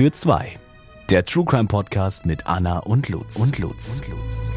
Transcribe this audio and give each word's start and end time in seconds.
für 0.00 0.12
zwei. 0.12 0.58
Der 1.10 1.26
True 1.26 1.44
Crime 1.44 1.66
Podcast 1.66 2.24
mit 2.24 2.46
Anna 2.46 2.78
und 2.78 3.10
Lutz. 3.10 3.36
Und 3.36 3.58
Lutz. 3.58 4.00
Und 4.00 4.08
Lutz. 4.08 4.50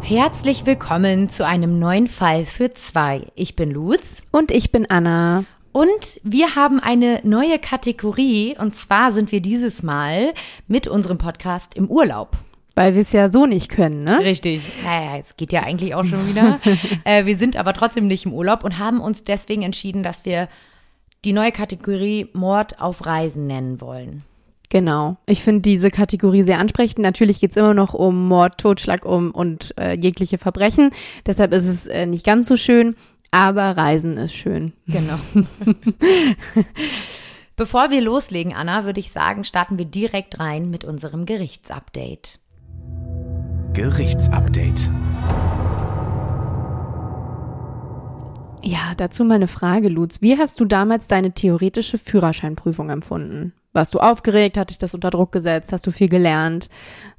Herzlich 0.00 0.64
willkommen 0.64 1.28
zu 1.28 1.44
einem 1.44 1.78
neuen 1.78 2.06
Fall 2.06 2.46
für 2.46 2.70
zwei. 2.70 3.26
Ich 3.34 3.54
bin 3.54 3.70
Lutz. 3.70 4.22
Und 4.32 4.50
ich 4.50 4.72
bin 4.72 4.88
Anna. 4.88 5.44
Und 5.72 6.18
wir 6.22 6.56
haben 6.56 6.80
eine 6.80 7.20
neue 7.24 7.58
Kategorie 7.58 8.56
und 8.58 8.74
zwar 8.74 9.12
sind 9.12 9.32
wir 9.32 9.42
dieses 9.42 9.82
Mal 9.82 10.32
mit 10.66 10.88
unserem 10.88 11.18
Podcast 11.18 11.74
im 11.74 11.90
Urlaub. 11.90 12.38
Weil 12.76 12.94
wir 12.94 13.00
es 13.00 13.12
ja 13.12 13.30
so 13.30 13.46
nicht 13.46 13.70
können, 13.70 14.04
ne? 14.04 14.20
Richtig. 14.20 14.60
Naja, 14.84 15.16
es 15.16 15.38
geht 15.38 15.50
ja 15.50 15.62
eigentlich 15.62 15.94
auch 15.94 16.04
schon 16.04 16.28
wieder. 16.28 16.60
äh, 17.04 17.24
wir 17.24 17.36
sind 17.38 17.56
aber 17.56 17.72
trotzdem 17.72 18.06
nicht 18.06 18.26
im 18.26 18.34
Urlaub 18.34 18.64
und 18.64 18.78
haben 18.78 19.00
uns 19.00 19.24
deswegen 19.24 19.62
entschieden, 19.62 20.02
dass 20.02 20.26
wir 20.26 20.48
die 21.24 21.32
neue 21.32 21.52
Kategorie 21.52 22.28
Mord 22.34 22.78
auf 22.78 23.06
Reisen 23.06 23.46
nennen 23.46 23.80
wollen. 23.80 24.24
Genau. 24.68 25.16
Ich 25.24 25.40
finde 25.42 25.62
diese 25.62 25.90
Kategorie 25.90 26.42
sehr 26.42 26.58
ansprechend. 26.58 26.98
Natürlich 26.98 27.40
geht 27.40 27.52
es 27.52 27.56
immer 27.56 27.72
noch 27.72 27.94
um 27.94 28.28
Mord, 28.28 28.58
Totschlag 28.58 29.06
um 29.06 29.30
und 29.30 29.72
äh, 29.80 29.96
jegliche 29.96 30.36
Verbrechen. 30.36 30.90
Deshalb 31.24 31.54
ist 31.54 31.66
es 31.66 31.86
äh, 31.86 32.04
nicht 32.04 32.26
ganz 32.26 32.46
so 32.46 32.58
schön. 32.58 32.94
Aber 33.30 33.74
Reisen 33.76 34.18
ist 34.18 34.34
schön. 34.34 34.74
Genau. 34.86 35.18
Bevor 37.56 37.90
wir 37.90 38.02
loslegen, 38.02 38.52
Anna, 38.52 38.84
würde 38.84 39.00
ich 39.00 39.12
sagen, 39.12 39.44
starten 39.44 39.78
wir 39.78 39.86
direkt 39.86 40.38
rein 40.38 40.68
mit 40.68 40.84
unserem 40.84 41.24
Gerichtsupdate. 41.24 42.38
Gerichtsupdate. 43.76 44.90
Ja, 48.62 48.94
dazu 48.96 49.22
meine 49.22 49.48
Frage, 49.48 49.90
Lutz. 49.90 50.22
Wie 50.22 50.38
hast 50.38 50.58
du 50.60 50.64
damals 50.64 51.08
deine 51.08 51.32
theoretische 51.32 51.98
Führerscheinprüfung 51.98 52.88
empfunden? 52.88 53.52
Warst 53.74 53.92
du 53.92 53.98
aufgeregt? 53.98 54.56
Hat 54.56 54.70
dich 54.70 54.78
das 54.78 54.94
unter 54.94 55.10
Druck 55.10 55.30
gesetzt? 55.30 55.74
Hast 55.74 55.86
du 55.86 55.90
viel 55.90 56.08
gelernt? 56.08 56.70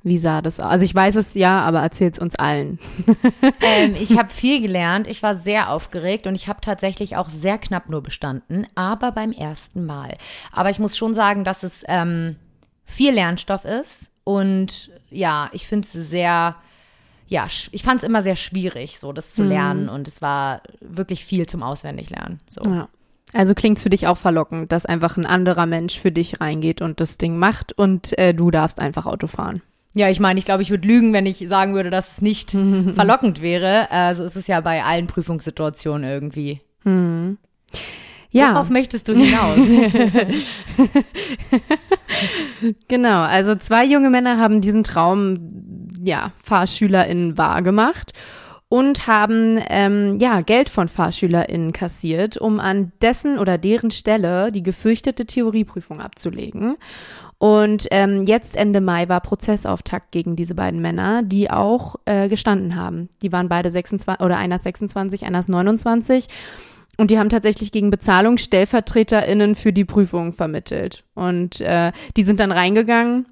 Wie 0.01 0.17
sah 0.17 0.41
das 0.41 0.59
aus? 0.59 0.65
Also 0.65 0.85
ich 0.85 0.95
weiß 0.95 1.17
es 1.17 1.35
ja, 1.35 1.61
aber 1.61 1.81
erzähl 1.81 2.09
es 2.09 2.17
uns 2.17 2.33
allen. 2.33 2.79
ähm, 3.61 3.93
ich 4.01 4.17
habe 4.17 4.29
viel 4.29 4.59
gelernt. 4.59 5.07
Ich 5.07 5.21
war 5.21 5.37
sehr 5.37 5.69
aufgeregt 5.69 6.25
und 6.25 6.33
ich 6.33 6.47
habe 6.47 6.61
tatsächlich 6.61 7.17
auch 7.17 7.29
sehr 7.29 7.59
knapp 7.59 7.87
nur 7.87 8.01
bestanden, 8.01 8.65
aber 8.73 9.11
beim 9.11 9.31
ersten 9.31 9.85
Mal. 9.85 10.17
Aber 10.51 10.71
ich 10.71 10.79
muss 10.79 10.97
schon 10.97 11.13
sagen, 11.13 11.43
dass 11.43 11.61
es 11.61 11.83
ähm, 11.87 12.37
viel 12.83 13.13
Lernstoff 13.13 13.63
ist 13.63 14.09
und 14.27 14.91
ja, 15.09 15.49
ich 15.53 15.67
finde 15.67 15.87
es 15.87 15.93
sehr 16.09 16.57
ja, 17.29 17.47
ich 17.71 17.83
fand 17.83 18.01
es 18.01 18.07
immer 18.07 18.23
sehr 18.23 18.35
schwierig, 18.37 18.99
so 18.99 19.11
das 19.11 19.33
zu 19.33 19.43
mhm. 19.43 19.49
lernen 19.49 19.83
mhm. 19.83 19.89
und 19.89 20.07
es 20.07 20.21
war 20.21 20.61
wirklich 20.79 21.25
viel 21.25 21.45
zum 21.45 21.61
Auswendiglernen. 21.61 22.39
So. 22.47 22.61
Ja. 22.69 22.87
Also 23.33 23.53
klingt 23.53 23.77
es 23.77 23.83
für 23.83 23.89
dich 23.89 24.07
auch 24.07 24.17
verlockend, 24.17 24.71
dass 24.71 24.85
einfach 24.85 25.17
ein 25.17 25.25
anderer 25.25 25.65
Mensch 25.65 25.99
für 25.99 26.11
dich 26.11 26.39
reingeht 26.39 26.81
und 26.81 27.01
das 27.01 27.17
Ding 27.17 27.37
macht 27.37 27.73
und 27.73 28.17
äh, 28.17 28.33
du 28.33 28.49
darfst 28.49 28.79
einfach 28.79 29.05
Auto 29.05 29.27
fahren. 29.27 29.61
Ja, 29.93 30.09
ich 30.09 30.21
meine, 30.21 30.39
ich 30.39 30.45
glaube, 30.45 30.63
ich 30.63 30.69
würde 30.69 30.87
lügen, 30.87 31.11
wenn 31.11 31.25
ich 31.25 31.45
sagen 31.49 31.73
würde, 31.73 31.89
dass 31.89 32.13
es 32.13 32.21
nicht 32.21 32.51
verlockend 32.95 33.41
wäre. 33.41 33.87
Äh, 33.91 34.15
so 34.15 34.23
ist 34.23 34.37
es 34.37 34.47
ja 34.47 34.61
bei 34.61 34.83
allen 34.83 35.07
Prüfungssituationen 35.07 36.09
irgendwie. 36.09 36.61
Hm. 36.83 37.37
Ja. 38.31 38.53
Worauf 38.53 38.69
möchtest 38.69 39.07
du 39.07 39.13
hinaus? 39.13 39.57
genau, 42.87 43.21
also 43.21 43.55
zwei 43.55 43.85
junge 43.85 44.09
Männer 44.09 44.37
haben 44.37 44.61
diesen 44.61 44.83
Traum, 44.83 45.89
ja, 46.03 46.33
FahrschülerInnen 46.43 47.37
wahr 47.37 47.61
gemacht 47.61 48.13
und 48.69 49.07
haben 49.07 49.59
ähm, 49.69 50.19
ja 50.19 50.41
Geld 50.41 50.69
von 50.69 50.87
FahrschülerInnen 50.87 51.71
kassiert, 51.71 52.37
um 52.37 52.59
an 52.59 52.91
dessen 53.01 53.39
oder 53.39 53.57
deren 53.57 53.91
Stelle 53.91 54.51
die 54.51 54.63
gefürchtete 54.63 55.25
Theorieprüfung 55.25 56.01
abzulegen. 56.01 56.75
Und 57.39 57.87
ähm, 57.91 58.25
jetzt 58.25 58.57
Ende 58.57 58.81
Mai 58.81 59.07
war 59.09 59.21
Prozessauftakt 59.21 60.11
gegen 60.11 60.35
diese 60.35 60.55
beiden 60.55 60.81
Männer, 60.81 61.21
die 61.21 61.51
auch 61.51 61.95
äh, 62.05 62.29
gestanden 62.29 62.75
haben. 62.75 63.09
Die 63.21 63.31
waren 63.31 63.47
beide 63.47 63.69
26 63.69 64.25
oder 64.25 64.37
einer 64.37 64.57
26, 64.57 65.23
einer 65.23 65.43
29. 65.45 66.27
Und 66.97 67.11
die 67.11 67.19
haben 67.19 67.29
tatsächlich 67.29 67.71
gegen 67.71 67.89
Bezahlung 67.89 68.37
StellvertreterInnen 68.37 69.55
für 69.55 69.71
die 69.71 69.85
Prüfung 69.85 70.33
vermittelt. 70.33 71.03
Und 71.13 71.61
äh, 71.61 71.91
die 72.15 72.23
sind 72.23 72.39
dann 72.39 72.51
reingegangen, 72.51 73.27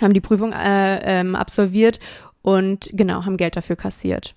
haben 0.00 0.14
die 0.14 0.20
Prüfung 0.20 0.52
äh, 0.52 1.20
ähm, 1.20 1.36
absolviert 1.36 2.00
und 2.42 2.90
genau, 2.92 3.24
haben 3.24 3.36
Geld 3.36 3.56
dafür 3.56 3.76
kassiert 3.76 4.34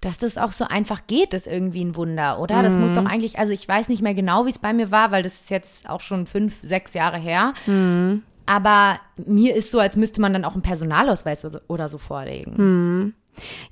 dass 0.00 0.16
das 0.16 0.38
auch 0.38 0.52
so 0.52 0.64
einfach 0.64 1.06
geht, 1.06 1.34
ist 1.34 1.46
irgendwie 1.46 1.84
ein 1.84 1.94
Wunder, 1.94 2.40
oder? 2.40 2.62
Das 2.62 2.74
muss 2.74 2.92
doch 2.94 3.02
mhm. 3.02 3.08
eigentlich, 3.08 3.38
also 3.38 3.52
ich 3.52 3.68
weiß 3.68 3.88
nicht 3.88 4.00
mehr 4.00 4.14
genau, 4.14 4.46
wie 4.46 4.50
es 4.50 4.58
bei 4.58 4.72
mir 4.72 4.90
war, 4.90 5.10
weil 5.10 5.22
das 5.22 5.34
ist 5.34 5.50
jetzt 5.50 5.88
auch 5.88 6.00
schon 6.00 6.26
fünf, 6.26 6.62
sechs 6.62 6.94
Jahre 6.94 7.18
her. 7.18 7.52
Mhm. 7.66 8.22
Aber 8.46 8.98
mir 9.16 9.54
ist 9.54 9.70
so, 9.70 9.78
als 9.78 9.96
müsste 9.96 10.20
man 10.20 10.32
dann 10.32 10.44
auch 10.44 10.54
einen 10.54 10.62
Personalausweis 10.62 11.46
oder 11.68 11.88
so 11.88 11.98
vorlegen. 11.98 12.54
Mhm. 12.56 13.14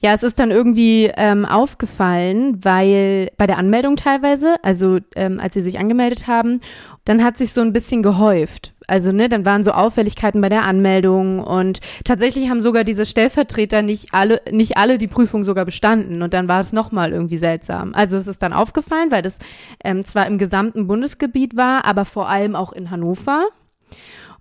Ja, 0.00 0.12
es 0.14 0.22
ist 0.22 0.38
dann 0.38 0.50
irgendwie 0.50 1.10
ähm, 1.16 1.44
aufgefallen, 1.44 2.64
weil 2.64 3.30
bei 3.36 3.46
der 3.46 3.58
Anmeldung 3.58 3.96
teilweise, 3.96 4.56
also 4.62 4.98
ähm, 5.16 5.40
als 5.40 5.54
sie 5.54 5.60
sich 5.60 5.78
angemeldet 5.78 6.26
haben, 6.26 6.60
dann 7.04 7.24
hat 7.24 7.38
sich 7.38 7.52
so 7.52 7.60
ein 7.60 7.72
bisschen 7.72 8.02
gehäuft. 8.02 8.74
Also, 8.86 9.12
ne, 9.12 9.28
dann 9.28 9.44
waren 9.44 9.64
so 9.64 9.72
Auffälligkeiten 9.72 10.40
bei 10.40 10.48
der 10.48 10.64
Anmeldung 10.64 11.40
und 11.40 11.80
tatsächlich 12.04 12.48
haben 12.48 12.62
sogar 12.62 12.84
diese 12.84 13.04
Stellvertreter 13.04 13.82
nicht 13.82 14.14
alle, 14.14 14.40
nicht 14.50 14.78
alle 14.78 14.96
die 14.96 15.08
Prüfung 15.08 15.44
sogar 15.44 15.66
bestanden 15.66 16.22
und 16.22 16.32
dann 16.32 16.48
war 16.48 16.62
es 16.62 16.72
nochmal 16.72 17.12
irgendwie 17.12 17.36
seltsam. 17.36 17.92
Also 17.94 18.16
es 18.16 18.26
ist 18.26 18.42
dann 18.42 18.54
aufgefallen, 18.54 19.10
weil 19.10 19.20
das 19.20 19.38
ähm, 19.84 20.06
zwar 20.06 20.26
im 20.26 20.38
gesamten 20.38 20.86
Bundesgebiet 20.86 21.54
war, 21.54 21.84
aber 21.84 22.06
vor 22.06 22.30
allem 22.30 22.56
auch 22.56 22.72
in 22.72 22.90
Hannover. 22.90 23.46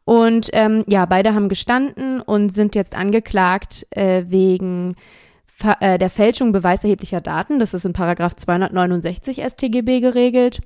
Und 0.08 0.50
ähm, 0.54 0.86
ja, 0.88 1.06
beide 1.06 1.36
haben 1.36 1.50
gestanden 1.50 2.22
und 2.22 2.54
sind 2.54 2.76
jetzt 2.76 2.96
angeklagt 2.96 3.86
äh, 3.90 4.24
wegen 4.30 4.96
äh, 5.82 5.98
der 5.98 6.10
Fälschung 6.10 6.54
beweiserheblicher 6.54 7.20
Daten. 7.20 7.60
Das 7.60 7.74
ist 7.74 7.84
in 7.84 7.92
Paragraph 7.92 8.34
269 8.38 9.44
StGB 9.46 10.00
geregelt. 10.00 10.62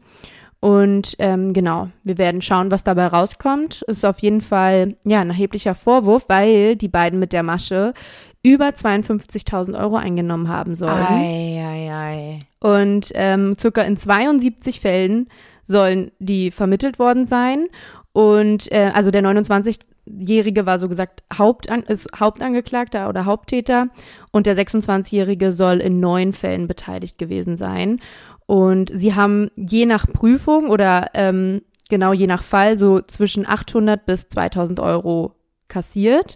Und 0.60 1.16
ähm, 1.18 1.54
genau, 1.54 1.88
wir 2.04 2.20
werden 2.20 2.44
schauen, 2.44 2.70
was 2.70 2.84
dabei 2.84 3.08
rauskommt. 3.08 3.82
Ist 3.88 4.06
auf 4.06 4.20
jeden 4.20 4.42
Fall 4.42 4.96
ja 5.06 5.22
ein 5.22 5.32
erheblicher 5.32 5.74
Vorwurf, 5.74 6.26
weil 6.30 6.76
die 6.76 6.88
beiden 6.88 7.18
mit 7.18 7.34
der 7.34 7.42
Masche 7.42 7.96
über 8.44 8.68
52.000 8.68 9.76
Euro 9.76 9.96
eingenommen 9.96 10.50
haben 10.50 10.76
sollen. 10.76 11.04
Ei, 11.10 11.64
ei, 11.66 11.92
ei. 11.92 12.40
Und 12.60 13.12
ähm, 13.16 13.56
circa 13.60 13.82
in 13.82 13.98
72 13.98 14.82
Fällen 14.82 15.30
sollen 15.64 16.12
die 16.20 16.52
vermittelt 16.52 17.00
worden 17.00 17.26
sein. 17.26 17.68
Und 18.14 18.72
äh, 18.72 18.92
also 18.94 19.10
der 19.10 19.24
29-Jährige 19.24 20.66
war 20.66 20.80
so 20.80 20.90
gesagt 20.90 21.24
Hauptan 21.34 21.84
ist 21.84 22.10
Hauptangeklagter 22.20 23.08
oder 23.08 23.26
Haupttäter 23.26 23.88
und 24.32 24.46
der 24.46 24.58
26-Jährige 24.58 25.52
soll 25.54 25.80
in 25.80 26.00
neun 26.00 26.34
Fällen 26.34 26.68
beteiligt 26.68 27.18
gewesen 27.18 27.56
sein. 27.56 28.02
Und 28.48 28.92
sie 28.94 29.16
haben 29.16 29.50
je 29.56 29.86
nach 29.86 30.08
Prüfung 30.08 30.70
oder 30.70 31.12
ähm, 31.14 31.62
genau 31.90 32.12
je 32.12 32.28
nach 32.28 32.44
Fall 32.44 32.78
so 32.78 33.00
zwischen 33.02 33.48
800 33.48 34.06
bis 34.06 34.28
2000 34.28 34.82
Euro 34.82 35.36
kassiert. 35.70 36.36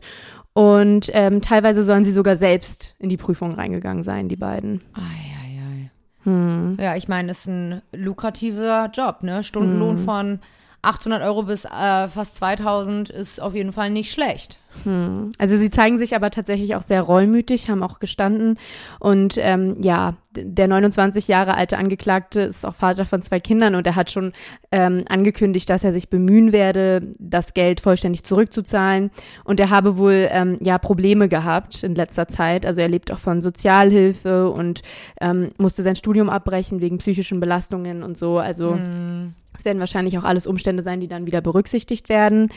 Und 0.53 1.09
ähm, 1.11 1.41
teilweise 1.41 1.83
sollen 1.83 2.05
sie 2.05 2.13
sogar 2.13 2.37
selbst 2.37 2.95
in 2.99 3.09
die 3.09 3.17
Prüfung 3.17 3.55
reingegangen 3.55 4.03
sein, 4.03 4.29
die 4.29 4.37
beiden. 4.37 4.81
Ei, 4.93 5.01
ei, 5.01 5.59
ei. 5.59 5.91
Hm. 6.23 6.77
Ja, 6.79 6.95
ich 6.95 7.09
meine, 7.09 7.33
es 7.33 7.39
ist 7.39 7.47
ein 7.47 7.81
lukrativer 7.91 8.89
Job, 8.93 9.23
ne? 9.23 9.43
Stundenlohn 9.43 9.97
hm. 9.97 10.05
von 10.05 10.39
800 10.85 11.23
Euro 11.23 11.43
bis 11.43 11.65
äh, 11.65 12.07
fast 12.07 12.37
2000 12.37 13.09
ist 13.09 13.41
auf 13.41 13.53
jeden 13.53 13.73
Fall 13.73 13.89
nicht 13.89 14.11
schlecht. 14.11 14.59
Hm. 14.83 15.31
Also 15.37 15.57
sie 15.57 15.69
zeigen 15.69 15.97
sich 15.97 16.15
aber 16.15 16.31
tatsächlich 16.31 16.75
auch 16.75 16.81
sehr 16.81 17.01
reumütig, 17.01 17.69
haben 17.69 17.83
auch 17.83 17.99
gestanden. 17.99 18.59
Und 18.99 19.37
ähm, 19.37 19.77
ja, 19.81 20.15
der 20.35 20.67
29 20.67 21.27
Jahre 21.27 21.55
alte 21.55 21.77
Angeklagte 21.77 22.41
ist 22.41 22.65
auch 22.65 22.75
Vater 22.75 23.05
von 23.05 23.21
zwei 23.21 23.39
Kindern 23.39 23.75
und 23.75 23.87
er 23.87 23.95
hat 23.95 24.11
schon 24.11 24.33
ähm, 24.71 25.05
angekündigt, 25.07 25.69
dass 25.69 25.83
er 25.83 25.93
sich 25.93 26.09
bemühen 26.09 26.51
werde, 26.51 27.13
das 27.19 27.53
Geld 27.53 27.79
vollständig 27.79 28.23
zurückzuzahlen. 28.23 29.11
Und 29.43 29.59
er 29.59 29.69
habe 29.69 29.97
wohl 29.97 30.27
ähm, 30.29 30.57
ja 30.61 30.77
Probleme 30.77 31.29
gehabt 31.29 31.83
in 31.83 31.95
letzter 31.95 32.27
Zeit. 32.27 32.65
Also 32.65 32.81
er 32.81 32.89
lebt 32.89 33.11
auch 33.11 33.19
von 33.19 33.41
Sozialhilfe 33.41 34.49
und 34.49 34.81
ähm, 35.21 35.51
musste 35.57 35.83
sein 35.83 35.95
Studium 35.95 36.29
abbrechen 36.29 36.81
wegen 36.81 36.97
psychischen 36.97 37.39
Belastungen 37.39 38.03
und 38.03 38.17
so. 38.17 38.39
Also 38.39 38.73
hm. 38.73 39.33
Es 39.57 39.65
werden 39.65 39.79
wahrscheinlich 39.79 40.17
auch 40.17 40.23
alles 40.23 40.47
Umstände 40.47 40.83
sein, 40.83 40.99
die 40.99 41.07
dann 41.07 41.25
wieder 41.25 41.41
berücksichtigt 41.41 42.09
werden. 42.09 42.49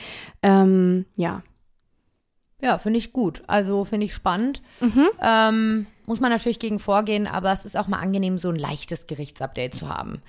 Ähm, 0.43 1.07
ja. 1.17 1.43
Ja, 2.61 2.79
finde 2.79 2.99
ich 2.99 3.13
gut. 3.13 3.43
Also 3.47 3.85
finde 3.85 4.07
ich 4.07 4.15
spannend. 4.15 4.63
Mhm. 4.81 5.09
Ähm, 5.23 5.87
muss 6.07 6.21
man 6.21 6.31
natürlich 6.31 6.59
gegen 6.59 6.81
vorgehen, 6.81 7.27
aber 7.27 7.53
es 7.53 7.65
ist 7.65 7.77
auch 7.77 7.87
mal 7.87 8.01
angenehm, 8.01 8.39
so 8.39 8.49
ein 8.49 8.57
leichtes 8.57 9.07
Gerichtsupdate 9.07 9.75
zu 9.75 9.89
haben. 9.89 10.23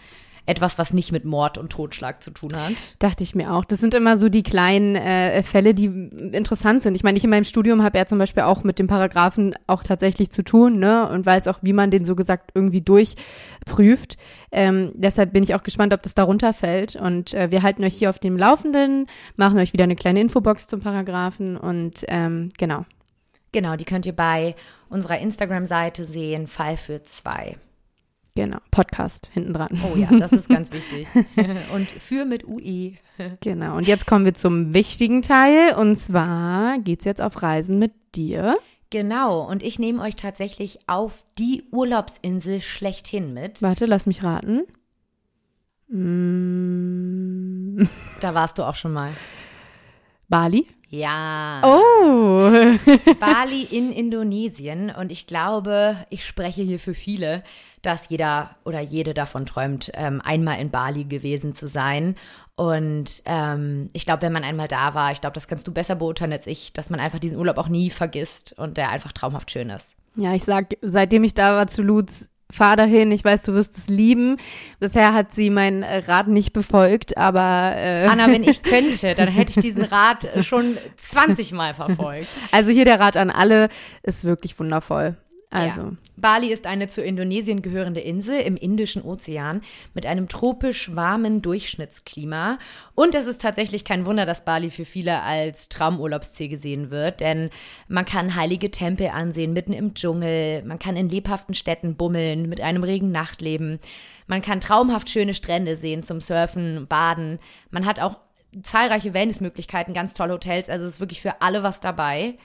Etwas, 0.46 0.78
was 0.78 0.94
nicht 0.94 1.12
mit 1.12 1.26
Mord 1.26 1.58
und 1.58 1.72
Totschlag 1.72 2.24
zu 2.24 2.32
tun 2.32 2.56
hat. 2.56 2.74
Dachte 3.00 3.24
ich 3.24 3.36
mir 3.36 3.54
auch. 3.54 3.66
Das 3.66 3.80
sind 3.80 3.94
immer 3.94 4.18
so 4.18 4.30
die 4.30 4.44
kleinen 4.44 4.96
äh, 4.96 5.44
Fälle, 5.44 5.74
die 5.74 5.86
interessant 5.86 6.84
sind. 6.84 6.96
Ich 6.96 7.04
meine, 7.04 7.18
ich 7.18 7.24
in 7.24 7.30
meinem 7.30 7.44
Studium 7.44 7.84
habe 7.84 7.98
ja 7.98 8.08
zum 8.08 8.18
Beispiel 8.18 8.44
auch 8.44 8.64
mit 8.64 8.80
dem 8.80 8.88
Paragraphen 8.88 9.54
auch 9.68 9.84
tatsächlich 9.84 10.32
zu 10.32 10.44
tun, 10.44 10.80
ne? 10.80 11.08
Und 11.10 11.26
weiß 11.26 11.48
auch, 11.48 11.60
wie 11.62 11.74
man 11.74 11.92
den 11.92 12.06
so 12.06 12.16
gesagt 12.16 12.52
irgendwie 12.56 12.82
durchprüft. 12.82 14.18
Ähm, 14.52 14.92
deshalb 14.96 15.34
bin 15.34 15.44
ich 15.44 15.56
auch 15.56 15.64
gespannt, 15.64 15.94
ob 15.94 16.02
das 16.02 16.16
darunter 16.16 16.54
fällt. 16.54 16.96
Und 16.96 17.34
äh, 17.34 17.52
wir 17.52 17.64
halten 17.64 17.84
euch 17.84 17.96
hier 17.96 18.10
auf 18.10 18.20
dem 18.20 18.38
Laufenden, 18.38 19.08
machen 19.36 19.60
euch 19.60 19.74
wieder 19.74 19.84
eine 19.84 19.96
kleine 19.96 20.22
Infobox 20.22 20.68
zum 20.68 20.80
Paragraphen 20.80 21.58
und 21.58 22.06
ähm, 22.08 22.50
genau. 22.58 22.86
Genau, 23.52 23.76
die 23.76 23.86
könnt 23.86 24.06
ihr 24.06 24.16
bei 24.16 24.56
unserer 24.90 25.20
Instagram-Seite 25.20 26.06
sehen, 26.06 26.48
Fall 26.48 26.78
für 26.78 27.04
zwei. 27.04 27.58
Genau, 28.36 28.60
Podcast 28.72 29.30
hinten 29.34 29.54
dran. 29.54 29.80
Oh 29.84 29.98
ja, 29.98 30.08
das 30.18 30.32
ist 30.32 30.48
ganz 30.50 30.72
wichtig. 30.72 31.08
und 31.74 31.90
für 31.90 32.26
mit 32.26 32.48
UE. 32.48 32.94
Genau, 33.42 33.76
und 33.76 33.88
jetzt 33.88 34.08
kommen 34.08 34.26
wir 34.26 34.34
zum 34.34 34.74
wichtigen 34.74 35.22
Teil. 35.22 35.76
Und 35.76 35.98
zwar 35.98 36.80
geht 36.80 37.00
es 37.00 37.06
jetzt 37.06 37.22
auf 37.22 37.42
Reisen 37.42 37.80
mit 37.80 37.94
dir. 38.16 38.58
Genau, 38.90 39.48
und 39.48 39.62
ich 39.62 39.78
nehme 39.78 40.02
euch 40.02 40.16
tatsächlich 40.16 40.80
auf 40.88 41.24
die 41.38 41.64
Urlaubsinsel 41.72 42.62
schlechthin 42.62 43.34
mit. 43.34 43.62
Warte, 43.62 43.86
lass 43.86 44.06
mich 44.06 44.24
raten. 44.24 44.64
Mm. 45.90 47.88
Da 48.22 48.34
warst 48.34 48.58
du 48.58 48.64
auch 48.64 48.76
schon 48.76 48.94
mal. 48.94 49.12
Bali? 50.28 50.68
Ja. 50.90 51.62
Oh. 51.64 52.52
Bali 53.20 53.64
in 53.64 53.92
Indonesien. 53.92 54.90
Und 54.90 55.12
ich 55.12 55.28
glaube, 55.28 55.98
ich 56.10 56.26
spreche 56.26 56.62
hier 56.62 56.80
für 56.80 56.94
viele, 56.94 57.44
dass 57.82 58.10
jeder 58.10 58.56
oder 58.66 58.80
jede 58.80 59.14
davon 59.14 59.46
träumt, 59.46 59.92
ähm, 59.94 60.22
einmal 60.24 60.60
in 60.60 60.72
Bali 60.72 61.06
gewesen 61.06 61.56
zu 61.56 61.68
sein. 61.68 62.16
Und 62.56 63.22
ähm, 63.26 63.90
ich 63.94 64.06
glaube, 64.06 64.24
wenn 64.24 64.34
man 64.34 64.44
einmal 64.44 64.68
da 64.68 64.94
war, 64.94 65.12
ich 65.12 65.22
glaube, 65.22 65.36
das 65.36 65.48
kannst 65.48 65.68
du 65.68 65.72
besser 65.72 65.96
beurteilen 65.96 66.34
als 66.34 66.48
ich, 66.48 66.74
dass 66.74 66.90
man 66.90 67.00
einfach 67.00 67.20
diesen 67.20 67.38
Urlaub 67.38 67.58
auch 67.58 67.70
nie 67.70 67.90
vergisst 67.90 68.54
und 68.58 68.76
der 68.76 68.90
einfach 68.90 69.14
traumhaft 69.14 69.52
schön 69.52 69.70
ist. 69.70 69.96
Ja, 70.16 70.34
ich 70.34 70.44
sag, 70.44 70.76
seitdem 70.82 71.24
ich 71.24 71.34
da 71.34 71.56
war 71.56 71.68
zu 71.68 71.84
Lutz, 71.84 72.29
fahr 72.52 72.76
dahin, 72.76 73.12
ich 73.12 73.24
weiß, 73.24 73.44
du 73.44 73.54
wirst 73.54 73.78
es 73.78 73.88
lieben. 73.88 74.38
Bisher 74.80 75.14
hat 75.14 75.34
sie 75.34 75.50
meinen 75.50 75.84
Rat 75.84 76.28
nicht 76.28 76.54
befolgt, 76.54 77.18
aber 77.18 77.74
äh 77.76 78.08
Anna, 78.08 78.28
wenn 78.28 78.44
ich 78.44 78.64
könnte, 78.64 79.16
dann 79.16 79.28
hätte 79.28 79.52
ich 79.52 79.62
diesen 79.62 79.84
Rat 79.84 80.28
schon 80.44 80.78
20 80.98 81.52
Mal 81.52 81.74
verfolgt. 81.74 82.28
Also 82.52 82.72
hier 82.72 82.86
der 82.86 83.00
Rat 83.00 83.18
an 83.18 83.30
alle, 83.30 83.70
ist 84.04 84.26
wirklich 84.26 84.60
wundervoll. 84.60 85.16
Also. 85.52 85.82
Ja. 85.82 85.92
Bali 86.16 86.52
ist 86.52 86.68
eine 86.68 86.90
zu 86.90 87.02
Indonesien 87.02 87.64
gehörende 87.64 88.02
Insel 88.02 88.40
im 88.42 88.56
Indischen 88.56 89.02
Ozean 89.02 89.62
mit 89.96 90.06
einem 90.06 90.28
tropisch 90.28 90.96
warmen 90.96 91.42
Durchschnittsklima. 91.42 92.60
Und 92.94 93.16
es 93.16 93.26
ist 93.26 93.42
tatsächlich 93.42 93.84
kein 93.84 94.06
Wunder, 94.06 94.28
dass 94.28 94.46
Bali 94.46 94.70
für 94.70 94.86
viele 94.86 95.24
als 95.24 95.68
Traumurlaubsziel 95.70 96.50
gesehen 96.50 96.92
wird, 96.92 97.20
denn 97.20 97.50
man 97.88 98.06
kann 98.06 98.36
heilige 98.36 98.70
Tempel 98.70 99.08
ansehen 99.08 99.54
mitten 99.54 99.74
im 99.74 99.96
Dschungel, 99.96 100.64
man 100.66 100.78
kann 100.78 100.96
in 100.96 101.10
lebhaften 101.10 101.56
Städten 101.56 101.96
bummeln 101.96 102.48
mit 102.48 102.62
einem 102.62 102.84
regen 102.84 103.12
Nachtleben, 103.12 103.80
man 104.28 104.44
kann 104.44 104.62
traumhaft 104.62 105.10
schöne 105.10 105.34
Strände 105.34 105.78
sehen 105.78 106.04
zum 106.04 106.22
Surfen, 106.22 106.86
Baden, 106.88 107.40
man 107.72 107.86
hat 107.86 108.00
auch 108.00 108.18
zahlreiche 108.64 109.14
Wellnessmöglichkeiten, 109.14 109.94
ganz 109.94 110.14
tolle 110.14 110.34
Hotels, 110.34 110.70
also 110.70 110.86
es 110.86 110.96
ist 110.96 111.00
wirklich 111.00 111.22
für 111.22 111.42
alle 111.42 111.64
was 111.64 111.80
dabei. 111.80 112.36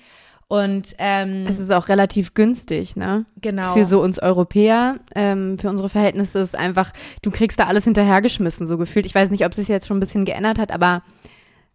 Und 0.48 0.94
ähm, 0.98 1.38
es 1.48 1.58
ist 1.58 1.72
auch 1.72 1.88
relativ 1.88 2.34
günstig, 2.34 2.96
ne? 2.96 3.24
Genau. 3.40 3.72
Für 3.72 3.84
so 3.84 4.02
uns 4.02 4.18
Europäer, 4.18 5.00
ähm, 5.14 5.58
für 5.58 5.70
unsere 5.70 5.88
Verhältnisse 5.88 6.38
ist 6.40 6.56
einfach, 6.56 6.92
du 7.22 7.30
kriegst 7.30 7.58
da 7.58 7.66
alles 7.66 7.84
hinterhergeschmissen, 7.84 8.66
so 8.66 8.76
gefühlt. 8.76 9.06
Ich 9.06 9.14
weiß 9.14 9.30
nicht, 9.30 9.44
ob 9.44 9.52
es 9.52 9.56
sich 9.56 9.68
jetzt 9.68 9.86
schon 9.86 9.96
ein 9.96 10.00
bisschen 10.00 10.24
geändert 10.24 10.58
hat, 10.58 10.70
aber 10.70 11.02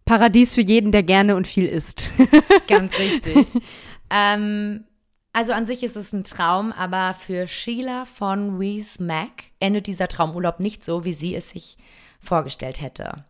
Paradies 0.06 0.54
für 0.54 0.62
jeden, 0.62 0.92
der 0.92 1.04
gerne 1.04 1.36
und 1.36 1.48
viel 1.48 1.66
isst. 1.66 2.04
Ganz 2.68 2.98
richtig. 2.98 3.48
ähm, 4.10 4.84
also 5.34 5.54
an 5.54 5.66
sich 5.66 5.84
ist 5.84 5.96
es 5.96 6.14
ein 6.14 6.24
Traum, 6.24 6.72
aber 6.72 7.16
für 7.20 7.48
Sheila 7.48 8.06
von 8.06 8.58
Reese 8.58 9.04
Mack 9.04 9.46
endet 9.60 9.88
dieser 9.88 10.08
Traumurlaub 10.08 10.60
nicht 10.60 10.84
so, 10.84 11.06
wie 11.06 11.14
sie 11.14 11.36
es 11.36 11.52
sich 11.52 11.78
vorgestellt 12.20 12.82
hätte. 12.82 13.26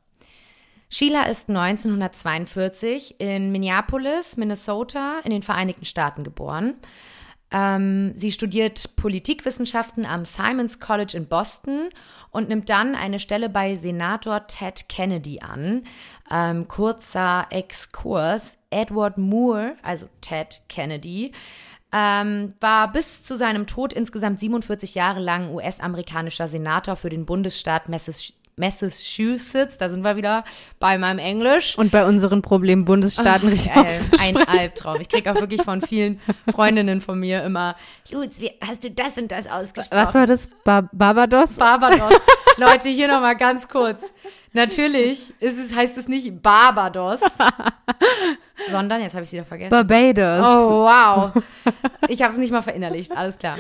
Sheila 0.90 1.24
ist 1.24 1.50
1942 1.50 3.20
in 3.20 3.52
Minneapolis, 3.52 4.38
Minnesota 4.38 5.20
in 5.24 5.30
den 5.30 5.44
Vereinigten 5.44 5.86
Staaten 5.86 6.24
geboren. 6.24 6.76
Ähm, 7.52 8.14
sie 8.16 8.32
studiert 8.32 8.96
Politikwissenschaften 8.96 10.06
am 10.06 10.26
Simons 10.26 10.80
College 10.80 11.18
in 11.18 11.28
Boston 11.28 11.90
und 12.32 12.50
nimmt 12.50 12.70
dann 12.70 12.96
eine 12.96 13.20
Stelle 13.20 13.50
bei 13.50 13.76
Senator 13.76 14.48
Ted 14.48 14.88
Kennedy 14.90 15.40
an. 15.40 15.84
Ähm, 16.32 16.68
kurzer 16.68 17.48
Exkurs. 17.50 18.58
Edward 18.72 19.18
Moore, 19.18 19.76
also 19.82 20.08
Ted 20.22 20.62
Kennedy, 20.70 21.32
ähm, 21.92 22.54
war 22.60 22.92
bis 22.92 23.24
zu 23.24 23.36
seinem 23.36 23.66
Tod 23.66 23.94
insgesamt 23.94 24.40
47 24.40 24.94
Jahre 24.94 25.20
lang 25.20 25.52
US-amerikanischer 25.52 26.48
Senator 26.48 26.96
für 26.96 27.10
den 27.10 27.26
Bundesstaat 27.26 27.90
Massachusetts. 27.90 28.39
Massachusetts, 28.60 29.78
da 29.78 29.90
sind 29.90 30.04
wir 30.04 30.16
wieder 30.16 30.44
bei 30.80 30.98
meinem 30.98 31.20
Englisch. 31.20 31.78
Und 31.78 31.92
bei 31.92 32.06
unseren 32.06 32.42
Problemen 32.42 32.86
Bundesstaaten 32.86 33.50
Ach, 33.50 33.54
richtig 33.54 33.72
äh, 33.74 34.28
Ein 34.28 34.38
Albtraum. 34.38 35.02
Ich 35.02 35.10
kriege 35.10 35.32
auch 35.32 35.36
wirklich 35.36 35.64
von 35.64 35.82
vielen 35.82 36.20
Freundinnen 36.52 37.02
von 37.02 37.20
mir 37.20 37.44
immer, 37.44 37.76
Lutz, 38.12 38.40
wie 38.40 38.52
hast 38.66 38.84
du 38.84 38.92
das 38.92 39.18
und 39.18 39.32
das 39.32 39.48
ausgesprochen? 39.48 40.04
Was 40.06 40.14
war 40.14 40.28
das? 40.28 40.50
Bar 40.64 40.90
Barbados? 40.92 41.56
Barbados. 41.56 42.14
Leute, 42.58 42.90
hier 42.90 43.08
nochmal 43.08 43.38
ganz 43.38 43.68
kurz. 43.68 44.02
Natürlich 44.52 45.34
ist 45.40 45.60
es, 45.60 45.76
heißt 45.76 45.98
es 45.98 46.08
nicht 46.08 46.42
Barbados, 46.42 47.20
sondern, 48.72 49.02
jetzt 49.02 49.14
habe 49.14 49.24
ich 49.24 49.30
es 49.30 49.34
wieder 49.34 49.46
vergessen. 49.46 49.70
Barbados. 49.70 50.46
Oh, 50.46 50.86
wow. 50.86 51.44
Ich 52.08 52.22
habe 52.24 52.34
es 52.34 52.40
nicht 52.40 52.52
mal 52.52 52.64
verinnerlicht, 52.64 53.12
alles 53.16 53.38
klar. 53.38 53.58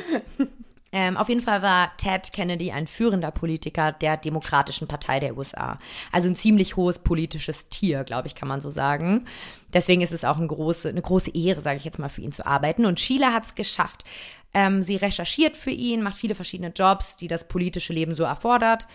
Ähm, 0.91 1.17
auf 1.17 1.29
jeden 1.29 1.41
Fall 1.41 1.61
war 1.61 1.95
Ted 1.97 2.31
Kennedy 2.33 2.71
ein 2.71 2.87
führender 2.87 3.31
Politiker 3.31 3.91
der 3.91 4.17
Demokratischen 4.17 4.87
Partei 4.87 5.19
der 5.19 5.37
USA. 5.37 5.77
Also 6.11 6.29
ein 6.29 6.35
ziemlich 6.35 6.75
hohes 6.75 6.99
politisches 6.99 7.69
Tier, 7.69 8.03
glaube 8.03 8.27
ich, 8.27 8.35
kann 8.35 8.47
man 8.47 8.61
so 8.61 8.71
sagen. 8.71 9.25
Deswegen 9.71 10.01
ist 10.01 10.11
es 10.11 10.25
auch 10.25 10.37
eine 10.37 10.47
große, 10.47 10.89
eine 10.89 11.01
große 11.01 11.31
Ehre, 11.35 11.61
sage 11.61 11.77
ich 11.77 11.85
jetzt 11.85 11.99
mal, 11.99 12.09
für 12.09 12.21
ihn 12.21 12.31
zu 12.31 12.45
arbeiten. 12.45 12.85
Und 12.85 12.99
Sheila 12.99 13.33
hat 13.33 13.45
es 13.45 13.55
geschafft. 13.55 14.03
Ähm, 14.53 14.81
sie 14.81 14.95
recherchiert 14.95 15.55
für 15.55 15.69
ihn, 15.69 16.01
macht 16.01 16.17
viele 16.17 16.33
verschiedene 16.33 16.71
Jobs, 16.75 17.17
die 17.17 17.27
das 17.27 17.47
politische 17.47 17.93
Leben 17.93 18.15
so 18.15 18.23
erfordert. 18.23 18.87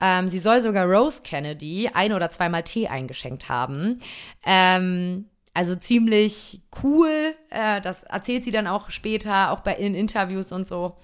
Ähm, 0.00 0.28
sie 0.28 0.38
soll 0.38 0.62
sogar 0.62 0.86
Rose 0.86 1.22
Kennedy 1.22 1.90
ein 1.92 2.12
oder 2.14 2.30
zweimal 2.30 2.62
Tee 2.62 2.88
eingeschenkt 2.88 3.50
haben. 3.50 4.00
Ähm, 4.46 5.26
also 5.54 5.76
ziemlich 5.76 6.62
cool. 6.82 7.34
Äh, 7.50 7.82
das 7.82 8.02
erzählt 8.04 8.44
sie 8.44 8.52
dann 8.52 8.66
auch 8.66 8.88
später, 8.88 9.50
auch 9.50 9.60
bei 9.60 9.74
in 9.74 9.94
Interviews 9.94 10.50
und 10.50 10.66
so. 10.66 10.96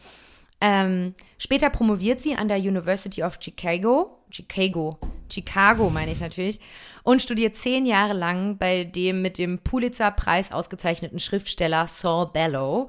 Ähm, 0.61 1.15
später 1.39 1.71
promoviert 1.71 2.21
sie 2.21 2.35
an 2.35 2.49
der 2.49 2.59
University 2.59 3.23
of 3.23 3.39
Chicago, 3.41 4.19
Chicago, 4.31 4.99
Chicago 5.33 5.89
meine 5.91 6.11
ich 6.11 6.21
natürlich, 6.21 6.61
und 7.05 7.23
studiert 7.23 7.57
zehn 7.57 7.87
Jahre 7.87 8.13
lang 8.13 8.59
bei 8.59 8.85
dem 8.85 9.23
mit 9.23 9.39
dem 9.39 9.59
Pulitzer-Preis 9.61 10.53
ausgezeichneten 10.53 11.21
Schriftsteller 11.21 11.87
Saul 11.87 12.31
Bellow. 12.33 12.89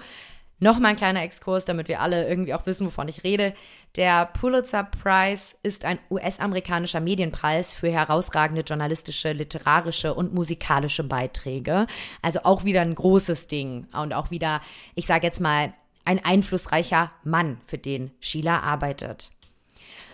Nochmal 0.61 0.91
ein 0.91 0.97
kleiner 0.97 1.23
Exkurs, 1.23 1.63
damit 1.63 1.88
wir 1.88 2.01
alle 2.01 2.27
irgendwie 2.27 2.53
auch 2.53 2.65
wissen, 2.65 2.85
wovon 2.85 3.07
ich 3.07 3.23
rede. 3.23 3.53
Der 3.95 4.25
Pulitzer 4.25 4.83
Prize 4.83 5.55
ist 5.63 5.85
ein 5.85 5.99
US-amerikanischer 6.11 6.99
Medienpreis 6.99 7.71
für 7.71 7.89
herausragende 7.89 8.63
journalistische, 8.63 9.31
literarische 9.31 10.13
und 10.13 10.33
musikalische 10.33 11.05
Beiträge. 11.05 11.88
Also 12.21 12.41
auch 12.43 12.65
wieder 12.65 12.81
ein 12.81 12.93
großes 12.93 13.47
Ding 13.47 13.88
und 13.93 14.11
auch 14.11 14.31
wieder, 14.31 14.59
ich 14.95 15.05
sage 15.05 15.27
jetzt 15.27 15.39
mal, 15.39 15.73
ein 16.09 16.25
einflussreicher 16.25 17.11
Mann, 17.23 17.61
für 17.67 17.77
den 17.77 18.09
Sheila 18.19 18.61
arbeitet. 18.61 19.29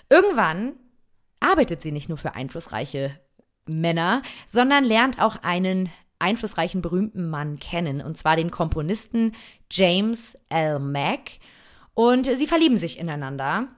Irgendwann 0.10 0.74
arbeitet 1.40 1.82
sie 1.82 1.94
nicht 1.94 2.10
nur 2.10 2.18
für 2.18 2.36
einflussreiche 2.36 3.18
Männer, 3.66 4.22
sondern 4.52 4.84
lernt 4.84 5.22
auch 5.22 5.38
einen 5.42 5.90
einflussreichen, 6.20 6.82
berühmten 6.82 7.30
Mann 7.30 7.60
kennen, 7.60 8.02
und 8.02 8.18
zwar 8.18 8.36
den 8.36 8.52
Komponisten 8.52 9.32
James 9.72 10.38
L. 10.50 10.80
Mack. 10.80 11.32
Und 11.94 12.26
sie 12.26 12.46
verlieben 12.46 12.78
sich 12.78 13.00
ineinander. 13.00 13.70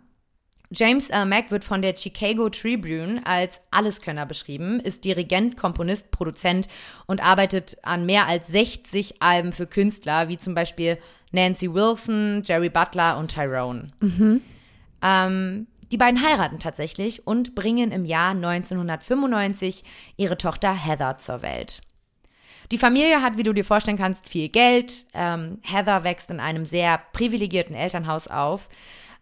James 0.72 1.12
L. 1.12 1.28
Mack 1.28 1.52
wird 1.52 1.64
von 1.64 1.84
der 1.84 1.96
Chicago 1.96 2.50
Tribune 2.50 3.22
als 3.28 3.62
Alleskönner 3.70 4.26
beschrieben, 4.26 4.80
ist 4.80 5.06
Dirigent, 5.06 5.56
Komponist, 5.56 6.10
Produzent 6.10 6.68
und 7.06 7.24
arbeitet 7.24 7.78
an 7.84 8.08
mehr 8.08 8.28
als 8.28 8.48
60 8.48 9.22
Alben 9.22 9.54
für 9.54 9.68
Künstler, 9.68 10.30
wie 10.30 10.38
zum 10.38 10.56
Beispiel 10.56 10.98
Nancy 11.32 11.74
Wilson, 11.74 12.42
Jerry 12.44 12.70
Butler 12.70 13.18
und 13.18 13.34
Tyrone. 13.34 13.92
Mhm. 14.00 14.42
Ähm, 15.02 15.68
die 15.92 15.98
beiden 15.98 16.22
heiraten 16.22 16.60
tatsächlich 16.60 17.26
und 17.26 17.56
bringen 17.56 17.92
im 17.92 18.06
Jahr 18.06 18.32
1995 18.32 19.84
ihre 20.18 20.38
Tochter 20.38 20.74
Heather 20.74 21.18
zur 21.18 21.42
Welt. 21.42 21.82
Die 22.72 22.78
Familie 22.78 23.22
hat, 23.22 23.38
wie 23.38 23.44
du 23.44 23.54
dir 23.54 23.64
vorstellen 23.64 23.98
kannst, 23.98 24.28
viel 24.28 24.50
Geld. 24.50 25.06
Ähm, 25.14 25.60
Heather 25.62 26.04
wächst 26.04 26.30
in 26.30 26.42
einem 26.42 26.66
sehr 26.66 27.00
privilegierten 27.14 27.76
Elternhaus 27.76 28.28
auf. 28.28 28.68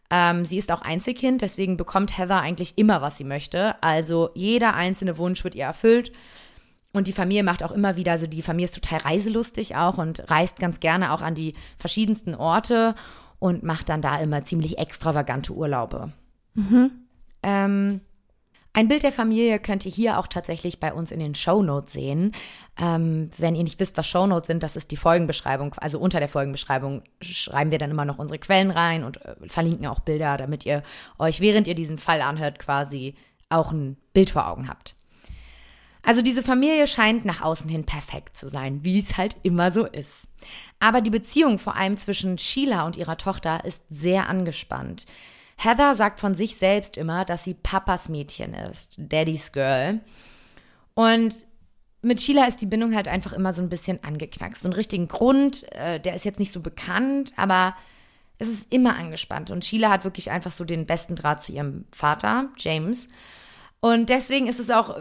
Ähm, 0.09 0.45
sie 0.45 0.57
ist 0.57 0.71
auch 0.71 0.81
Einzelkind, 0.81 1.41
deswegen 1.41 1.77
bekommt 1.77 2.17
Heather 2.17 2.41
eigentlich 2.41 2.77
immer, 2.77 3.01
was 3.01 3.17
sie 3.17 3.23
möchte. 3.23 3.81
Also 3.83 4.29
jeder 4.33 4.73
einzelne 4.73 5.17
Wunsch 5.17 5.43
wird 5.43 5.55
ihr 5.55 5.65
erfüllt. 5.65 6.11
Und 6.95 7.07
die 7.07 7.13
Familie 7.13 7.43
macht 7.43 7.61
auch 7.61 7.71
immer 7.71 7.97
wieder, 7.97 8.13
also 8.13 8.25
die 8.25 8.41
Familie 8.41 8.65
ist 8.65 8.75
total 8.75 8.99
reiselustig 8.99 9.75
auch 9.75 9.97
und 9.97 10.31
reist 10.31 10.59
ganz 10.59 10.79
gerne 10.79 11.11
auch 11.11 11.21
an 11.21 11.35
die 11.35 11.53
verschiedensten 11.77 12.33
Orte 12.33 12.95
und 13.37 13.63
macht 13.63 13.89
dann 13.89 14.01
da 14.01 14.17
immer 14.19 14.45
ziemlich 14.45 14.77
extravagante 14.77 15.53
Urlaube. 15.53 16.13
Mhm. 16.53 16.91
Ähm, 17.43 17.99
ein 18.71 18.87
Bild 18.87 19.03
der 19.03 19.11
Familie 19.11 19.59
könnt 19.59 19.85
ihr 19.85 19.91
hier 19.91 20.19
auch 20.19 20.27
tatsächlich 20.27 20.79
bei 20.79 20.93
uns 20.93 21.11
in 21.11 21.19
den 21.19 21.35
Shownotes 21.35 21.91
sehen. 21.91 22.31
Ähm, 22.79 23.29
wenn 23.37 23.55
ihr 23.55 23.63
nicht 23.63 23.79
wisst, 23.79 23.97
was 23.97 24.07
Shownotes 24.07 24.47
sind, 24.47 24.63
das 24.63 24.77
ist 24.77 24.91
die 24.91 24.97
Folgenbeschreibung. 24.97 25.73
Also 25.75 25.99
unter 25.99 26.19
der 26.19 26.29
Folgenbeschreibung 26.29 27.03
schreiben 27.21 27.71
wir 27.71 27.77
dann 27.77 27.91
immer 27.91 28.05
noch 28.05 28.19
unsere 28.19 28.39
Quellen 28.39 28.71
rein 28.71 29.03
und 29.03 29.23
äh, 29.23 29.35
verlinken 29.47 29.87
auch 29.87 29.99
Bilder, 29.99 30.37
damit 30.37 30.65
ihr 30.65 30.81
euch, 31.19 31.41
während 31.41 31.67
ihr 31.67 31.75
diesen 31.75 31.97
Fall 31.97 32.21
anhört, 32.21 32.59
quasi 32.59 33.15
auch 33.49 33.73
ein 33.73 33.97
Bild 34.13 34.29
vor 34.29 34.47
Augen 34.47 34.69
habt. 34.69 34.95
Also 36.05 36.21
diese 36.21 36.43
Familie 36.43 36.85
scheint 36.85 37.25
nach 37.25 37.41
außen 37.41 37.67
hin 37.67 37.85
perfekt 37.85 38.37
zu 38.37 38.47
sein, 38.47 38.83
wie 38.83 38.99
es 38.99 39.17
halt 39.17 39.35
immer 39.41 39.71
so 39.71 39.85
ist. 39.85 40.27
Aber 40.79 41.01
die 41.01 41.09
Beziehung 41.09 41.57
vor 41.57 41.75
allem 41.75 41.97
zwischen 41.97 42.37
Sheila 42.37 42.85
und 42.85 42.95
ihrer 42.95 43.17
Tochter 43.17 43.65
ist 43.65 43.81
sehr 43.89 44.29
angespannt. 44.29 45.07
Heather 45.57 45.95
sagt 45.95 46.19
von 46.19 46.35
sich 46.35 46.57
selbst 46.57 46.95
immer, 46.95 47.25
dass 47.25 47.43
sie 47.43 47.55
Papas 47.55 48.07
Mädchen 48.07 48.53
ist, 48.53 48.93
Daddy's 48.97 49.51
Girl. 49.51 50.01
Und 50.93 51.33
mit 52.03 52.21
Sheila 52.21 52.45
ist 52.45 52.61
die 52.61 52.67
Bindung 52.67 52.93
halt 52.93 53.07
einfach 53.07 53.33
immer 53.33 53.51
so 53.51 53.63
ein 53.63 53.69
bisschen 53.69 54.03
angeknackst. 54.03 54.61
So 54.61 54.67
einen 54.67 54.75
richtigen 54.75 55.07
Grund, 55.07 55.65
äh, 55.73 55.99
der 55.99 56.13
ist 56.13 56.23
jetzt 56.23 56.39
nicht 56.39 56.51
so 56.51 56.59
bekannt, 56.59 57.33
aber 57.35 57.75
es 58.37 58.47
ist 58.47 58.71
immer 58.71 58.95
angespannt. 58.95 59.49
Und 59.49 59.65
Sheila 59.65 59.89
hat 59.89 60.03
wirklich 60.03 60.29
einfach 60.29 60.51
so 60.51 60.65
den 60.65 60.85
besten 60.85 61.15
Draht 61.15 61.41
zu 61.41 61.51
ihrem 61.51 61.85
Vater, 61.91 62.49
James. 62.57 63.07
Und 63.81 64.09
deswegen 64.09 64.47
ist 64.47 64.59
es 64.59 64.71
auch 64.71 64.97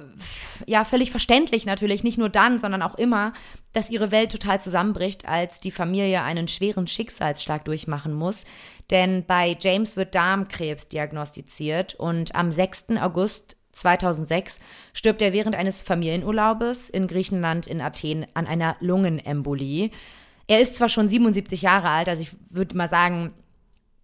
ja 0.66 0.84
völlig 0.84 1.10
verständlich 1.10 1.64
natürlich, 1.64 2.04
nicht 2.04 2.18
nur 2.18 2.28
dann, 2.28 2.58
sondern 2.58 2.82
auch 2.82 2.96
immer, 2.96 3.32
dass 3.72 3.90
ihre 3.90 4.10
Welt 4.10 4.30
total 4.30 4.60
zusammenbricht, 4.60 5.26
als 5.26 5.58
die 5.60 5.70
Familie 5.70 6.22
einen 6.22 6.48
schweren 6.48 6.86
Schicksalsschlag 6.86 7.64
durchmachen 7.64 8.12
muss. 8.12 8.44
Denn 8.90 9.24
bei 9.24 9.56
James 9.58 9.96
wird 9.96 10.14
Darmkrebs 10.14 10.88
diagnostiziert 10.88 11.94
und 11.94 12.34
am 12.34 12.50
6. 12.50 12.96
August 13.00 13.56
2006 13.72 14.60
stirbt 14.92 15.22
er 15.22 15.32
während 15.32 15.56
eines 15.56 15.82
Familienurlaubes 15.82 16.88
in 16.88 17.06
Griechenland 17.06 17.66
in 17.66 17.80
Athen 17.80 18.26
an 18.34 18.46
einer 18.46 18.76
Lungenembolie. 18.80 19.90
Er 20.46 20.60
ist 20.60 20.76
zwar 20.76 20.88
schon 20.88 21.08
77 21.08 21.62
Jahre 21.62 21.88
alt, 21.88 22.08
also 22.08 22.22
ich 22.22 22.30
würde 22.50 22.76
mal 22.76 22.90
sagen, 22.90 23.32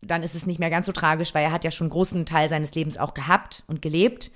dann 0.02 0.22
ist 0.22 0.34
es 0.34 0.46
nicht 0.46 0.58
mehr 0.58 0.70
ganz 0.70 0.86
so 0.86 0.92
tragisch, 0.92 1.34
weil 1.34 1.44
er 1.44 1.52
hat 1.52 1.64
ja 1.64 1.70
schon 1.70 1.86
einen 1.86 1.92
großen 1.92 2.26
Teil 2.26 2.48
seines 2.48 2.74
Lebens 2.74 2.96
auch 2.96 3.12
gehabt 3.14 3.62
und 3.66 3.82
gelebt. 3.82 4.30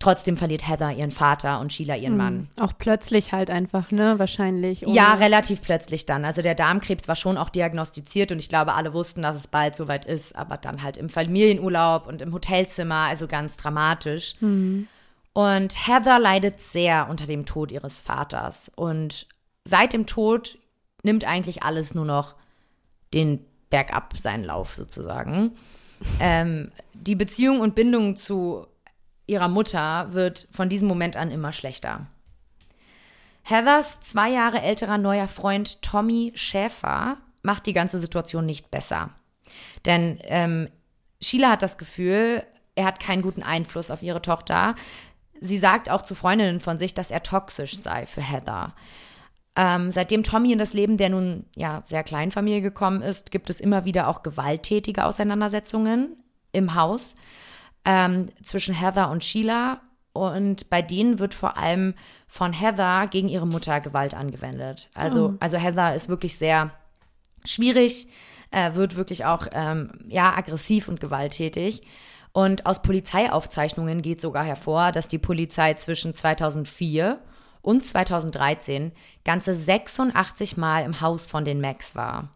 Trotzdem 0.00 0.36
verliert 0.36 0.68
Heather 0.68 0.92
ihren 0.92 1.10
Vater 1.10 1.58
und 1.58 1.72
Sheila 1.72 1.96
ihren 1.96 2.12
mhm. 2.12 2.18
Mann. 2.18 2.48
Auch 2.60 2.72
plötzlich 2.78 3.32
halt 3.32 3.50
einfach, 3.50 3.90
ne? 3.90 4.18
Wahrscheinlich. 4.18 4.82
Ja, 4.82 5.14
relativ 5.14 5.60
plötzlich 5.60 6.06
dann. 6.06 6.24
Also 6.24 6.40
der 6.40 6.54
Darmkrebs 6.54 7.08
war 7.08 7.16
schon 7.16 7.36
auch 7.36 7.48
diagnostiziert 7.48 8.30
und 8.30 8.38
ich 8.38 8.48
glaube, 8.48 8.74
alle 8.74 8.92
wussten, 8.92 9.22
dass 9.22 9.34
es 9.34 9.48
bald 9.48 9.74
soweit 9.74 10.04
ist, 10.04 10.36
aber 10.36 10.56
dann 10.56 10.84
halt 10.84 10.98
im 10.98 11.08
Familienurlaub 11.08 12.06
und 12.06 12.22
im 12.22 12.32
Hotelzimmer, 12.32 13.06
also 13.08 13.26
ganz 13.26 13.56
dramatisch. 13.56 14.36
Mhm. 14.40 14.86
Und 15.32 15.88
Heather 15.88 16.20
leidet 16.20 16.60
sehr 16.60 17.08
unter 17.10 17.26
dem 17.26 17.44
Tod 17.44 17.72
ihres 17.72 17.98
Vaters. 17.98 18.70
Und 18.76 19.26
seit 19.64 19.92
dem 19.92 20.06
Tod 20.06 20.58
nimmt 21.02 21.24
eigentlich 21.24 21.64
alles 21.64 21.94
nur 21.94 22.04
noch 22.04 22.36
den 23.14 23.44
Bergab 23.68 24.14
seinen 24.16 24.44
Lauf 24.44 24.76
sozusagen. 24.76 25.56
ähm, 26.20 26.70
die 26.94 27.16
Beziehung 27.16 27.60
und 27.60 27.74
Bindung 27.74 28.14
zu 28.14 28.66
ihrer 29.28 29.48
Mutter 29.48 30.12
wird 30.12 30.48
von 30.50 30.68
diesem 30.68 30.88
Moment 30.88 31.16
an 31.16 31.30
immer 31.30 31.52
schlechter. 31.52 32.06
Heathers 33.44 34.00
zwei 34.00 34.30
Jahre 34.30 34.60
älterer 34.60 34.98
neuer 34.98 35.28
Freund 35.28 35.80
Tommy 35.82 36.32
Schäfer 36.34 37.18
macht 37.42 37.66
die 37.66 37.72
ganze 37.72 38.00
Situation 38.00 38.44
nicht 38.44 38.70
besser. 38.70 39.10
Denn 39.84 40.18
ähm, 40.24 40.68
Sheila 41.20 41.52
hat 41.52 41.62
das 41.62 41.78
Gefühl, 41.78 42.42
er 42.74 42.84
hat 42.84 43.00
keinen 43.00 43.22
guten 43.22 43.42
Einfluss 43.42 43.90
auf 43.90 44.02
ihre 44.02 44.22
Tochter. 44.22 44.74
Sie 45.40 45.58
sagt 45.58 45.90
auch 45.90 46.02
zu 46.02 46.14
Freundinnen 46.14 46.60
von 46.60 46.78
sich, 46.78 46.94
dass 46.94 47.10
er 47.10 47.22
toxisch 47.22 47.80
sei 47.80 48.06
für 48.06 48.22
Heather. 48.22 48.74
Ähm, 49.56 49.90
seitdem 49.92 50.22
Tommy 50.22 50.52
in 50.52 50.58
das 50.58 50.72
Leben 50.72 50.96
der 50.96 51.08
nun 51.08 51.44
ja 51.54 51.82
sehr 51.84 52.04
kleinen 52.04 52.30
Familie 52.30 52.60
gekommen 52.60 53.02
ist, 53.02 53.30
gibt 53.30 53.50
es 53.50 53.60
immer 53.60 53.84
wieder 53.84 54.08
auch 54.08 54.22
gewalttätige 54.22 55.04
Auseinandersetzungen 55.04 56.16
im 56.52 56.74
Haus 56.74 57.16
ähm, 57.84 58.28
zwischen 58.42 58.74
Heather 58.74 59.10
und 59.10 59.24
Sheila. 59.24 59.80
Und 60.12 60.68
bei 60.68 60.82
denen 60.82 61.18
wird 61.18 61.34
vor 61.34 61.56
allem 61.56 61.94
von 62.26 62.52
Heather 62.52 63.06
gegen 63.08 63.28
ihre 63.28 63.46
Mutter 63.46 63.80
Gewalt 63.80 64.14
angewendet. 64.14 64.90
Also, 64.94 65.26
oh. 65.26 65.34
also 65.40 65.56
Heather 65.58 65.94
ist 65.94 66.08
wirklich 66.08 66.36
sehr 66.36 66.72
schwierig, 67.44 68.08
äh, 68.50 68.74
wird 68.74 68.96
wirklich 68.96 69.24
auch 69.24 69.46
ähm, 69.52 69.92
ja, 70.08 70.36
aggressiv 70.36 70.88
und 70.88 71.00
gewalttätig. 71.00 71.82
Und 72.32 72.66
aus 72.66 72.82
Polizeiaufzeichnungen 72.82 74.02
geht 74.02 74.20
sogar 74.20 74.44
hervor, 74.44 74.92
dass 74.92 75.08
die 75.08 75.18
Polizei 75.18 75.74
zwischen 75.74 76.14
2004 76.14 77.20
und 77.62 77.84
2013 77.84 78.92
ganze 79.24 79.54
86 79.54 80.56
Mal 80.56 80.84
im 80.84 81.00
Haus 81.00 81.26
von 81.26 81.44
den 81.44 81.60
Max 81.60 81.94
war. 81.94 82.30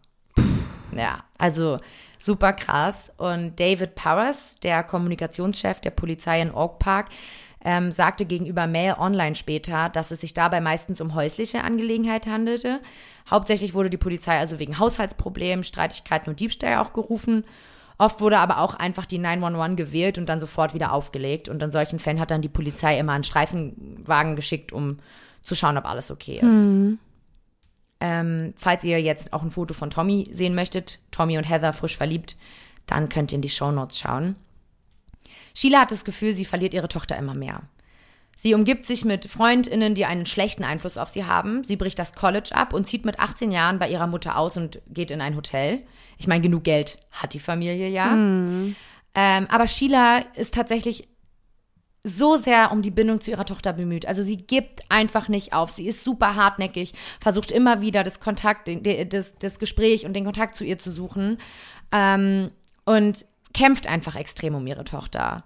Ja, 0.97 1.23
also 1.37 1.79
super 2.19 2.53
krass. 2.53 3.11
Und 3.17 3.59
David 3.59 3.95
Powers, 3.95 4.59
der 4.61 4.83
Kommunikationschef 4.83 5.79
der 5.81 5.91
Polizei 5.91 6.41
in 6.41 6.53
Oak 6.53 6.79
Park, 6.79 7.09
ähm, 7.65 7.91
sagte 7.91 8.25
gegenüber 8.25 8.67
Mail 8.67 8.95
Online 8.99 9.35
später, 9.35 9.89
dass 9.89 10.11
es 10.11 10.21
sich 10.21 10.33
dabei 10.33 10.59
meistens 10.59 10.99
um 10.99 11.15
häusliche 11.15 11.63
Angelegenheit 11.63 12.27
handelte. 12.27 12.81
Hauptsächlich 13.29 13.73
wurde 13.73 13.89
die 13.89 13.97
Polizei 13.97 14.37
also 14.37 14.59
wegen 14.59 14.79
Haushaltsproblemen, 14.79 15.63
Streitigkeiten 15.63 16.29
und 16.29 16.39
Diebstahl 16.39 16.77
auch 16.77 16.93
gerufen. 16.93 17.45
Oft 17.97 18.19
wurde 18.21 18.39
aber 18.39 18.59
auch 18.59 18.73
einfach 18.73 19.05
die 19.05 19.19
911 19.19 19.77
gewählt 19.77 20.17
und 20.17 20.27
dann 20.27 20.39
sofort 20.39 20.73
wieder 20.73 20.91
aufgelegt. 20.91 21.47
Und 21.47 21.63
in 21.63 21.71
solchen 21.71 21.99
Fällen 21.99 22.19
hat 22.19 22.31
dann 22.31 22.41
die 22.41 22.49
Polizei 22.49 22.99
immer 22.99 23.13
einen 23.13 23.23
Streifenwagen 23.23 24.35
geschickt, 24.35 24.73
um 24.73 24.97
zu 25.41 25.55
schauen, 25.55 25.77
ob 25.77 25.85
alles 25.85 26.11
okay 26.11 26.39
ist. 26.39 26.65
Mhm. 26.65 26.99
Ähm, 28.05 28.53
falls 28.57 28.83
ihr 28.83 29.01
jetzt 29.01 29.31
auch 29.31 29.43
ein 29.43 29.49
Foto 29.49 29.73
von 29.73 29.89
Tommy 29.89 30.29
sehen 30.33 30.55
möchtet, 30.55 30.99
Tommy 31.11 31.37
und 31.37 31.45
Heather 31.45 31.71
frisch 31.71 31.95
verliebt, 31.95 32.35
dann 32.85 33.07
könnt 33.07 33.31
ihr 33.31 33.37
in 33.37 33.41
die 33.41 33.47
Shownotes 33.47 33.97
schauen. 33.97 34.35
Sheila 35.55 35.79
hat 35.79 35.91
das 35.91 36.03
Gefühl, 36.03 36.33
sie 36.33 36.43
verliert 36.43 36.73
ihre 36.73 36.89
Tochter 36.89 37.15
immer 37.15 37.33
mehr. 37.33 37.61
Sie 38.35 38.55
umgibt 38.55 38.85
sich 38.85 39.05
mit 39.05 39.27
Freundinnen, 39.27 39.95
die 39.95 40.03
einen 40.03 40.25
schlechten 40.25 40.65
Einfluss 40.65 40.97
auf 40.97 41.07
sie 41.07 41.23
haben. 41.23 41.63
Sie 41.63 41.77
bricht 41.77 41.97
das 41.97 42.11
College 42.13 42.49
ab 42.53 42.73
und 42.73 42.85
zieht 42.85 43.05
mit 43.05 43.21
18 43.21 43.53
Jahren 43.53 43.79
bei 43.79 43.87
ihrer 43.87 44.07
Mutter 44.07 44.37
aus 44.37 44.57
und 44.57 44.81
geht 44.89 45.09
in 45.09 45.21
ein 45.21 45.37
Hotel. 45.37 45.81
Ich 46.17 46.27
meine, 46.27 46.41
genug 46.41 46.65
Geld 46.65 46.97
hat 47.09 47.33
die 47.33 47.39
Familie 47.39 47.87
ja. 47.87 48.07
Mhm. 48.07 48.75
Ähm, 49.15 49.47
aber 49.49 49.69
Sheila 49.69 50.25
ist 50.35 50.53
tatsächlich 50.53 51.07
so 52.03 52.35
sehr 52.35 52.71
um 52.71 52.81
die 52.81 52.91
Bindung 52.91 53.21
zu 53.21 53.31
ihrer 53.31 53.45
Tochter 53.45 53.71
bemüht. 53.71 54.05
Also 54.05 54.23
sie 54.23 54.37
gibt 54.37 54.81
einfach 54.89 55.29
nicht 55.29 55.53
auf. 55.53 55.71
Sie 55.71 55.87
ist 55.87 56.03
super 56.03 56.35
hartnäckig, 56.35 56.93
versucht 57.21 57.51
immer 57.51 57.81
wieder 57.81 58.03
das 58.03 58.19
Kontakt, 58.19 58.69
das, 59.13 59.37
das 59.37 59.59
Gespräch 59.59 60.05
und 60.05 60.13
den 60.13 60.25
Kontakt 60.25 60.55
zu 60.55 60.65
ihr 60.65 60.77
zu 60.77 60.91
suchen 60.91 61.37
ähm, 61.91 62.51
und 62.85 63.25
kämpft 63.53 63.87
einfach 63.87 64.15
extrem 64.15 64.55
um 64.55 64.67
ihre 64.67 64.83
Tochter. 64.83 65.43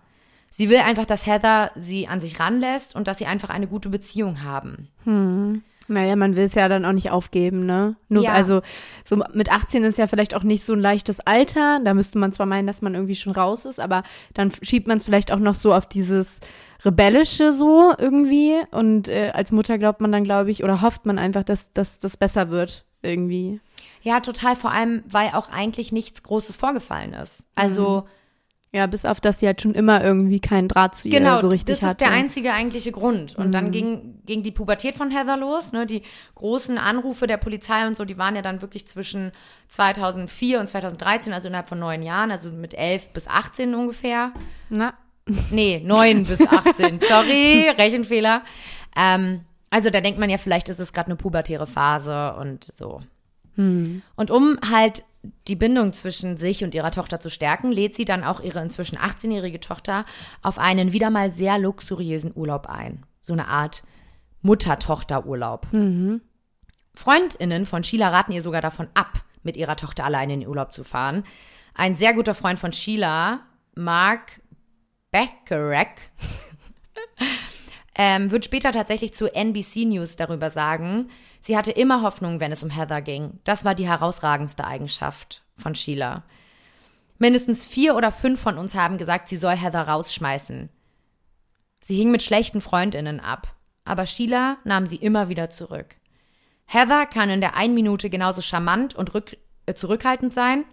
Sie 0.49 0.69
will 0.69 0.79
einfach, 0.79 1.05
dass 1.05 1.27
Heather 1.27 1.71
sie 1.75 2.07
an 2.07 2.21
sich 2.21 2.39
ranlässt 2.39 2.95
und 2.95 3.07
dass 3.07 3.19
sie 3.19 3.27
einfach 3.27 3.49
eine 3.49 3.67
gute 3.67 3.89
Beziehung 3.89 4.41
haben. 4.41 4.87
Hm. 5.03 5.61
Naja, 5.87 6.15
man 6.15 6.35
will 6.35 6.45
es 6.45 6.55
ja 6.55 6.67
dann 6.67 6.85
auch 6.85 6.91
nicht 6.91 7.11
aufgeben, 7.11 7.65
ne? 7.65 7.95
Nur, 8.09 8.23
ja. 8.23 8.33
also, 8.33 8.61
so 9.05 9.23
mit 9.33 9.51
18 9.51 9.83
ist 9.83 9.97
ja 9.97 10.07
vielleicht 10.07 10.35
auch 10.35 10.43
nicht 10.43 10.63
so 10.63 10.73
ein 10.73 10.79
leichtes 10.79 11.19
Alter. 11.21 11.79
Da 11.83 11.93
müsste 11.93 12.17
man 12.17 12.33
zwar 12.33 12.45
meinen, 12.45 12.67
dass 12.67 12.81
man 12.81 12.93
irgendwie 12.93 13.15
schon 13.15 13.33
raus 13.33 13.65
ist, 13.65 13.79
aber 13.79 14.03
dann 14.33 14.51
schiebt 14.61 14.87
man 14.87 14.97
es 14.97 15.05
vielleicht 15.05 15.31
auch 15.31 15.39
noch 15.39 15.55
so 15.55 15.73
auf 15.73 15.85
dieses 15.85 16.41
Rebellische 16.83 17.53
so 17.53 17.93
irgendwie. 17.97 18.55
Und 18.71 19.07
äh, 19.07 19.31
als 19.33 19.51
Mutter 19.51 19.77
glaubt 19.77 20.01
man 20.01 20.11
dann, 20.11 20.23
glaube 20.23 20.51
ich, 20.51 20.63
oder 20.63 20.81
hofft 20.81 21.05
man 21.05 21.17
einfach, 21.17 21.43
dass, 21.43 21.71
dass 21.71 21.99
das 21.99 22.17
besser 22.17 22.49
wird 22.49 22.85
irgendwie. 23.01 23.61
Ja, 24.01 24.19
total. 24.19 24.55
Vor 24.55 24.71
allem, 24.71 25.03
weil 25.07 25.29
auch 25.33 25.49
eigentlich 25.49 25.91
nichts 25.91 26.23
Großes 26.23 26.55
vorgefallen 26.55 27.13
ist. 27.13 27.43
Also. 27.55 28.03
Mhm 28.05 28.09
ja, 28.77 28.87
bis 28.87 29.05
auf 29.05 29.19
das 29.19 29.39
sie 29.39 29.47
halt 29.47 29.61
schon 29.61 29.73
immer 29.73 30.03
irgendwie 30.03 30.39
keinen 30.39 30.67
Draht 30.67 30.95
zu 30.95 31.07
ihr 31.07 31.19
genau, 31.19 31.37
so 31.37 31.49
richtig 31.49 31.81
hatte. 31.81 31.81
Genau, 31.81 31.93
das 31.93 32.01
ist 32.01 32.01
der 32.01 32.11
einzige 32.11 32.53
eigentliche 32.53 32.91
Grund. 32.91 33.35
Und 33.35 33.47
mhm. 33.47 33.51
dann 33.51 33.71
ging, 33.71 34.21
ging 34.25 34.43
die 34.43 34.51
Pubertät 34.51 34.95
von 34.95 35.11
Heather 35.11 35.35
los. 35.35 35.73
Ne? 35.73 35.85
Die 35.85 36.03
großen 36.35 36.77
Anrufe 36.77 37.27
der 37.27 37.37
Polizei 37.37 37.87
und 37.87 37.97
so, 37.97 38.05
die 38.05 38.17
waren 38.17 38.35
ja 38.35 38.41
dann 38.41 38.61
wirklich 38.61 38.87
zwischen 38.87 39.31
2004 39.69 40.59
und 40.59 40.67
2013, 40.67 41.33
also 41.33 41.47
innerhalb 41.47 41.67
von 41.67 41.79
neun 41.79 42.03
Jahren, 42.03 42.31
also 42.31 42.51
mit 42.51 42.73
elf 42.73 43.09
bis 43.09 43.27
18 43.27 43.73
ungefähr. 43.75 44.31
Na. 44.69 44.93
Nee, 45.49 45.81
neun 45.83 46.23
bis 46.23 46.39
18. 46.39 46.99
Sorry, 47.07 47.69
Rechenfehler. 47.77 48.43
Ähm, 48.95 49.41
Also 49.69 49.89
da 49.89 49.99
denkt 49.99 50.19
man 50.19 50.29
ja, 50.29 50.37
vielleicht 50.37 50.69
ist 50.69 50.79
es 50.79 50.93
gerade 50.93 51.07
eine 51.07 51.17
pubertäre 51.17 51.67
Phase 51.67 52.35
und 52.39 52.63
so. 52.71 53.01
Hm. 53.55 54.01
Und 54.15 54.31
um 54.31 54.57
halt 54.69 55.03
die 55.47 55.55
Bindung 55.55 55.93
zwischen 55.93 56.37
sich 56.37 56.63
und 56.63 56.75
ihrer 56.75 56.91
Tochter 56.91 57.19
zu 57.19 57.29
stärken, 57.29 57.71
lädt 57.71 57.95
sie 57.95 58.05
dann 58.05 58.23
auch 58.23 58.39
ihre 58.41 58.61
inzwischen 58.61 58.97
18-jährige 58.97 59.59
Tochter 59.59 60.05
auf 60.41 60.59
einen 60.59 60.91
wieder 60.91 61.09
mal 61.09 61.29
sehr 61.31 61.57
luxuriösen 61.57 62.31
Urlaub 62.35 62.67
ein. 62.67 63.05
So 63.19 63.33
eine 63.33 63.47
Art 63.47 63.83
Mutter-Tochter-Urlaub. 64.41 65.67
Mhm. 65.71 66.21
Freundinnen 66.95 67.65
von 67.65 67.83
Sheila 67.83 68.09
raten 68.09 68.31
ihr 68.31 68.41
sogar 68.41 68.61
davon 68.61 68.87
ab, 68.93 69.23
mit 69.43 69.57
ihrer 69.57 69.75
Tochter 69.75 70.03
alleine 70.05 70.33
in 70.33 70.39
den 70.41 70.49
Urlaub 70.49 70.73
zu 70.73 70.83
fahren. 70.83 71.23
Ein 71.73 71.95
sehr 71.95 72.13
guter 72.13 72.33
Freund 72.33 72.59
von 72.59 72.73
Sheila, 72.73 73.41
Mark 73.75 74.41
Beckerek, 75.11 76.11
ähm, 77.97 78.29
wird 78.29 78.45
später 78.45 78.71
tatsächlich 78.71 79.15
zu 79.15 79.33
NBC 79.33 79.85
News 79.85 80.15
darüber 80.15 80.51
sagen, 80.51 81.09
sie 81.41 81.57
hatte 81.57 81.71
immer 81.71 82.03
Hoffnung, 82.03 82.39
wenn 82.39 82.51
es 82.51 82.61
um 82.61 82.69
Heather 82.69 83.01
ging. 83.01 83.39
Das 83.43 83.65
war 83.65 83.73
die 83.73 83.87
herausragendste 83.87 84.65
Eigenschaft 84.65 85.41
von 85.57 85.73
Sheila. 85.73 86.23
Mindestens 87.17 87.65
vier 87.65 87.95
oder 87.95 88.11
fünf 88.11 88.39
von 88.39 88.59
uns 88.59 88.75
haben 88.75 88.99
gesagt, 88.99 89.27
sie 89.27 89.37
soll 89.37 89.55
Heather 89.55 89.87
rausschmeißen. 89.87 90.69
Sie 91.79 91.95
hing 91.95 92.11
mit 92.11 92.21
schlechten 92.21 92.61
Freundinnen 92.61 93.19
ab, 93.19 93.55
aber 93.83 94.05
Sheila 94.05 94.57
nahm 94.63 94.85
sie 94.85 94.97
immer 94.97 95.27
wieder 95.27 95.49
zurück. 95.49 95.95
Heather 96.67 97.07
kann 97.07 97.31
in 97.31 97.41
der 97.41 97.55
einen 97.55 97.73
Minute 97.73 98.11
genauso 98.11 98.43
charmant 98.43 98.93
und 98.93 99.11
äh, 99.65 99.73
zurückhaltend 99.73 100.35
sein 100.35 100.65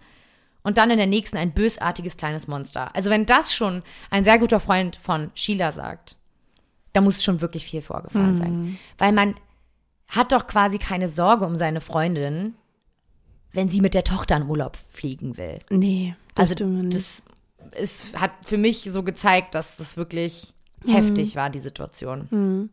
und 0.61 0.77
dann 0.77 0.91
in 0.91 0.97
der 0.97 1.07
nächsten 1.07 1.37
ein 1.37 1.53
bösartiges 1.53 2.17
kleines 2.17 2.47
Monster. 2.47 2.93
Also 2.95 3.09
wenn 3.09 3.25
das 3.25 3.55
schon 3.55 3.81
ein 4.11 4.25
sehr 4.25 4.37
guter 4.37 4.59
Freund 4.59 4.97
von 4.97 5.31
Sheila 5.33 5.71
sagt, 5.71 6.17
da 6.95 7.01
muss 7.01 7.23
schon 7.23 7.41
wirklich 7.41 7.65
viel 7.65 7.81
vorgefallen 7.81 8.37
sein. 8.37 8.77
Weil 8.97 9.11
man 9.11 9.35
hat 10.07 10.31
doch 10.31 10.47
quasi 10.47 10.77
keine 10.77 11.09
Sorge 11.09 11.45
um 11.45 11.55
seine 11.55 11.81
Freundin, 11.81 12.55
wenn 13.51 13.69
sie 13.69 13.81
mit 13.81 13.93
der 13.93 14.03
Tochter 14.03 14.37
in 14.37 14.43
Urlaub 14.47 14.77
fliegen 14.93 15.37
will. 15.37 15.59
Nee, 15.69 16.15
das 16.35 16.51
Also 16.51 16.83
das 16.89 17.23
ist, 17.77 18.19
hat 18.19 18.31
für 18.45 18.57
mich 18.57 18.89
so 18.91 19.03
gezeigt, 19.03 19.55
dass 19.55 19.75
das 19.75 19.97
wirklich 19.97 20.53
heftig 20.85 21.35
war, 21.35 21.49
die 21.49 21.59
Situation. 21.59 22.69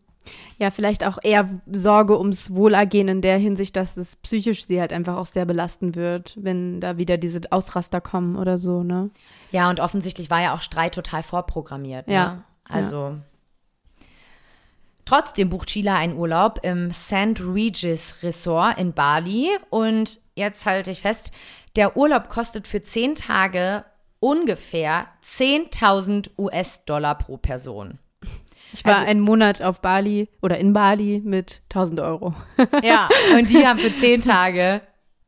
Ja, 0.61 0.71
vielleicht 0.71 1.05
auch 1.05 1.19
eher 1.21 1.49
Sorge 1.67 2.17
ums 2.17 2.53
Wohlergehen 2.53 3.09
in 3.09 3.23
der 3.23 3.39
Hinsicht, 3.39 3.75
dass 3.75 3.97
es 3.97 4.15
psychisch 4.17 4.67
sie 4.67 4.81
halt 4.81 4.93
einfach 4.93 5.17
auch 5.17 5.27
sehr 5.27 5.47
belasten 5.47 5.97
wird, 5.97 6.37
wenn 6.41 6.81
da 6.81 6.97
wieder 6.97 7.17
diese 7.17 7.41
Ausraster 7.51 8.01
kommen 8.01 8.37
oder 8.37 8.59
so, 8.59 8.85
ne? 8.85 9.11
Ja, 9.51 9.69
und 9.69 9.81
offensichtlich 9.81 10.31
war 10.31 10.41
ja 10.41 10.55
auch 10.55 10.61
Streit 10.61 10.95
total 10.95 11.25
vorprogrammiert. 11.25 12.07
Ne? 12.07 12.15
Ja, 12.15 12.45
Also. 12.69 13.17
Trotzdem 15.05 15.51
bucht 15.51 15.71
Sheila 15.71 15.97
einen 15.97 16.17
Urlaub 16.17 16.61
im 16.63 16.91
St. 16.93 17.41
Regis 17.41 18.17
Resort 18.23 18.79
in 18.79 18.93
Bali. 18.93 19.51
Und 19.71 20.21
jetzt 20.35 20.65
halte 20.67 20.91
ich 20.91 21.01
fest, 21.01 21.33
der 21.77 21.97
Urlaub 21.97 22.29
kostet 22.29 22.69
für 22.69 22.83
zehn 22.83 23.15
Tage 23.15 23.85
ungefähr 24.21 25.09
10.000 25.37 26.31
US-Dollar 26.39 27.17
pro 27.19 27.37
Person. 27.37 27.99
Ich 28.73 28.85
war 28.85 28.95
Also- 28.97 29.07
einen 29.07 29.21
Monat 29.21 29.61
auf 29.61 29.81
Bali 29.81 30.29
oder 30.41 30.57
in 30.59 30.73
Bali 30.73 31.21
mit 31.25 31.63
1000 31.69 32.01
Euro. 32.01 32.35
Ja, 32.83 33.09
und 33.37 33.51
die 33.51 33.67
haben 33.67 33.79
für 33.81 33.95
zehn 33.95 34.23
Tage 34.23 34.81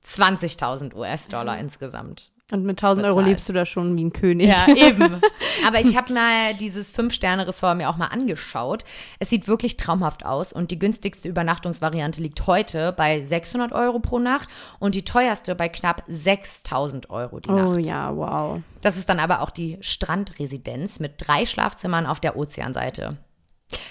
20.000 0.06 0.94
US-Dollar 0.94 1.58
insgesamt. 1.58 2.30
Und 2.52 2.64
mit 2.64 2.76
1000 2.78 3.06
Euro 3.06 3.16
Bezahlt. 3.16 3.30
lebst 3.30 3.48
du 3.48 3.52
da 3.54 3.64
schon 3.64 3.96
wie 3.96 4.04
ein 4.04 4.12
König. 4.12 4.48
Ja, 4.48 4.66
eben. 4.74 5.20
Aber 5.66 5.80
ich 5.80 5.96
habe 5.96 6.12
mal 6.12 6.52
dieses 6.60 6.90
Fünf-Sterne-Ressort 6.92 7.76
mir 7.78 7.88
auch 7.88 7.96
mal 7.96 8.08
angeschaut. 8.08 8.84
Es 9.18 9.30
sieht 9.30 9.48
wirklich 9.48 9.78
traumhaft 9.78 10.26
aus 10.26 10.52
und 10.52 10.70
die 10.70 10.78
günstigste 10.78 11.26
Übernachtungsvariante 11.28 12.20
liegt 12.20 12.46
heute 12.46 12.92
bei 12.92 13.22
600 13.22 13.72
Euro 13.72 13.98
pro 13.98 14.18
Nacht 14.18 14.48
und 14.78 14.94
die 14.94 15.04
teuerste 15.06 15.54
bei 15.54 15.70
knapp 15.70 16.02
6000 16.06 17.08
Euro 17.08 17.40
die 17.40 17.48
Oh 17.48 17.54
Nacht. 17.74 17.80
ja, 17.86 18.14
wow. 18.14 18.60
Das 18.82 18.98
ist 18.98 19.08
dann 19.08 19.20
aber 19.20 19.40
auch 19.40 19.50
die 19.50 19.78
Strandresidenz 19.80 21.00
mit 21.00 21.14
drei 21.16 21.46
Schlafzimmern 21.46 22.04
auf 22.06 22.20
der 22.20 22.36
Ozeanseite. 22.36 23.16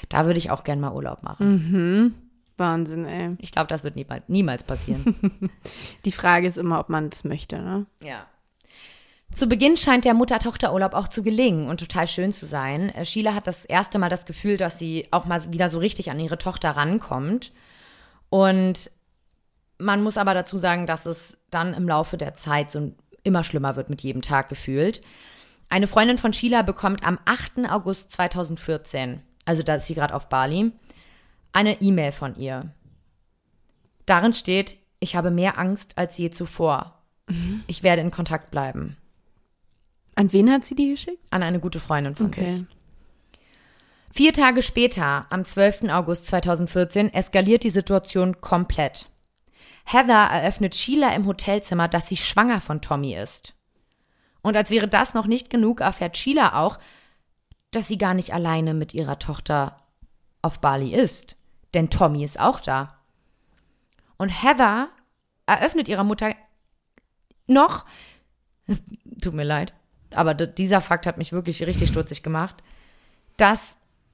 Da 0.10 0.25
würde 0.27 0.38
ich 0.38 0.51
auch 0.51 0.63
gern 0.63 0.79
mal 0.79 0.93
Urlaub 0.93 1.23
machen. 1.23 2.13
Wahnsinn, 2.58 3.06
ey. 3.06 3.32
Ich 3.39 3.51
glaube, 3.51 3.67
das 3.67 3.84
wird 3.84 3.95
niemals, 3.95 4.23
niemals 4.27 4.62
passieren. 4.63 5.49
Die 6.06 6.12
Frage 6.12 6.47
ist 6.47 6.58
immer, 6.60 6.80
ob 6.80 6.88
man 6.89 7.10
das 7.10 7.23
möchte, 7.23 7.58
ne? 7.60 7.88
Ja. 8.04 8.27
Zu 9.36 9.48
Beginn 9.48 9.78
scheint 9.78 10.06
der 10.06 10.13
Mutter-Tochter-Urlaub 10.13 10.93
auch 10.93 11.08
zu 11.08 11.24
gelingen 11.24 11.67
und 11.67 11.80
total 11.80 12.08
schön 12.08 12.32
zu 12.32 12.46
sein. 12.46 12.89
Äh, 12.89 13.06
Sheila 13.06 13.34
hat 13.34 13.48
das 13.48 13.65
erste 13.65 13.98
Mal 13.98 14.10
das 14.10 14.26
Gefühl, 14.26 14.58
dass 14.58 14.78
sie 14.78 15.08
auch 15.12 15.26
mal 15.26 15.52
wieder 15.52 15.69
so 15.69 15.80
richtig 15.80 16.12
an 16.12 16.19
ihre 16.19 16.38
Tochter 16.38 16.72
rankommt. 16.72 17.52
Und 18.30 18.91
man 19.80 20.04
muss 20.04 20.17
aber 20.17 20.34
dazu 20.34 20.58
sagen, 20.58 20.86
dass 20.86 21.06
es 21.06 21.38
dann 21.50 21.74
im 21.74 21.88
Laufe 21.88 22.17
der 22.17 22.36
Zeit 22.36 22.72
so 22.72 22.93
immer 23.24 23.43
schlimmer 23.43 23.76
wird 23.76 23.89
mit 23.89 24.02
jedem 24.02 24.22
Tag 24.22 24.50
gefühlt. 24.50 25.02
Eine 25.69 25.88
Freundin 25.88 26.17
von 26.17 26.34
Sheila 26.34 26.62
bekommt 26.62 27.04
am 27.04 27.17
8. 27.26 27.69
August 27.69 28.12
2014, 28.12 29.22
also 29.46 29.63
da 29.63 29.76
ist 29.76 29.88
sie 29.88 29.96
gerade 29.96 30.13
auf 30.13 30.30
Bali, 30.30 30.72
eine 31.52 31.82
E-Mail 31.82 32.12
von 32.12 32.36
ihr. 32.36 32.72
Darin 34.06 34.34
steht, 34.34 34.78
ich 35.00 35.15
habe 35.15 35.32
mehr 35.32 35.58
Angst 35.58 35.98
als 35.98 36.17
je 36.17 36.30
zuvor. 36.30 37.02
Ich 37.67 37.84
werde 37.84 38.02
in 38.02 38.12
Kontakt 38.12 38.52
bleiben. 38.52 38.98
An 40.15 40.32
wen 40.32 40.52
hat 40.52 40.65
sie 40.65 40.76
die 40.76 40.89
geschickt? 40.89 41.23
An 41.30 41.43
eine 41.43 41.60
gute 41.60 41.80
Freundin 41.80 42.15
von 42.15 42.32
sich. 42.32 42.43
Okay. 42.43 42.65
Vier 44.12 44.32
Tage 44.32 44.62
später, 44.62 45.26
am 45.32 45.43
12. 45.43 45.89
August 45.89 46.28
2014, 46.28 47.12
eskaliert 47.13 47.63
die 47.63 47.71
Situation 47.71 48.41
komplett. 48.41 49.10
Heather 49.86 50.30
eröffnet 50.32 50.76
Sheila 50.76 51.13
im 51.15 51.26
Hotelzimmer, 51.26 51.88
dass 51.88 52.08
sie 52.08 52.17
schwanger 52.17 52.62
von 52.62 52.82
Tommy 52.82 53.15
ist. 53.15 53.56
Und 54.43 54.56
als 54.56 54.69
wäre 54.69 54.88
das 54.88 55.13
noch 55.13 55.26
nicht 55.26 55.49
genug, 55.49 55.82
erfährt 55.82 56.15
Sheila 56.15 56.62
auch, 56.62 56.78
dass 57.71 57.88
sie 57.88 57.97
gar 57.97 58.13
nicht 58.13 58.34
alleine 58.34 58.73
mit 58.73 58.93
ihrer 58.93 59.17
Tochter 59.17 59.80
auf 60.43 60.60
Bali 60.60 60.93
ist. 60.93 61.36
Denn 61.73 61.89
Tommy 61.89 62.23
ist 62.23 62.39
auch 62.39 62.60
da. 62.60 62.99
Und 64.17 64.30
Heather 64.30 64.89
eröffnet 65.47 65.88
ihrer 65.88 66.04
Mutter 66.04 66.36
noch, 67.47 67.86
tut 69.21 69.34
mir 69.34 69.43
leid, 69.43 69.73
aber 70.15 70.34
dieser 70.34 70.82
Fakt 70.82 71.06
hat 71.06 71.17
mich 71.17 71.32
wirklich 71.32 71.65
richtig 71.65 71.89
stutzig 71.89 72.23
gemacht, 72.23 72.63
dass 73.38 73.60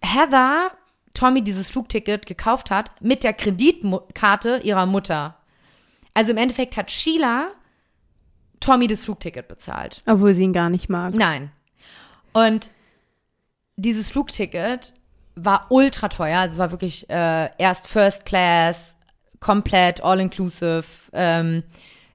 Heather 0.01 0.71
Tommy 1.13 1.43
dieses 1.43 1.69
Flugticket 1.69 2.25
gekauft 2.25 2.71
hat 2.71 2.91
mit 3.01 3.23
der 3.23 3.33
Kreditkarte 3.33 4.61
ihrer 4.63 4.85
Mutter. 4.85 5.35
Also 6.13 6.31
im 6.31 6.37
Endeffekt 6.37 6.77
hat 6.77 6.91
Sheila 6.91 7.51
Tommy 8.59 8.87
das 8.87 9.03
Flugticket 9.03 9.47
bezahlt. 9.47 9.97
Obwohl 10.05 10.33
sie 10.33 10.43
ihn 10.43 10.53
gar 10.53 10.69
nicht 10.69 10.89
mag. 10.89 11.13
Nein. 11.13 11.51
Und 12.33 12.71
dieses 13.77 14.11
Flugticket 14.11 14.93
war 15.35 15.67
ultra 15.69 16.09
teuer. 16.09 16.39
Also 16.39 16.53
es 16.53 16.59
war 16.59 16.71
wirklich 16.71 17.09
äh, 17.09 17.49
erst 17.57 17.87
First 17.87 18.25
Class, 18.25 18.95
komplett 19.39 20.03
all-inclusive. 20.03 20.83
Ähm, 21.13 21.63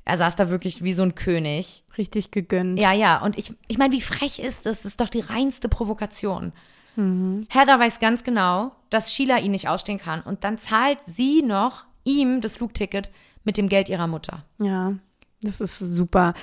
er 0.04 0.18
saß 0.18 0.36
da 0.36 0.50
wirklich 0.50 0.84
wie 0.84 0.92
so 0.92 1.02
ein 1.02 1.14
König. 1.14 1.83
Richtig 1.96 2.30
gegönnt. 2.30 2.78
Ja, 2.78 2.92
ja. 2.92 3.22
Und 3.22 3.38
ich, 3.38 3.54
ich 3.68 3.78
meine, 3.78 3.94
wie 3.94 4.00
frech 4.00 4.38
ist 4.38 4.66
das? 4.66 4.82
Das 4.82 4.92
ist 4.92 5.00
doch 5.00 5.08
die 5.08 5.20
reinste 5.20 5.68
Provokation. 5.68 6.52
Heather 6.96 7.80
weiß 7.80 7.98
ganz 7.98 8.22
genau, 8.22 8.70
dass 8.88 9.12
Sheila 9.12 9.38
ihn 9.38 9.50
nicht 9.50 9.68
ausstehen 9.68 9.98
kann. 9.98 10.20
Und 10.20 10.44
dann 10.44 10.58
zahlt 10.58 10.98
sie 11.06 11.42
noch 11.42 11.86
ihm 12.04 12.40
das 12.40 12.56
Flugticket 12.56 13.10
mit 13.42 13.56
dem 13.56 13.68
Geld 13.68 13.88
ihrer 13.88 14.06
Mutter. 14.06 14.44
Ja, 14.60 14.94
das 15.42 15.60
ist 15.60 15.78
super 15.78 16.34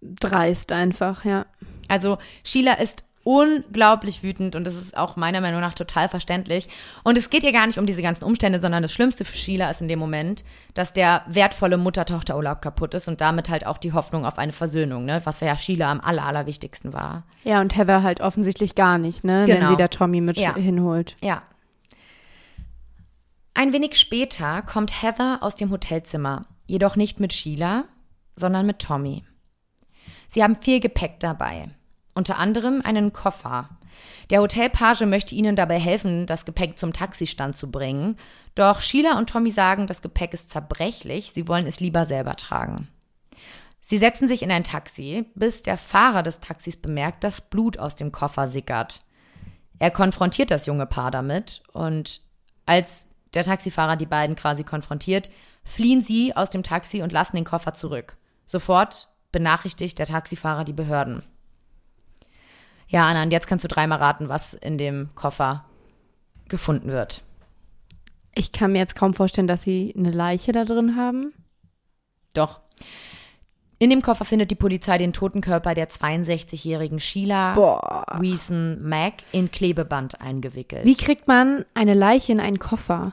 dreist 0.00 0.72
einfach, 0.72 1.24
ja. 1.24 1.46
Also 1.88 2.18
Sheila 2.44 2.74
ist 2.74 3.04
unglaublich 3.26 4.22
wütend 4.22 4.54
und 4.54 4.64
das 4.64 4.76
ist 4.76 4.96
auch 4.96 5.16
meiner 5.16 5.40
Meinung 5.40 5.60
nach 5.60 5.74
total 5.74 6.08
verständlich. 6.08 6.68
Und 7.02 7.18
es 7.18 7.28
geht 7.28 7.42
ihr 7.42 7.50
gar 7.50 7.66
nicht 7.66 7.76
um 7.76 7.84
diese 7.84 8.00
ganzen 8.00 8.22
Umstände, 8.22 8.60
sondern 8.60 8.84
das 8.84 8.92
Schlimmste 8.92 9.24
für 9.24 9.36
Sheila 9.36 9.68
ist 9.68 9.80
in 9.80 9.88
dem 9.88 9.98
Moment, 9.98 10.44
dass 10.74 10.92
der 10.92 11.24
wertvolle 11.26 11.76
Mutter-Tochter-Urlaub 11.76 12.62
kaputt 12.62 12.94
ist 12.94 13.08
und 13.08 13.20
damit 13.20 13.48
halt 13.50 13.66
auch 13.66 13.78
die 13.78 13.92
Hoffnung 13.92 14.24
auf 14.24 14.38
eine 14.38 14.52
Versöhnung, 14.52 15.04
ne? 15.04 15.20
was 15.24 15.40
ja 15.40 15.58
Sheila 15.58 15.90
am 15.90 16.00
aller, 16.00 16.24
allerwichtigsten 16.24 16.92
war. 16.92 17.24
Ja, 17.42 17.60
und 17.60 17.76
Heather 17.76 18.04
halt 18.04 18.20
offensichtlich 18.20 18.76
gar 18.76 18.96
nicht, 18.96 19.24
ne? 19.24 19.42
Wenn 19.48 19.56
Genau. 19.56 19.70
sie 19.70 19.76
da 19.76 19.88
Tommy 19.88 20.20
mit 20.20 20.38
Ja. 20.38 20.54
hinholt. 20.54 21.16
Ja. 21.20 21.42
Ein 23.54 23.72
wenig 23.72 23.98
später 23.98 24.62
kommt 24.62 25.02
Heather 25.02 25.38
aus 25.40 25.56
dem 25.56 25.72
Hotelzimmer, 25.72 26.46
jedoch 26.66 26.94
nicht 26.94 27.18
mit 27.18 27.32
Sheila, 27.32 27.84
sondern 28.36 28.66
mit 28.66 28.78
Tommy. 28.78 29.24
Sie 30.28 30.44
haben 30.44 30.56
viel 30.60 30.78
Gepäck 30.78 31.18
dabei, 31.18 31.70
unter 32.16 32.38
anderem 32.38 32.82
einen 32.82 33.12
Koffer. 33.12 33.68
Der 34.30 34.40
Hotelpage 34.40 35.02
möchte 35.02 35.34
ihnen 35.34 35.54
dabei 35.54 35.78
helfen, 35.78 36.26
das 36.26 36.44
Gepäck 36.44 36.78
zum 36.78 36.92
Taxistand 36.92 37.56
zu 37.56 37.70
bringen, 37.70 38.16
doch 38.54 38.80
Sheila 38.80 39.18
und 39.18 39.30
Tommy 39.30 39.50
sagen, 39.50 39.86
das 39.86 40.02
Gepäck 40.02 40.34
ist 40.34 40.50
zerbrechlich, 40.50 41.32
sie 41.32 41.46
wollen 41.46 41.66
es 41.66 41.80
lieber 41.80 42.06
selber 42.06 42.36
tragen. 42.36 42.88
Sie 43.80 43.98
setzen 43.98 44.26
sich 44.26 44.42
in 44.42 44.50
ein 44.50 44.64
Taxi, 44.64 45.26
bis 45.34 45.62
der 45.62 45.76
Fahrer 45.76 46.24
des 46.24 46.40
Taxis 46.40 46.76
bemerkt, 46.76 47.22
dass 47.22 47.40
Blut 47.40 47.78
aus 47.78 47.94
dem 47.94 48.10
Koffer 48.10 48.48
sickert. 48.48 49.02
Er 49.78 49.90
konfrontiert 49.92 50.50
das 50.50 50.66
junge 50.66 50.86
Paar 50.86 51.10
damit 51.10 51.62
und 51.72 52.20
als 52.64 53.10
der 53.34 53.44
Taxifahrer 53.44 53.96
die 53.96 54.06
beiden 54.06 54.34
quasi 54.34 54.64
konfrontiert, 54.64 55.30
fliehen 55.62 56.02
sie 56.02 56.34
aus 56.34 56.50
dem 56.50 56.62
Taxi 56.62 57.02
und 57.02 57.12
lassen 57.12 57.36
den 57.36 57.44
Koffer 57.44 57.74
zurück. 57.74 58.16
Sofort 58.46 59.08
benachrichtigt 59.30 59.98
der 59.98 60.06
Taxifahrer 60.06 60.64
die 60.64 60.72
Behörden. 60.72 61.22
Ja, 62.88 63.04
Anna, 63.04 63.22
und 63.22 63.30
jetzt 63.32 63.46
kannst 63.46 63.64
du 63.64 63.68
dreimal 63.68 63.98
raten, 63.98 64.28
was 64.28 64.54
in 64.54 64.78
dem 64.78 65.08
Koffer 65.14 65.64
gefunden 66.48 66.88
wird. 66.90 67.22
Ich 68.34 68.52
kann 68.52 68.72
mir 68.72 68.78
jetzt 68.78 68.94
kaum 68.96 69.14
vorstellen, 69.14 69.46
dass 69.46 69.62
sie 69.62 69.94
eine 69.96 70.10
Leiche 70.10 70.52
da 70.52 70.64
drin 70.64 70.96
haben. 70.96 71.32
Doch. 72.34 72.60
In 73.78 73.90
dem 73.90 74.02
Koffer 74.02 74.24
findet 74.24 74.50
die 74.50 74.54
Polizei 74.56 74.96
den 74.98 75.12
toten 75.12 75.40
Körper 75.40 75.74
der 75.74 75.90
62-jährigen 75.90 76.98
Sheila 77.00 77.54
Boah. 77.54 78.06
Reason 78.20 78.82
Mack 78.82 79.14
in 79.32 79.50
Klebeband 79.50 80.20
eingewickelt. 80.20 80.84
Wie 80.84 80.94
kriegt 80.94 81.28
man 81.28 81.64
eine 81.74 81.94
Leiche 81.94 82.32
in 82.32 82.40
einen 82.40 82.58
Koffer? 82.58 83.12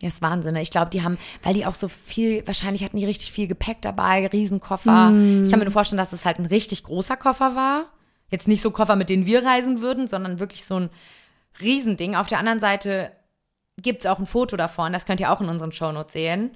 Ja, 0.00 0.08
ist 0.08 0.22
Wahnsinn. 0.22 0.54
ne? 0.54 0.62
Ich 0.62 0.70
glaube, 0.70 0.90
die 0.90 1.02
haben, 1.02 1.16
weil 1.42 1.54
die 1.54 1.66
auch 1.66 1.74
so 1.74 1.88
viel, 1.88 2.46
wahrscheinlich 2.46 2.84
hatten 2.84 2.98
die 2.98 3.06
richtig 3.06 3.32
viel 3.32 3.48
Gepäck 3.48 3.82
dabei, 3.82 4.26
Riesenkoffer. 4.26 5.12
Ich 5.42 5.50
kann 5.50 5.58
mir 5.58 5.64
nur 5.64 5.72
vorstellen, 5.72 5.98
dass 5.98 6.12
es 6.12 6.24
halt 6.24 6.38
ein 6.38 6.46
richtig 6.46 6.84
großer 6.84 7.16
Koffer 7.16 7.56
war. 7.56 7.86
Jetzt 8.30 8.48
nicht 8.48 8.62
so 8.62 8.70
Koffer, 8.70 8.96
mit 8.96 9.08
denen 9.08 9.26
wir 9.26 9.44
reisen 9.44 9.80
würden, 9.80 10.06
sondern 10.06 10.38
wirklich 10.38 10.64
so 10.64 10.80
ein 10.80 10.90
Riesending. 11.60 12.16
Auf 12.16 12.26
der 12.26 12.38
anderen 12.38 12.60
Seite 12.60 13.12
gibt 13.80 14.00
es 14.00 14.06
auch 14.06 14.18
ein 14.18 14.26
Foto 14.26 14.56
davon, 14.56 14.92
das 14.92 15.06
könnt 15.06 15.20
ihr 15.20 15.32
auch 15.32 15.40
in 15.40 15.48
unseren 15.48 15.72
Shownotes 15.72 16.12
sehen. 16.12 16.50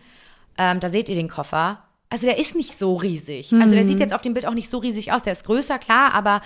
Ähm, 0.59 0.81
da 0.81 0.89
seht 0.89 1.09
ihr 1.09 1.15
den 1.15 1.29
Koffer. 1.29 1.83
Also 2.09 2.27
der 2.27 2.39
ist 2.39 2.57
nicht 2.57 2.79
so 2.79 2.97
riesig. 2.97 3.53
Also 3.53 3.73
der 3.73 3.87
sieht 3.87 4.01
jetzt 4.01 4.13
auf 4.13 4.23
dem 4.23 4.35
Bild 4.35 4.47
auch 4.47 4.55
nicht 4.55 4.69
so 4.69 4.79
riesig 4.79 5.13
aus. 5.13 5.23
Der 5.23 5.33
ist 5.33 5.45
größer, 5.45 5.79
klar, 5.79 6.13
aber 6.13 6.43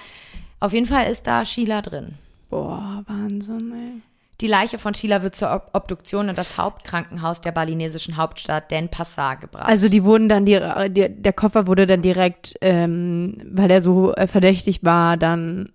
auf 0.60 0.74
jeden 0.74 0.86
Fall 0.86 1.10
ist 1.10 1.26
da 1.26 1.44
Sheila 1.44 1.80
drin. 1.80 2.14
Boah, 2.50 3.02
Wahnsinn, 3.06 3.72
ey. 3.72 4.02
Die 4.40 4.46
Leiche 4.48 4.78
von 4.78 4.94
Sheila 4.94 5.22
wird 5.22 5.36
zur 5.36 5.52
Ob 5.52 5.70
Obduktion 5.74 6.28
in 6.28 6.34
das 6.34 6.58
Hauptkrankenhaus 6.58 7.40
der 7.40 7.52
balinesischen 7.52 8.16
Hauptstadt 8.16 8.70
Denpasar 8.70 9.36
gebracht. 9.36 9.68
Also 9.68 9.88
die 9.88 10.02
wurden 10.02 10.28
dann, 10.28 10.44
die, 10.44 10.60
die, 10.88 11.08
der 11.08 11.32
Koffer 11.32 11.66
wurde 11.66 11.86
dann 11.86 12.02
direkt, 12.02 12.54
ähm, 12.60 13.38
weil 13.44 13.70
er 13.70 13.80
so 13.80 14.12
äh, 14.14 14.26
verdächtig 14.26 14.80
war, 14.82 15.16
dann, 15.16 15.72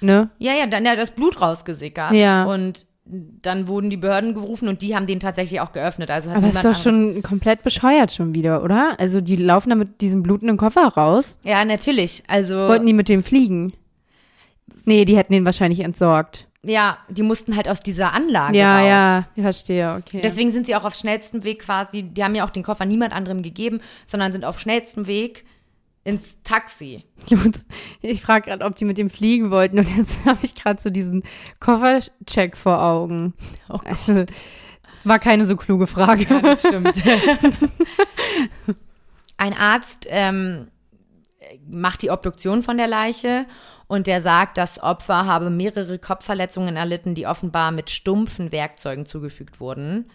ne? 0.00 0.30
ja, 0.38 0.52
ja, 0.52 0.66
dann 0.66 0.84
ja 0.84 0.94
das 0.94 1.10
Blut 1.10 1.40
rausgesickert. 1.40 2.12
Ja. 2.12 2.44
Und 2.44 2.86
dann 3.04 3.66
wurden 3.66 3.90
die 3.90 3.96
Behörden 3.96 4.32
gerufen 4.32 4.68
und 4.68 4.80
die 4.80 4.94
haben 4.94 5.06
den 5.06 5.18
tatsächlich 5.18 5.60
auch 5.60 5.72
geöffnet. 5.72 6.10
Also 6.10 6.30
hat 6.30 6.36
Aber 6.36 6.48
ist 6.48 6.64
doch 6.64 6.80
schon 6.80 7.22
komplett 7.22 7.62
bescheuert 7.62 8.12
schon 8.12 8.34
wieder, 8.34 8.62
oder? 8.62 8.94
Also 8.98 9.20
die 9.20 9.36
laufen 9.36 9.70
da 9.70 9.74
mit 9.74 10.00
diesem 10.00 10.22
blutenden 10.22 10.56
Koffer 10.56 10.86
raus. 10.86 11.38
Ja, 11.42 11.64
natürlich. 11.64 12.22
Also 12.28 12.54
Wollten 12.54 12.86
die 12.86 12.92
mit 12.92 13.08
dem 13.08 13.24
fliegen? 13.24 13.72
Nee, 14.84 15.04
die 15.04 15.16
hätten 15.16 15.32
den 15.32 15.44
wahrscheinlich 15.44 15.80
entsorgt. 15.80 16.48
Ja, 16.64 16.98
die 17.08 17.22
mussten 17.22 17.56
halt 17.56 17.68
aus 17.68 17.80
dieser 17.82 18.12
Anlage 18.12 18.56
Ja, 18.56 18.78
raus. 18.78 18.88
ja, 18.88 19.28
ich 19.34 19.42
verstehe, 19.42 19.94
okay. 19.98 20.20
Deswegen 20.22 20.52
sind 20.52 20.66
sie 20.66 20.76
auch 20.76 20.84
auf 20.84 20.94
schnellstem 20.94 21.42
Weg 21.44 21.60
quasi, 21.62 22.02
die 22.04 22.22
haben 22.22 22.34
ja 22.34 22.44
auch 22.44 22.50
den 22.50 22.62
Koffer 22.62 22.84
niemand 22.84 23.12
anderem 23.12 23.42
gegeben, 23.42 23.80
sondern 24.06 24.32
sind 24.32 24.44
auf 24.44 24.58
schnellstem 24.60 25.06
Weg 25.06 25.44
ins 26.04 26.22
Taxi. 26.44 27.04
Ich 28.00 28.20
frage 28.22 28.46
gerade, 28.50 28.64
ob 28.64 28.74
die 28.76 28.84
mit 28.84 28.98
dem 28.98 29.08
fliegen 29.10 29.50
wollten 29.50 29.78
und 29.78 29.96
jetzt 29.96 30.18
habe 30.24 30.38
ich 30.42 30.54
gerade 30.54 30.80
so 30.80 30.90
diesen 30.90 31.22
Koffercheck 31.60 32.56
vor 32.56 32.82
Augen. 32.82 33.34
Oh 33.68 33.78
also, 33.84 34.24
war 35.04 35.18
keine 35.18 35.46
so 35.46 35.56
kluge 35.56 35.86
Frage. 35.86 36.26
Ja, 36.28 36.40
das 36.40 36.60
stimmt. 36.60 36.94
Ein 39.36 39.54
Arzt 39.54 40.06
ähm, 40.08 40.68
macht 41.68 42.02
die 42.02 42.10
Obduktion 42.10 42.62
von 42.62 42.76
der 42.76 42.88
Leiche 42.88 43.46
und 43.86 44.06
der 44.06 44.22
sagt, 44.22 44.56
das 44.56 44.82
Opfer 44.82 45.26
habe 45.26 45.50
mehrere 45.50 45.98
Kopfverletzungen 45.98 46.76
erlitten, 46.76 47.14
die 47.14 47.26
offenbar 47.26 47.72
mit 47.72 47.90
stumpfen 47.90 48.52
Werkzeugen 48.52 49.06
zugefügt 49.06 49.60
wurden. 49.60 50.06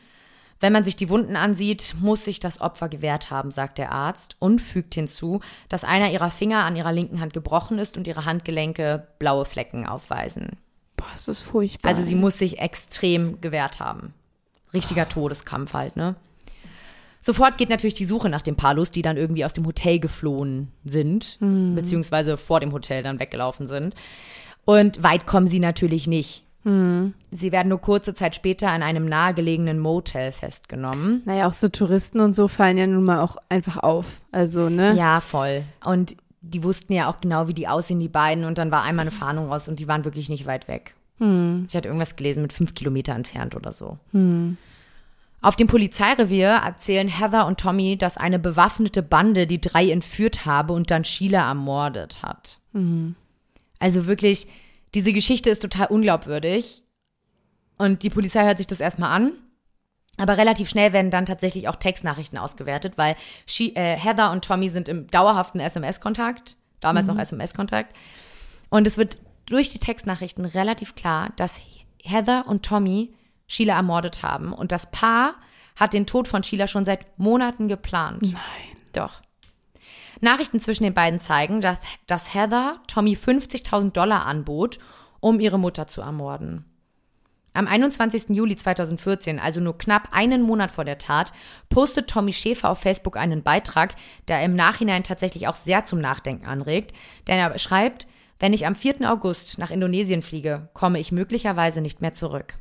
Wenn 0.60 0.74
man 0.74 0.84
sich 0.84 0.96
die 0.96 1.10
Wunden 1.10 1.36
ansieht, 1.36 1.94
muss 2.00 2.26
sich 2.26 2.40
das 2.40 2.60
Opfer 2.62 2.90
gewehrt 2.90 3.30
haben, 3.30 3.52
sagt 3.52 3.78
der 3.78 3.92
Arzt 3.92 4.36
und 4.40 4.60
fügt 4.60 4.96
hinzu, 4.96 5.42
dass 5.70 5.84
einer 5.84 6.10
ihrer 6.12 6.32
Finger 6.32 6.64
an 6.64 6.76
ihrer 6.76 6.92
linken 6.92 7.20
Hand 7.20 7.34
gebrochen 7.34 7.78
ist 7.78 7.98
und 7.98 8.08
ihre 8.08 8.26
Handgelenke 8.26 9.08
blaue 9.20 9.46
Flecken 9.46 9.86
aufweisen. 9.86 10.58
Boah, 10.96 11.06
ist 11.14 11.28
das 11.28 11.40
furchtbar. 11.40 11.90
Also 11.90 12.02
sie 12.02 12.16
muss 12.16 12.40
sich 12.40 12.60
extrem 12.60 13.40
gewehrt 13.40 13.80
haben. 13.80 14.14
Richtiger 14.74 15.08
Todeskampf 15.08 15.74
halt, 15.74 15.96
ne? 15.96 16.16
Sofort 17.22 17.58
geht 17.58 17.70
natürlich 17.70 17.94
die 17.94 18.06
Suche 18.06 18.30
nach 18.30 18.42
den 18.42 18.56
Palos, 18.56 18.92
die 18.92 19.02
dann 19.02 19.18
irgendwie 19.18 19.44
aus 19.44 19.54
dem 19.54 19.66
Hotel 19.66 20.00
geflohen 20.00 20.72
sind, 20.86 21.38
beziehungsweise 21.76 22.38
vor 22.38 22.60
dem 22.60 22.72
Hotel 22.72 23.04
dann 23.04 23.20
weggelaufen 23.20 23.68
sind. 23.68 23.96
Und 24.66 25.04
weit 25.04 25.28
kommen 25.28 25.48
sie 25.48 25.60
natürlich 25.60 26.08
nicht. 26.08 26.44
Sie 27.32 27.52
werden 27.54 27.70
nur 27.70 27.80
kurze 27.80 28.14
Zeit 28.14 28.36
später 28.36 28.70
an 28.70 28.84
einem 28.84 29.06
nahegelegenen 29.06 29.80
Motel 29.80 30.34
festgenommen. 30.34 31.22
Naja, 31.24 31.48
auch 31.48 31.54
so 31.54 31.70
Touristen 31.70 32.20
und 32.20 32.36
so 32.36 32.50
fallen 32.50 32.78
ja 32.78 32.86
nun 32.88 33.06
mal 33.06 33.22
auch 33.22 33.38
einfach 33.48 33.78
auf. 33.78 34.22
Also, 34.34 34.68
ne? 34.70 34.94
Ja, 34.96 35.22
voll. 35.22 35.64
Und 35.86 36.18
die 36.42 36.64
wussten 36.64 36.92
ja 36.92 37.10
auch 37.10 37.22
genau, 37.22 37.48
wie 37.48 37.54
die 37.54 37.70
aussehen, 37.70 38.00
die 38.02 38.10
beiden. 38.10 38.44
Und 38.44 38.58
dann 38.58 38.72
war 38.72 38.84
einmal 38.84 39.04
eine 39.04 39.12
Fahndung 39.12 39.50
raus 39.50 39.70
und 39.70 39.80
die 39.80 39.88
waren 39.88 40.04
wirklich 40.04 40.28
nicht 40.28 40.46
weit 40.46 40.68
weg. 40.68 40.94
Ich 41.20 41.76
hatte 41.76 41.88
irgendwas 41.88 42.16
gelesen 42.18 42.42
mit 42.42 42.54
fünf 42.54 42.74
Kilometer 42.74 43.16
entfernt 43.16 43.56
oder 43.56 43.72
so. 43.72 43.98
Auf 45.42 45.56
dem 45.56 45.68
Polizeirevier 45.68 46.62
erzählen 46.66 47.08
Heather 47.08 47.46
und 47.46 47.60
Tommy, 47.60 47.98
dass 47.98 48.18
eine 48.18 48.40
bewaffnete 48.40 49.04
Bande 49.04 49.46
die 49.46 49.62
drei 49.62 49.90
entführt 49.92 50.46
habe 50.46 50.74
und 50.74 50.90
dann 50.90 51.06
Sheila 51.06 51.48
ermordet 51.48 52.24
hat. 52.24 52.60
Also 53.80 54.08
wirklich, 54.08 54.48
diese 54.94 55.14
Geschichte 55.14 55.50
ist 55.50 55.62
total 55.62 55.88
unglaubwürdig. 55.88 56.84
Und 57.78 58.02
die 58.02 58.10
Polizei 58.10 58.46
hört 58.46 58.58
sich 58.58 58.68
das 58.68 58.80
erstmal 58.80 59.12
an. 59.12 59.34
Aber 60.18 60.38
relativ 60.38 60.68
schnell 60.68 60.94
werden 60.94 61.12
dann 61.12 61.28
tatsächlich 61.28 61.68
auch 61.68 61.76
Textnachrichten 61.76 62.40
ausgewertet, 62.40 62.94
weil 62.98 63.16
She 63.46 63.76
äh, 63.76 63.96
Heather 63.96 64.32
und 64.32 64.44
Tommy 64.44 64.70
sind 64.70 64.90
im 64.90 65.06
dauerhaften 65.08 65.60
SMS-Kontakt, 65.60 66.58
damals 66.80 67.08
noch 67.08 67.20
SMS-Kontakt. 67.20 67.96
Und 68.70 68.88
es 68.88 68.98
wird 68.98 69.22
durch 69.46 69.70
die 69.70 69.78
Textnachrichten 69.78 70.46
relativ 70.46 70.96
klar, 70.96 71.32
dass 71.36 71.62
Heather 72.04 72.46
und 72.48 72.66
Tommy 72.66 73.14
Sheila 73.48 73.76
ermordet 73.76 74.24
haben. 74.24 74.54
Und 74.54 74.72
das 74.72 74.92
Paar 74.92 75.36
hat 75.76 75.94
den 75.94 76.06
Tod 76.06 76.28
von 76.28 76.44
Sheila 76.44 76.68
schon 76.68 76.86
seit 76.86 77.18
Monaten 77.18 77.68
geplant. 77.68 78.22
Nein. 78.22 78.78
Doch. 78.94 79.22
Nachrichten 80.22 80.60
zwischen 80.60 80.84
den 80.84 80.94
beiden 80.94 81.20
zeigen, 81.20 81.62
dass, 81.62 81.78
dass 82.08 82.34
Heather 82.34 82.82
Tommy 82.88 83.16
50.000 83.16 83.92
Dollar 83.92 84.26
anbot, 84.26 84.80
um 85.20 85.40
ihre 85.40 85.60
Mutter 85.60 85.88
zu 85.88 86.02
ermorden. 86.02 86.66
Am 87.54 87.68
21. 87.68 88.30
Juli 88.30 88.56
2014, 88.56 89.40
also 89.40 89.60
nur 89.60 89.78
knapp 89.80 90.10
einen 90.12 90.44
Monat 90.44 90.70
vor 90.70 90.86
der 90.86 91.00
Tat, 91.00 91.34
postet 91.70 92.08
Tommy 92.08 92.32
Schäfer 92.32 92.70
auf 92.70 92.80
Facebook 92.80 93.18
einen 93.18 93.42
Beitrag, 93.42 93.96
der 94.28 94.44
im 94.44 94.54
Nachhinein 94.56 95.04
tatsächlich 95.04 95.48
auch 95.48 95.56
sehr 95.56 95.84
zum 95.84 96.00
Nachdenken 96.00 96.46
anregt, 96.46 96.94
denn 97.28 97.40
er 97.40 97.58
schreibt, 97.58 98.06
wenn 98.40 98.54
ich 98.54 98.68
am 98.68 98.76
4. 98.76 99.10
August 99.10 99.58
nach 99.58 99.72
Indonesien 99.72 100.22
fliege, 100.22 100.70
komme 100.74 101.00
ich 101.00 101.12
möglicherweise 101.12 101.82
nicht 101.82 102.00
mehr 102.02 102.14
zurück. 102.14 102.54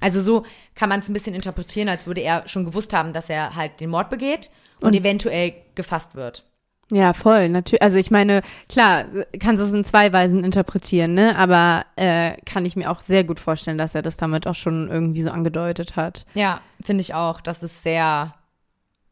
Also 0.00 0.20
so 0.20 0.44
kann 0.74 0.88
man 0.88 1.00
es 1.00 1.08
ein 1.08 1.12
bisschen 1.12 1.34
interpretieren, 1.34 1.88
als 1.88 2.06
würde 2.06 2.20
er 2.20 2.48
schon 2.48 2.64
gewusst 2.64 2.92
haben, 2.92 3.12
dass 3.12 3.30
er 3.30 3.56
halt 3.56 3.80
den 3.80 3.90
Mord 3.90 4.10
begeht 4.10 4.50
und, 4.80 4.94
eventuell 4.94 5.54
gefasst 5.74 6.14
wird. 6.14 6.44
Ja, 6.90 7.12
voll. 7.12 7.48
Natürlich. 7.48 7.82
Also 7.82 7.98
ich 7.98 8.10
meine, 8.10 8.42
klar, 8.68 9.04
kannst 9.38 9.60
du 9.60 9.66
es 9.66 9.72
in 9.72 9.84
zwei 9.84 10.12
Weisen 10.12 10.42
interpretieren, 10.44 11.14
ne? 11.14 11.36
Aber 11.36 11.84
äh, 11.96 12.36
kann 12.46 12.64
ich 12.64 12.76
mir 12.76 12.90
auch 12.90 13.00
sehr 13.00 13.24
gut 13.24 13.40
vorstellen, 13.40 13.76
dass 13.76 13.94
er 13.94 14.02
das 14.02 14.16
damit 14.16 14.46
auch 14.46 14.54
schon 14.54 14.88
irgendwie 14.88 15.22
so 15.22 15.30
angedeutet 15.30 15.96
hat. 15.96 16.24
Ja, 16.34 16.60
finde 16.82 17.02
ich 17.02 17.12
auch, 17.14 17.40
dass 17.40 17.62
es 17.62 17.82
sehr 17.82 18.34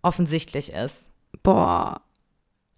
offensichtlich 0.00 0.72
ist. 0.72 1.08
Boah. 1.42 2.00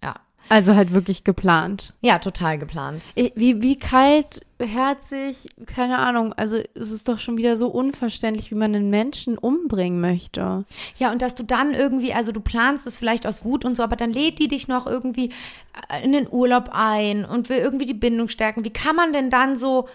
Ja. 0.03 0.15
Also 0.49 0.75
halt 0.75 0.91
wirklich 0.91 1.23
geplant. 1.23 1.93
Ja, 2.01 2.19
total 2.19 2.57
geplant. 2.57 3.05
Wie, 3.15 3.61
wie 3.61 3.77
kalt, 3.77 4.41
herzig, 4.59 5.49
keine 5.65 5.97
Ahnung. 5.97 6.33
Also 6.33 6.57
es 6.75 6.91
ist 6.91 7.07
doch 7.07 7.19
schon 7.19 7.37
wieder 7.37 7.57
so 7.57 7.67
unverständlich, 7.69 8.51
wie 8.51 8.55
man 8.55 8.75
einen 8.75 8.89
Menschen 8.89 9.37
umbringen 9.37 10.01
möchte. 10.01 10.65
Ja, 10.97 11.11
und 11.11 11.21
dass 11.21 11.35
du 11.35 11.43
dann 11.43 11.73
irgendwie, 11.73 12.13
also 12.13 12.31
du 12.31 12.41
planst 12.41 12.85
es 12.85 12.97
vielleicht 12.97 13.25
aus 13.25 13.45
Wut 13.45 13.65
und 13.65 13.75
so, 13.75 13.83
aber 13.83 13.95
dann 13.95 14.11
lädt 14.11 14.39
die 14.39 14.47
dich 14.47 14.67
noch 14.67 14.85
irgendwie 14.85 15.31
äh, 15.89 16.03
in 16.03 16.11
den 16.11 16.27
Urlaub 16.29 16.69
ein 16.71 17.25
und 17.25 17.49
will 17.49 17.57
irgendwie 17.57 17.85
die 17.85 17.93
Bindung 17.93 18.27
stärken. 18.27 18.63
Wie 18.63 18.73
kann 18.73 18.95
man 18.95 19.13
denn 19.13 19.29
dann 19.29 19.55
so, 19.55 19.87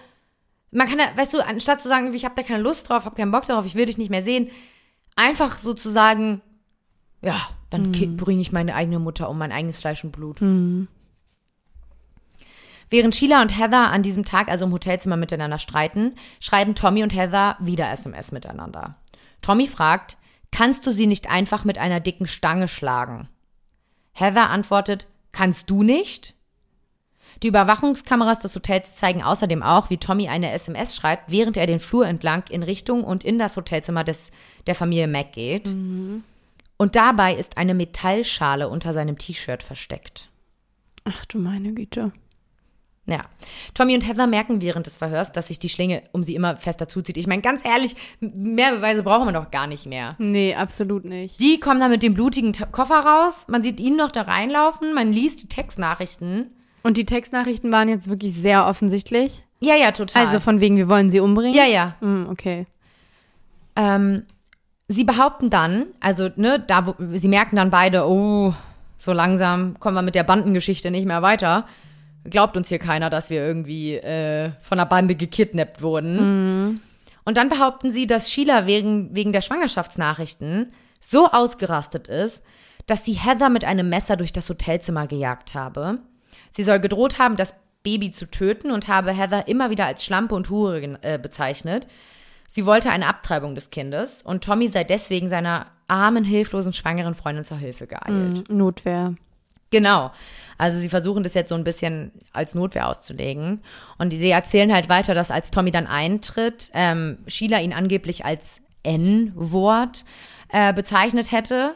man 0.70 0.88
kann 0.88 0.98
ja, 0.98 1.06
weißt 1.14 1.34
du, 1.34 1.40
anstatt 1.40 1.80
zu 1.80 1.88
sagen, 1.88 2.12
ich 2.14 2.24
habe 2.24 2.34
da 2.34 2.42
keine 2.42 2.62
Lust 2.62 2.88
drauf, 2.88 3.04
habe 3.04 3.16
keinen 3.16 3.32
Bock 3.32 3.44
darauf, 3.44 3.66
ich 3.66 3.74
will 3.74 3.86
dich 3.86 3.98
nicht 3.98 4.10
mehr 4.10 4.22
sehen, 4.22 4.50
einfach 5.16 5.58
sozusagen, 5.58 6.40
ja, 7.22 7.36
dann 7.70 7.92
bringe 8.16 8.40
ich 8.40 8.52
meine 8.52 8.74
eigene 8.74 8.98
Mutter 8.98 9.28
um, 9.28 9.38
mein 9.38 9.52
eigenes 9.52 9.80
Fleisch 9.80 10.04
und 10.04 10.12
Blut. 10.12 10.40
Während 12.94 13.16
Sheila 13.16 13.42
und 13.42 13.48
Heather 13.48 13.90
an 13.90 14.04
diesem 14.04 14.24
Tag 14.24 14.48
also 14.48 14.66
im 14.66 14.72
Hotelzimmer 14.72 15.16
miteinander 15.16 15.58
streiten, 15.58 16.14
schreiben 16.38 16.76
Tommy 16.76 17.02
und 17.02 17.12
Heather 17.12 17.56
wieder 17.58 17.90
SMS 17.90 18.30
miteinander. 18.30 18.94
Tommy 19.42 19.66
fragt, 19.66 20.16
kannst 20.52 20.86
du 20.86 20.92
sie 20.92 21.08
nicht 21.08 21.28
einfach 21.28 21.64
mit 21.64 21.76
einer 21.76 21.98
dicken 21.98 22.28
Stange 22.28 22.68
schlagen? 22.68 23.28
Heather 24.12 24.48
antwortet, 24.48 25.08
kannst 25.32 25.70
du 25.70 25.82
nicht? 25.82 26.36
Die 27.42 27.48
Überwachungskameras 27.48 28.38
des 28.38 28.54
Hotels 28.54 28.94
zeigen 28.94 29.24
außerdem 29.24 29.64
auch, 29.64 29.90
wie 29.90 29.98
Tommy 29.98 30.28
eine 30.28 30.52
SMS 30.52 30.94
schreibt, 30.94 31.32
während 31.32 31.56
er 31.56 31.66
den 31.66 31.80
Flur 31.80 32.06
entlang 32.06 32.44
in 32.48 32.62
Richtung 32.62 33.02
und 33.02 33.24
in 33.24 33.40
das 33.40 33.56
Hotelzimmer 33.56 34.04
des, 34.04 34.30
der 34.68 34.76
Familie 34.76 35.08
Mac 35.08 35.32
geht. 35.32 35.66
Und 36.76 36.94
dabei 36.94 37.34
ist 37.34 37.56
eine 37.56 37.74
Metallschale 37.74 38.68
unter 38.68 38.92
seinem 38.92 39.18
T-Shirt 39.18 39.64
versteckt. 39.64 40.28
Ach 41.02 41.24
du 41.24 41.38
meine 41.38 41.72
Güte. 41.72 42.12
Ja. 43.06 43.24
Tommy 43.74 43.94
und 43.94 44.00
Heather 44.00 44.26
merken 44.26 44.62
während 44.62 44.86
des 44.86 44.96
Verhörs, 44.96 45.30
dass 45.30 45.48
sich 45.48 45.58
die 45.58 45.68
Schlinge 45.68 46.02
um 46.12 46.22
sie 46.22 46.34
immer 46.34 46.56
fester 46.56 46.88
zuzieht. 46.88 47.18
Ich 47.18 47.26
meine, 47.26 47.42
ganz 47.42 47.60
ehrlich, 47.64 47.96
mehr 48.20 48.76
Beweise 48.76 49.02
brauchen 49.02 49.26
wir 49.26 49.32
doch 49.32 49.50
gar 49.50 49.66
nicht 49.66 49.84
mehr. 49.86 50.16
Nee, 50.18 50.54
absolut 50.54 51.04
nicht. 51.04 51.38
Die 51.38 51.60
kommen 51.60 51.80
dann 51.80 51.90
mit 51.90 52.02
dem 52.02 52.14
blutigen 52.14 52.52
Koffer 52.72 53.00
raus. 53.00 53.46
Man 53.48 53.62
sieht 53.62 53.78
ihn 53.78 53.96
noch 53.96 54.10
da 54.10 54.22
reinlaufen. 54.22 54.94
Man 54.94 55.12
liest 55.12 55.42
die 55.42 55.48
Textnachrichten. 55.48 56.50
Und 56.82 56.96
die 56.96 57.04
Textnachrichten 57.04 57.70
waren 57.72 57.88
jetzt 57.88 58.08
wirklich 58.08 58.32
sehr 58.34 58.66
offensichtlich. 58.66 59.42
Ja, 59.60 59.74
ja, 59.74 59.92
total. 59.92 60.26
Also 60.26 60.40
von 60.40 60.60
wegen, 60.60 60.76
wir 60.76 60.88
wollen 60.88 61.10
sie 61.10 61.20
umbringen. 61.20 61.54
ja, 61.54 61.66
ja. 61.66 61.96
Hm, 62.00 62.28
okay. 62.30 62.66
Ähm, 63.76 64.24
sie 64.88 65.04
behaupten 65.04 65.50
dann, 65.50 65.86
also, 66.00 66.30
ne, 66.36 66.62
da, 66.66 66.86
wo, 66.86 66.94
sie 67.12 67.28
merken 67.28 67.56
dann 67.56 67.70
beide, 67.70 68.06
oh, 68.06 68.54
so 68.98 69.12
langsam 69.12 69.78
kommen 69.80 69.96
wir 69.96 70.02
mit 70.02 70.14
der 70.14 70.24
Bandengeschichte 70.24 70.90
nicht 70.90 71.06
mehr 71.06 71.22
weiter. 71.22 71.66
Glaubt 72.24 72.56
uns 72.56 72.68
hier 72.68 72.78
keiner, 72.78 73.10
dass 73.10 73.30
wir 73.30 73.46
irgendwie 73.46 73.94
äh, 73.96 74.50
von 74.62 74.78
einer 74.78 74.88
Bande 74.88 75.14
gekidnappt 75.14 75.82
wurden. 75.82 76.80
Und 77.24 77.36
dann 77.36 77.48
behaupten 77.48 77.92
sie, 77.92 78.06
dass 78.06 78.30
Sheila 78.30 78.66
wegen, 78.66 79.14
wegen 79.14 79.32
der 79.32 79.40
Schwangerschaftsnachrichten 79.40 80.72
so 81.00 81.30
ausgerastet 81.30 82.08
ist, 82.08 82.44
dass 82.86 83.04
sie 83.04 83.12
Heather 83.12 83.48
mit 83.48 83.64
einem 83.64 83.88
Messer 83.88 84.16
durch 84.16 84.32
das 84.32 84.48
Hotelzimmer 84.48 85.06
gejagt 85.06 85.54
habe. 85.54 85.98
Sie 86.52 86.64
soll 86.64 86.80
gedroht 86.80 87.18
haben, 87.18 87.36
das 87.36 87.54
Baby 87.82 88.10
zu 88.10 88.30
töten 88.30 88.70
und 88.70 88.88
habe 88.88 89.12
Heather 89.12 89.48
immer 89.48 89.70
wieder 89.70 89.86
als 89.86 90.04
Schlampe 90.04 90.34
und 90.34 90.50
Hure 90.50 90.98
äh, 91.02 91.18
bezeichnet. 91.18 91.86
Sie 92.48 92.66
wollte 92.66 92.90
eine 92.90 93.06
Abtreibung 93.06 93.54
des 93.54 93.70
Kindes 93.70 94.22
und 94.22 94.44
Tommy 94.44 94.68
sei 94.68 94.84
deswegen 94.84 95.28
seiner 95.28 95.66
armen, 95.88 96.24
hilflosen, 96.24 96.72
schwangeren 96.72 97.14
Freundin 97.14 97.44
zur 97.44 97.58
Hilfe 97.58 97.86
geeilt. 97.86 98.48
Hm, 98.48 98.56
Notwehr. 98.56 99.14
Genau. 99.70 100.12
Also 100.56 100.78
sie 100.78 100.88
versuchen 100.88 101.22
das 101.24 101.34
jetzt 101.34 101.48
so 101.48 101.54
ein 101.54 101.64
bisschen 101.64 102.12
als 102.32 102.54
Notwehr 102.54 102.88
auszulegen. 102.88 103.62
Und 103.98 104.12
sie 104.12 104.30
erzählen 104.30 104.72
halt 104.72 104.88
weiter, 104.88 105.14
dass 105.14 105.30
als 105.30 105.50
Tommy 105.50 105.70
dann 105.70 105.86
eintritt, 105.86 106.70
ähm, 106.74 107.18
Sheila 107.26 107.60
ihn 107.60 107.72
angeblich 107.72 108.24
als 108.24 108.60
N-Wort 108.82 110.04
äh, 110.50 110.72
bezeichnet 110.72 111.32
hätte. 111.32 111.74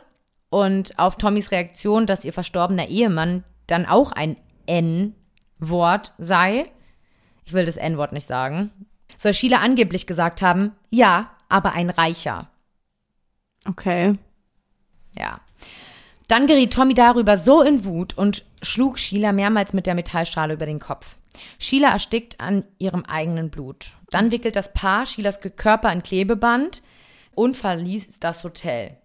Und 0.50 0.98
auf 0.98 1.16
Tommys 1.16 1.50
Reaktion, 1.50 2.06
dass 2.06 2.24
ihr 2.24 2.32
verstorbener 2.32 2.88
Ehemann 2.88 3.44
dann 3.66 3.84
auch 3.84 4.12
ein 4.12 4.36
N-Wort 4.66 6.14
sei. 6.18 6.70
Ich 7.44 7.52
will 7.52 7.66
das 7.66 7.76
N-Wort 7.76 8.12
nicht 8.12 8.26
sagen. 8.26 8.70
Soll 9.16 9.34
Sheila 9.34 9.58
angeblich 9.58 10.06
gesagt 10.06 10.42
haben, 10.42 10.72
ja, 10.90 11.30
aber 11.48 11.72
ein 11.72 11.90
Reicher. 11.90 12.48
Okay. 13.66 14.14
Ja. 15.18 15.40
Dann 16.28 16.46
geriet 16.46 16.72
Tommy 16.72 16.94
darüber 16.94 17.36
so 17.36 17.62
in 17.62 17.84
Wut 17.84 18.16
und 18.16 18.44
schlug 18.62 18.98
Sheila 18.98 19.32
mehrmals 19.32 19.72
mit 19.72 19.86
der 19.86 19.94
Metallschale 19.94 20.54
über 20.54 20.66
den 20.66 20.78
Kopf. 20.78 21.16
Sheila 21.58 21.90
erstickt 21.90 22.40
an 22.40 22.64
ihrem 22.78 23.04
eigenen 23.04 23.50
Blut. 23.50 23.96
Dann 24.10 24.30
wickelt 24.30 24.54
das 24.54 24.72
Paar 24.72 25.06
Sheilas 25.06 25.40
Körper 25.40 25.92
in 25.92 26.02
Klebeband 26.02 26.82
und 27.34 27.56
verließ 27.56 28.18
das 28.20 28.44
Hotel. 28.44 28.98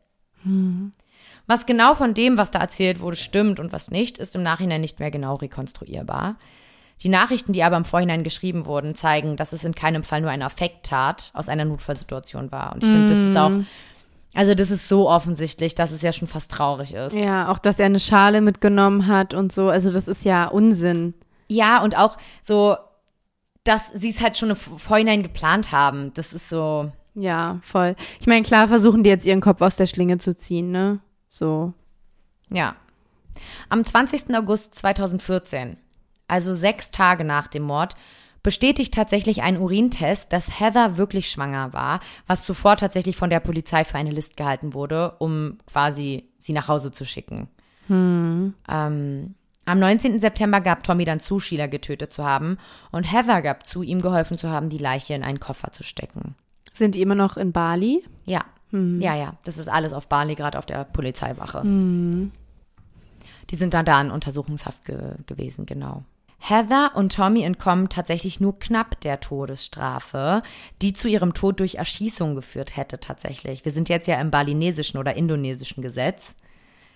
Was 1.47 1.65
genau 1.65 1.93
von 1.95 2.13
dem, 2.13 2.37
was 2.37 2.51
da 2.51 2.59
erzählt 2.59 2.99
wurde, 2.99 3.17
stimmt 3.17 3.59
und 3.59 3.71
was 3.71 3.91
nicht, 3.91 4.17
ist 4.17 4.35
im 4.35 4.43
Nachhinein 4.43 4.81
nicht 4.81 4.99
mehr 4.99 5.11
genau 5.11 5.35
rekonstruierbar. 5.35 6.37
Die 7.01 7.09
Nachrichten, 7.09 7.53
die 7.53 7.63
aber 7.63 7.77
im 7.77 7.85
Vorhinein 7.85 8.23
geschrieben 8.23 8.65
wurden, 8.65 8.95
zeigen, 8.95 9.35
dass 9.35 9.51
es 9.51 9.63
in 9.63 9.75
keinem 9.75 10.03
Fall 10.03 10.21
nur 10.21 10.29
eine 10.29 10.45
Affekttat 10.45 11.31
aus 11.33 11.49
einer 11.49 11.65
Notfallsituation 11.65 12.51
war. 12.51 12.73
Und 12.73 12.83
ich 12.83 12.89
finde, 12.89 13.13
das 13.13 13.23
ist 13.23 13.37
auch, 13.37 13.51
also 14.33 14.55
das 14.55 14.71
ist 14.71 14.89
so 14.89 15.09
offensichtlich, 15.09 15.75
dass 15.75 15.91
es 15.91 16.01
ja 16.01 16.11
schon 16.13 16.27
fast 16.27 16.51
traurig 16.51 16.93
ist. 16.93 17.13
Ja, 17.13 17.49
auch, 17.51 17.59
dass 17.59 17.79
er 17.79 17.85
eine 17.85 17.99
Schale 17.99 18.41
mitgenommen 18.41 19.07
hat 19.07 19.33
und 19.33 19.51
so. 19.51 19.69
Also 19.69 19.91
das 19.91 20.07
ist 20.07 20.25
ja 20.25 20.47
Unsinn. 20.47 21.13
Ja, 21.47 21.83
und 21.83 21.97
auch 21.97 22.17
so, 22.41 22.77
dass 23.63 23.83
sie 23.93 24.09
es 24.09 24.21
halt 24.21 24.37
schon 24.37 24.49
im 24.51 24.55
Vorhinein 24.55 25.23
geplant 25.23 25.71
haben. 25.71 26.13
Das 26.15 26.33
ist 26.33 26.49
so, 26.49 26.91
Ja, 27.15 27.59
voll. 27.61 27.95
Ich 28.19 28.27
meine, 28.27 28.43
klar 28.43 28.67
versuchen 28.67 29.03
die 29.03 29.09
jetzt 29.09 29.25
ihren 29.25 29.41
Kopf 29.41 29.61
aus 29.61 29.75
der 29.75 29.85
Schlinge 29.85 30.17
zu 30.17 30.35
ziehen, 30.35 30.71
ne? 30.71 30.99
So. 31.27 31.73
ja. 32.49 32.75
Am 33.69 33.83
20. 33.83 34.35
August 34.35 34.75
2014, 34.75 35.77
also 36.27 36.53
sechs 36.53 36.91
Tage 36.91 37.23
nach 37.23 37.47
dem 37.47 37.63
Mord, 37.63 37.95
bestätigt 38.43 38.93
tatsächlich 38.93 39.41
ein 39.41 39.57
Urintest, 39.57 40.31
dass 40.33 40.59
Heather 40.59 40.97
wirklich 40.97 41.29
schwanger 41.29 41.73
war, 41.73 42.01
was 42.27 42.45
zuvor 42.45 42.75
tatsächlich 42.77 43.15
von 43.15 43.29
der 43.29 43.39
Polizei 43.39 43.85
für 43.85 43.97
eine 43.97 44.11
List 44.11 44.37
gehalten 44.37 44.73
wurde, 44.73 45.15
um 45.19 45.57
quasi 45.65 46.29
sie 46.37 46.53
nach 46.53 46.67
Hause 46.67 46.91
zu 46.91 47.05
schicken. 47.05 47.47
Ähm, 48.69 49.35
am 49.65 49.79
19. 49.79 50.19
September 50.19 50.59
gab 50.59 50.83
Tommy 50.83 51.05
dann 51.05 51.21
zu, 51.21 51.39
Sheila 51.39 51.67
getötet 51.67 52.11
zu 52.11 52.25
haben 52.25 52.57
und 52.91 53.11
Heather 53.11 53.41
gab 53.41 53.65
zu, 53.65 53.81
ihm 53.81 54.01
geholfen 54.01 54.37
zu 54.37 54.49
haben, 54.49 54.69
die 54.69 54.77
Leiche 54.77 55.13
in 55.13 55.23
einen 55.23 55.39
Koffer 55.39 55.71
zu 55.71 55.83
stecken. 55.83 56.35
Sind 56.73 56.95
die 56.95 57.01
immer 57.01 57.15
noch 57.15 57.37
in 57.37 57.53
Bali? 57.53 58.03
Ja, 58.25 58.43
ja, 58.99 59.15
ja, 59.15 59.35
das 59.43 59.57
ist 59.57 59.69
alles 59.69 59.93
auf 59.93 60.07
Bali, 60.07 60.35
gerade 60.35 60.57
auf 60.57 60.65
der 60.65 60.83
Polizeiwache. 60.83 61.61
Die 63.49 63.55
sind 63.55 63.73
dann 63.73 63.85
da 63.85 64.01
in 64.01 64.11
Untersuchungshaft 64.11 64.83
ge 64.85 65.15
gewesen, 65.27 65.65
genau. 65.65 66.03
Heather 66.45 66.91
und 66.95 67.13
Tommy 67.13 67.43
entkommen 67.43 67.87
tatsächlich 67.87 68.41
nur 68.41 68.59
knapp 68.59 68.99
der 68.99 69.21
Todesstrafe, 69.21 70.43
die 70.81 70.91
zu 70.91 71.07
ihrem 71.07 71.33
Tod 71.33 71.61
durch 71.61 71.75
Erschießung 71.75 72.35
geführt 72.35 72.75
hätte 72.75 72.99
tatsächlich. 72.99 73.63
Wir 73.63 73.71
sind 73.71 73.87
jetzt 73.87 74.07
ja 74.07 74.19
im 74.19 74.29
balinesischen 74.29 74.99
oder 74.99 75.15
indonesischen 75.15 75.81
Gesetz. 75.81 76.35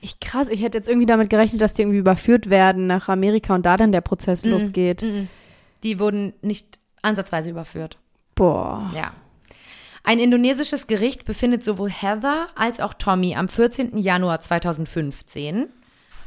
Ich 0.01 0.19
krass, 0.19 0.49
ich 0.49 0.61
hätte 0.61 0.77
jetzt 0.77 0.89
irgendwie 0.89 1.07
damit 1.07 1.29
gerechnet, 1.29 1.61
dass 1.61 1.73
die 1.73 1.83
irgendwie 1.83 1.99
überführt 1.99 2.49
werden 2.49 2.87
nach 2.87 3.07
Amerika 3.07 3.55
und 3.55 3.65
da 3.65 3.77
dann 3.77 3.93
der 3.93 4.01
Prozess 4.01 4.43
losgeht. 4.43 5.05
Die 5.81 5.97
wurden 5.97 6.33
nicht 6.41 6.79
ansatzweise 7.01 7.49
überführt. 7.49 7.97
Boah. 8.35 8.91
Ja. 8.93 9.13
Ein 10.03 10.19
indonesisches 10.19 10.87
Gericht 10.87 11.23
befindet 11.23 11.63
sowohl 11.63 11.89
Heather 11.89 12.49
als 12.55 12.81
auch 12.81 12.93
Tommy 12.93 13.35
am 13.35 13.47
14. 13.47 13.97
Januar 13.97 14.41
2015, 14.41 15.67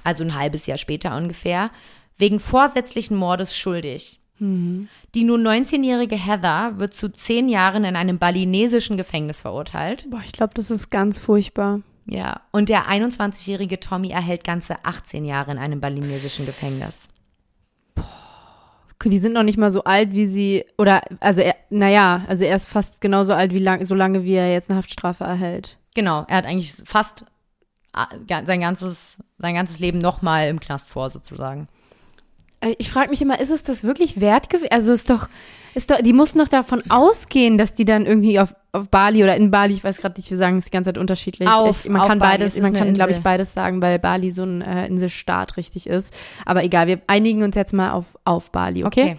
also 0.05 0.25
ein 0.25 0.35
halbes 0.35 0.65
Jahr 0.67 0.79
später 0.79 1.15
ungefähr, 1.15 1.71
wegen 2.21 2.39
vorsätzlichen 2.39 3.17
Mordes 3.17 3.57
schuldig. 3.57 4.21
Die 4.43 5.25
nun 5.25 5.47
19-jährige 5.47 6.17
Heather 6.17 6.79
wird 6.79 6.95
zu 6.95 7.13
zehn 7.13 7.51
Jahren 7.51 7.85
in 7.85 7.95
einem 7.95 8.19
balinesischen 8.19 8.97
Gefängnis 8.97 9.43
verurteilt. 9.43 10.07
Boah, 10.09 10.23
ich 10.25 10.33
glaube, 10.33 10.55
das 10.55 10.71
ist 10.71 10.91
ganz 10.91 11.19
furchtbar. 11.19 11.81
Ja. 12.07 12.41
Und 12.51 12.71
der 12.71 12.89
21-jährige 12.89 13.81
Tommy 13.81 14.09
erhält 14.09 14.45
ganze 14.45 14.83
18 14.83 15.27
Jahre 15.27 15.53
in 15.53 15.59
einem 15.59 15.81
balinesischen 15.83 16.47
Gefängnis. 16.47 17.09
Die 19.05 19.19
sind 19.19 19.33
noch 19.35 19.43
nicht 19.43 19.59
mal 19.59 19.71
so 19.71 19.85
alt, 19.85 20.13
wie 20.13 20.27
sie, 20.27 20.65
oder, 20.79 21.03
also, 21.21 21.43
er, 21.43 21.57
naja, 21.69 22.25
also 22.27 22.45
er 22.45 22.57
ist 22.57 22.69
fast 22.69 23.01
genauso 23.03 23.33
alt, 23.35 23.53
wie 23.53 23.59
lang, 23.59 23.85
so 23.85 23.95
lange, 23.95 24.25
wie 24.25 24.35
er 24.35 24.53
jetzt 24.53 24.71
eine 24.71 24.79
Haftstrafe 24.79 25.25
erhält. 25.25 25.77
Genau, 25.95 26.25
er 26.29 26.37
hat 26.39 26.47
eigentlich 26.47 26.73
fast 26.87 27.25
ga- 28.27 28.45
sein 28.47 28.61
ganzes, 28.61 29.19
sein 29.39 29.55
ganzes 29.55 29.79
Leben 29.81 29.99
nochmal 29.99 30.49
im 30.49 30.61
Knast 30.61 30.91
vor, 30.91 31.11
sozusagen. 31.11 31.69
Äh, 32.61 32.75
Ich 32.79 32.91
frage 32.91 33.11
mich 33.11 33.21
immer, 33.23 33.41
ist 33.41 33.51
es 33.51 33.63
das 33.63 33.85
wirklich 33.85 34.21
wert 34.21 34.51
gewesen? 34.51 34.69
Also 34.71 34.93
ist 34.93 35.11
doch, 35.11 35.29
ist 35.75 35.91
doch, 35.91 36.01
die 36.01 36.13
mussten 36.13 36.39
doch 36.39 36.49
davon 36.49 36.83
ausgehen, 36.91 37.59
dass 37.59 37.75
die 37.75 37.85
dann 37.85 38.07
irgendwie 38.07 38.39
auf, 38.41 38.55
auf 38.73 38.89
Bali 38.89 39.23
oder 39.23 39.37
in 39.37 39.51
Bali, 39.51 39.73
ich 39.75 39.85
weiß 39.85 39.99
gerade 39.99 40.19
nicht, 40.21 40.31
wir 40.31 40.39
sagen 40.39 40.59
es 40.59 40.65
die 40.67 40.71
ganze 40.71 40.89
Zeit 40.89 40.99
unterschiedlich. 40.99 41.49
Auf- 41.49 41.85
ich, 41.85 41.91
man 41.91 42.01
auf 42.03 42.09
kann 42.09 42.19
Bali, 42.19 42.39
beides, 42.39 42.57
man 42.61 42.73
kann, 42.73 42.93
glaube 42.95 43.13
ich, 43.13 43.21
beides 43.21 43.53
sagen, 43.55 43.81
weil 43.83 43.99
Bali 43.99 44.31
so 44.31 44.43
ein 44.43 44.63
äh, 44.63 44.87
Inselstaat 44.87 45.57
richtig 45.57 45.87
ist. 45.87 46.15
Aber 46.45 46.65
egal, 46.65 46.87
wir 46.87 47.01
einigen 47.07 47.43
uns 47.43 47.55
jetzt 47.57 47.73
mal 47.73 47.93
auf, 47.93 48.19
auf 48.25 48.51
Bali, 48.53 48.85
okay? 48.85 49.17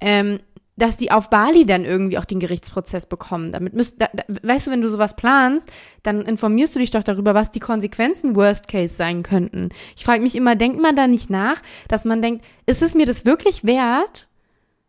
ähm, 0.00 0.40
dass 0.76 0.96
die 0.96 1.10
auf 1.10 1.28
Bali 1.28 1.66
dann 1.66 1.84
irgendwie 1.84 2.18
auch 2.18 2.24
den 2.24 2.40
Gerichtsprozess 2.40 3.06
bekommen. 3.06 3.52
Damit 3.52 3.74
müsst, 3.74 4.00
da, 4.00 4.08
da, 4.12 4.24
weißt 4.42 4.66
du, 4.66 4.70
wenn 4.70 4.80
du 4.80 4.90
sowas 4.90 5.16
planst, 5.16 5.70
dann 6.02 6.22
informierst 6.22 6.74
du 6.74 6.78
dich 6.78 6.90
doch 6.90 7.04
darüber, 7.04 7.34
was 7.34 7.50
die 7.50 7.60
Konsequenzen 7.60 8.34
Worst 8.36 8.68
Case 8.68 8.94
sein 8.94 9.22
könnten. 9.22 9.68
Ich 9.96 10.04
frage 10.04 10.22
mich 10.22 10.34
immer, 10.34 10.56
denkt 10.56 10.80
man 10.80 10.96
da 10.96 11.06
nicht 11.06 11.30
nach, 11.30 11.60
dass 11.88 12.04
man 12.04 12.22
denkt, 12.22 12.44
ist 12.66 12.82
es 12.82 12.94
mir 12.94 13.06
das 13.06 13.24
wirklich 13.24 13.64
wert? 13.64 14.28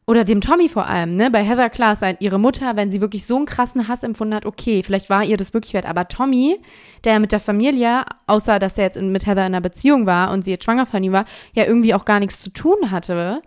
Oder 0.06 0.26
dem 0.26 0.42
Tommy 0.42 0.68
vor 0.68 0.86
allem, 0.86 1.16
ne? 1.16 1.32
Bei 1.32 1.44
Heather 1.44 1.70
klar 1.70 1.96
sein, 1.96 2.18
ihre 2.20 2.38
Mutter, 2.38 2.76
wenn 2.76 2.92
sie 2.92 3.00
wirklich 3.00 3.26
so 3.26 3.38
einen 3.38 3.46
krassen 3.46 3.88
Hass 3.88 4.04
empfunden 4.04 4.36
hat, 4.36 4.46
okay, 4.46 4.84
vielleicht 4.84 5.10
war 5.10 5.24
ihr 5.24 5.38
das 5.38 5.54
wirklich 5.54 5.74
wert. 5.74 5.86
Aber 5.86 6.10
Tommy, 6.10 6.60
der 7.06 7.20
mit 7.20 7.32
der 7.32 7.40
Familie, 7.40 8.04
außer 8.28 8.60
dass 8.60 8.78
er 8.78 8.86
jetzt 8.86 9.02
mit 9.02 9.26
Heather 9.26 9.46
in 9.46 9.54
einer 9.54 9.62
Beziehung 9.62 10.06
war 10.06 10.32
und 10.32 10.44
sie 10.44 10.52
jetzt 10.52 10.66
schwanger 10.66 10.86
von 10.86 11.02
ihm 11.02 11.14
war, 11.14 11.24
ja 11.54 11.66
irgendwie 11.66 11.94
auch 11.94 12.04
gar 12.04 12.20
nichts 12.20 12.42
zu 12.42 12.50
tun 12.50 12.92
hatte. 12.92 13.42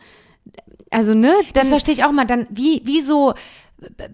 Also, 0.97 1.13
ne? 1.13 1.35
Das 1.53 1.69
verstehe 1.69 1.93
ich 1.93 2.05
auch 2.05 2.11
mal. 2.11 2.25
Dann, 2.25 2.47
wie, 2.49 2.81
wieso 2.85 3.35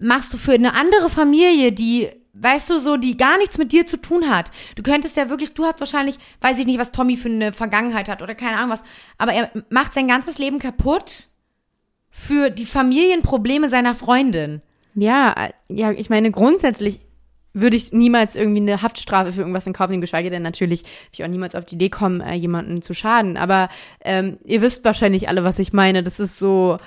machst 0.01 0.33
du 0.33 0.37
für 0.37 0.51
eine 0.51 0.73
andere 0.73 1.09
Familie, 1.09 1.71
die 1.71 2.09
weißt 2.33 2.71
du, 2.71 2.79
so, 2.79 2.97
die 2.97 3.15
gar 3.15 3.37
nichts 3.37 3.57
mit 3.57 3.71
dir 3.71 3.87
zu 3.87 3.95
tun 3.95 4.29
hat. 4.29 4.51
Du 4.75 4.83
könntest 4.83 5.15
ja 5.15 5.29
wirklich, 5.29 5.53
du 5.53 5.63
hast 5.63 5.79
wahrscheinlich, 5.79 6.17
weiß 6.41 6.57
ich 6.57 6.65
nicht, 6.65 6.79
was 6.79 6.91
Tommy 6.91 7.15
für 7.15 7.29
eine 7.29 7.53
Vergangenheit 7.53 8.09
hat 8.09 8.21
oder 8.21 8.35
keine 8.35 8.57
Ahnung 8.57 8.71
was, 8.71 8.81
aber 9.17 9.31
er 9.31 9.51
macht 9.69 9.93
sein 9.93 10.09
ganzes 10.09 10.39
Leben 10.39 10.59
kaputt 10.59 11.27
für 12.09 12.49
die 12.49 12.65
Familienprobleme 12.65 13.69
seiner 13.69 13.95
Freundin. 13.95 14.61
Ja, 14.93 15.31
äh, 15.31 15.53
ja, 15.69 15.91
ich 15.91 16.09
meine, 16.09 16.31
grundsätzlich 16.31 16.99
würde 17.53 17.77
ich 17.77 17.93
niemals 17.93 18.35
irgendwie 18.35 18.61
eine 18.61 18.81
Haftstrafe 18.81 19.31
für 19.31 19.41
irgendwas 19.41 19.67
in 19.67 19.73
Kauf 19.73 19.89
nehmen, 19.89 20.01
geschweige 20.01 20.29
denn 20.29 20.41
natürlich 20.41 20.83
würde 20.83 21.11
ich 21.11 21.23
auch 21.23 21.27
niemals 21.27 21.55
auf 21.55 21.65
die 21.65 21.75
Idee 21.75 21.89
kommen, 21.89 22.21
äh, 22.21 22.33
jemanden 22.33 22.81
zu 22.81 22.93
schaden. 22.93 23.37
Aber 23.37 23.69
ähm, 24.03 24.37
ihr 24.43 24.61
wisst 24.61 24.83
wahrscheinlich 24.85 25.29
alle, 25.29 25.43
was 25.43 25.59
ich 25.59 25.71
meine. 25.71 26.03
Das 26.03 26.19
ist 26.19 26.39
so 26.39 26.79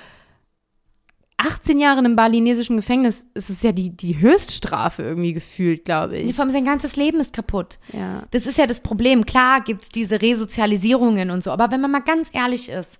18 1.37 1.79
Jahre 1.79 1.99
einem 1.99 2.15
balinesischen 2.15 2.77
Gefängnis, 2.77 3.27
ist 3.35 3.49
es 3.49 3.61
ja 3.61 3.71
die, 3.71 3.95
die 3.95 4.19
Höchststrafe 4.19 5.03
irgendwie 5.03 5.33
gefühlt, 5.33 5.85
glaube 5.85 6.17
ich. 6.17 6.35
Vor 6.35 6.43
allem 6.43 6.51
sein 6.51 6.65
ganzes 6.65 6.95
Leben 6.95 7.19
ist 7.19 7.31
kaputt. 7.31 7.77
Ja. 7.93 8.23
Das 8.31 8.47
ist 8.47 8.57
ja 8.57 8.65
das 8.65 8.81
Problem. 8.81 9.25
Klar 9.25 9.61
gibt's 9.61 9.89
diese 9.89 10.21
Resozialisierungen 10.21 11.29
und 11.29 11.43
so, 11.43 11.51
aber 11.51 11.71
wenn 11.71 11.79
man 11.79 11.91
mal 11.91 11.99
ganz 11.99 12.29
ehrlich 12.33 12.69
ist, 12.69 12.97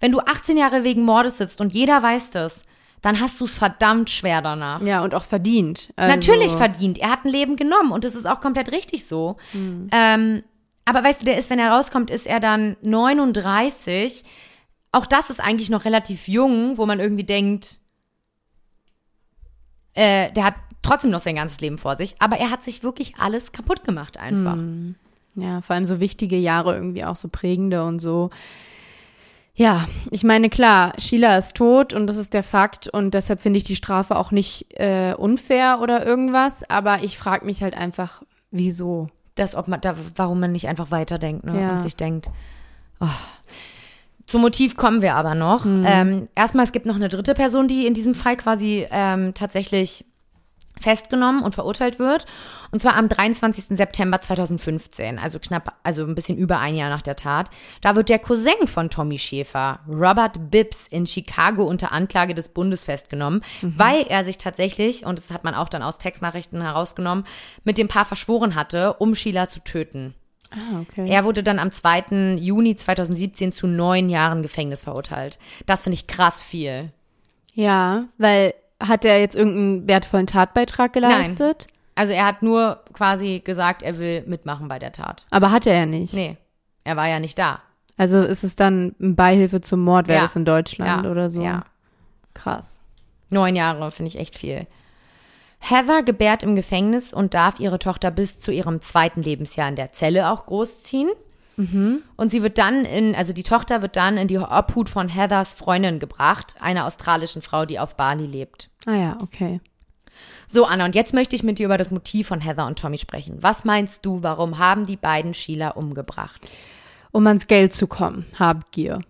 wenn 0.00 0.12
du 0.12 0.20
18 0.20 0.56
Jahre 0.56 0.82
wegen 0.82 1.04
Mordes 1.04 1.36
sitzt 1.36 1.60
und 1.60 1.74
jeder 1.74 2.02
weiß 2.02 2.30
das, 2.30 2.62
dann 3.02 3.20
hast 3.20 3.40
du 3.40 3.44
es 3.44 3.56
verdammt 3.56 4.10
schwer 4.10 4.42
danach. 4.42 4.82
Ja, 4.82 5.02
und 5.02 5.14
auch 5.14 5.24
verdient. 5.24 5.92
Also, 5.96 6.16
Natürlich 6.16 6.52
verdient. 6.52 6.98
Er 6.98 7.10
hat 7.10 7.24
ein 7.24 7.30
Leben 7.30 7.56
genommen 7.56 7.92
und 7.92 8.04
das 8.04 8.14
ist 8.14 8.26
auch 8.26 8.40
komplett 8.40 8.72
richtig 8.72 9.06
so. 9.06 9.36
Ähm, 9.92 10.42
aber 10.84 11.04
weißt 11.04 11.20
du, 11.20 11.24
der 11.26 11.38
ist, 11.38 11.50
wenn 11.50 11.58
er 11.58 11.70
rauskommt, 11.70 12.10
ist 12.10 12.26
er 12.26 12.40
dann 12.40 12.76
39. 12.82 14.24
Auch 14.90 15.06
das 15.06 15.30
ist 15.30 15.40
eigentlich 15.40 15.70
noch 15.70 15.84
relativ 15.84 16.28
jung, 16.28 16.78
wo 16.78 16.86
man 16.86 16.98
irgendwie 16.98 17.24
denkt, 17.24 17.78
äh, 19.94 20.32
der 20.32 20.44
hat 20.44 20.54
trotzdem 20.82 21.10
noch 21.10 21.20
sein 21.20 21.36
ganzes 21.36 21.60
Leben 21.60 21.76
vor 21.76 21.96
sich, 21.96 22.16
aber 22.20 22.38
er 22.38 22.50
hat 22.50 22.64
sich 22.64 22.82
wirklich 22.82 23.16
alles 23.18 23.52
kaputt 23.52 23.84
gemacht 23.84 24.16
einfach. 24.16 24.56
Ja, 25.34 25.60
vor 25.60 25.76
allem 25.76 25.86
so 25.86 26.00
wichtige 26.00 26.36
Jahre 26.36 26.74
irgendwie 26.74 27.04
auch 27.04 27.16
so 27.16 27.28
prägende 27.28 27.84
und 27.84 28.00
so. 28.00 28.30
Ja, 29.58 29.88
ich 30.12 30.22
meine, 30.22 30.50
klar, 30.50 30.92
Sheila 30.98 31.36
ist 31.36 31.56
tot 31.56 31.92
und 31.92 32.06
das 32.06 32.16
ist 32.16 32.32
der 32.32 32.44
Fakt 32.44 32.86
und 32.86 33.12
deshalb 33.12 33.40
finde 33.40 33.58
ich 33.58 33.64
die 33.64 33.74
Strafe 33.74 34.16
auch 34.16 34.30
nicht 34.30 34.66
äh, 34.78 35.14
unfair 35.14 35.80
oder 35.82 36.06
irgendwas, 36.06 36.62
aber 36.70 37.02
ich 37.02 37.18
frage 37.18 37.44
mich 37.44 37.60
halt 37.60 37.76
einfach, 37.76 38.22
wieso? 38.52 39.08
Das, 39.34 39.56
ob 39.56 39.66
man 39.66 39.80
da, 39.80 39.96
warum 40.14 40.38
man 40.38 40.52
nicht 40.52 40.68
einfach 40.68 40.92
weiterdenkt 40.92 41.44
ne? 41.44 41.60
Ja. 41.60 41.72
und 41.72 41.82
sich 41.82 41.96
denkt, 41.96 42.30
oh. 43.00 43.06
Zum 44.26 44.42
Motiv 44.42 44.76
kommen 44.76 45.02
wir 45.02 45.14
aber 45.14 45.34
noch. 45.34 45.64
Ähm, 45.66 46.28
erstmal, 46.36 46.64
es 46.64 46.72
gibt 46.72 46.86
noch 46.86 46.96
eine 46.96 47.08
dritte 47.08 47.34
Person, 47.34 47.66
die 47.66 47.86
in 47.86 47.94
diesem 47.94 48.14
Fall 48.14 48.36
quasi 48.36 48.86
ähm, 48.92 49.32
tatsächlich 49.34 50.04
festgenommen 50.80 51.42
und 51.42 51.54
verurteilt 51.54 51.98
wird. 51.98 52.26
Und 52.70 52.82
zwar 52.82 52.96
am 52.96 53.08
23. 53.08 53.76
September 53.76 54.20
2015, 54.20 55.18
also 55.18 55.38
knapp, 55.38 55.74
also 55.82 56.04
ein 56.04 56.14
bisschen 56.14 56.36
über 56.36 56.58
ein 56.60 56.76
Jahr 56.76 56.90
nach 56.90 57.02
der 57.02 57.16
Tat. 57.16 57.50
Da 57.80 57.96
wird 57.96 58.08
der 58.08 58.18
Cousin 58.18 58.66
von 58.66 58.90
Tommy 58.90 59.18
Schäfer, 59.18 59.80
Robert 59.88 60.50
Bibbs, 60.50 60.86
in 60.88 61.06
Chicago 61.06 61.64
unter 61.64 61.92
Anklage 61.92 62.34
des 62.34 62.50
Bundes 62.50 62.84
festgenommen, 62.84 63.42
weil 63.62 64.02
er 64.02 64.24
sich 64.24 64.38
tatsächlich, 64.38 65.06
und 65.06 65.18
das 65.18 65.30
hat 65.30 65.44
man 65.44 65.54
auch 65.54 65.68
dann 65.68 65.82
aus 65.82 65.98
Textnachrichten 65.98 66.60
herausgenommen, 66.60 67.24
mit 67.64 67.78
dem 67.78 67.88
Paar 67.88 68.04
verschworen 68.04 68.54
hatte, 68.54 68.94
um 68.94 69.14
Sheila 69.14 69.48
zu 69.48 69.60
töten. 69.60 70.14
Ah, 70.50 70.80
okay. 70.80 71.08
Er 71.08 71.24
wurde 71.24 71.42
dann 71.42 71.58
am 71.58 71.70
2. 71.70 72.36
Juni 72.38 72.76
2017 72.76 73.52
zu 73.52 73.66
neun 73.66 74.08
Jahren 74.08 74.42
Gefängnis 74.42 74.82
verurteilt. 74.82 75.38
Das 75.66 75.82
finde 75.82 75.94
ich 75.94 76.06
krass 76.06 76.42
viel. 76.42 76.90
Ja, 77.52 78.04
weil 78.16 78.54
hat 78.80 79.04
er 79.04 79.18
jetzt 79.20 79.34
irgendeinen 79.36 79.88
wertvollen 79.88 80.26
Tatbeitrag 80.26 80.92
geleistet? 80.92 81.66
Also 81.94 82.12
er 82.12 82.26
hat 82.26 82.42
nur 82.42 82.80
quasi 82.92 83.40
gesagt, 83.44 83.82
er 83.82 83.98
will 83.98 84.22
mitmachen 84.26 84.68
bei 84.68 84.78
der 84.78 84.92
Tat. 84.92 85.26
Aber 85.30 85.50
hat 85.50 85.66
er 85.66 85.76
ja 85.76 85.86
nicht. 85.86 86.14
Nee, 86.14 86.36
er 86.84 86.96
war 86.96 87.08
ja 87.08 87.18
nicht 87.18 87.38
da. 87.38 87.60
Also 87.96 88.22
ist 88.22 88.44
es 88.44 88.54
dann 88.54 88.94
eine 89.00 89.14
Beihilfe 89.14 89.60
zum 89.60 89.80
Mord, 89.80 90.06
wäre 90.06 90.18
Ja. 90.18 90.24
das 90.24 90.36
in 90.36 90.44
Deutschland 90.44 91.04
Ja, 91.04 91.10
oder 91.10 91.28
so? 91.30 91.42
ja. 91.42 91.64
Krass. 92.34 92.80
Neun 93.30 93.56
Jahre 93.56 93.90
finde 93.90 94.08
ich 94.10 94.18
echt 94.18 94.36
viel. 94.38 94.66
Heather 95.58 96.04
gebärt 96.04 96.44
im 96.44 96.54
Gefängnis 96.54 97.12
und 97.12 97.34
darf 97.34 97.58
ihre 97.58 97.80
Tochter 97.80 98.12
bis 98.12 98.38
zu 98.38 98.52
ihrem 98.52 98.80
zweiten 98.80 99.22
Lebensjahr 99.22 99.68
in 99.68 99.74
der 99.74 99.92
Zelle 99.92 100.30
auch 100.30 100.46
großziehen. 100.46 101.10
Und 102.16 102.30
sie 102.30 102.42
wird 102.42 102.56
dann 102.56 102.84
in, 102.84 103.14
also 103.14 103.32
die 103.32 103.42
Tochter 103.42 103.82
wird 103.82 103.96
dann 103.96 104.16
in 104.16 104.28
die 104.28 104.38
Obhut 104.38 104.88
von 104.88 105.08
Heathers 105.08 105.54
Freundin 105.54 105.98
gebracht, 105.98 106.54
einer 106.60 106.86
australischen 106.86 107.42
Frau, 107.42 107.66
die 107.66 107.80
auf 107.80 107.96
Bali 107.96 108.26
lebt. 108.26 108.70
Ah 108.86 108.94
ja, 108.94 109.18
okay. 109.20 109.60
So, 110.46 110.64
Anna, 110.64 110.84
und 110.84 110.94
jetzt 110.94 111.12
möchte 111.12 111.36
ich 111.36 111.42
mit 111.42 111.58
dir 111.58 111.66
über 111.66 111.76
das 111.76 111.90
Motiv 111.90 112.28
von 112.28 112.40
Heather 112.40 112.66
und 112.66 112.78
Tommy 112.78 112.96
sprechen. 112.96 113.38
Was 113.40 113.64
meinst 113.64 114.06
du, 114.06 114.22
warum 114.22 114.58
haben 114.58 114.86
die 114.86 114.96
beiden 114.96 115.34
Sheila 115.34 115.70
umgebracht? 115.70 116.46
Um 117.10 117.26
ans 117.26 117.48
Geld 117.48 117.74
zu 117.74 117.86
kommen, 117.86 118.24
Habgier. 118.38 119.00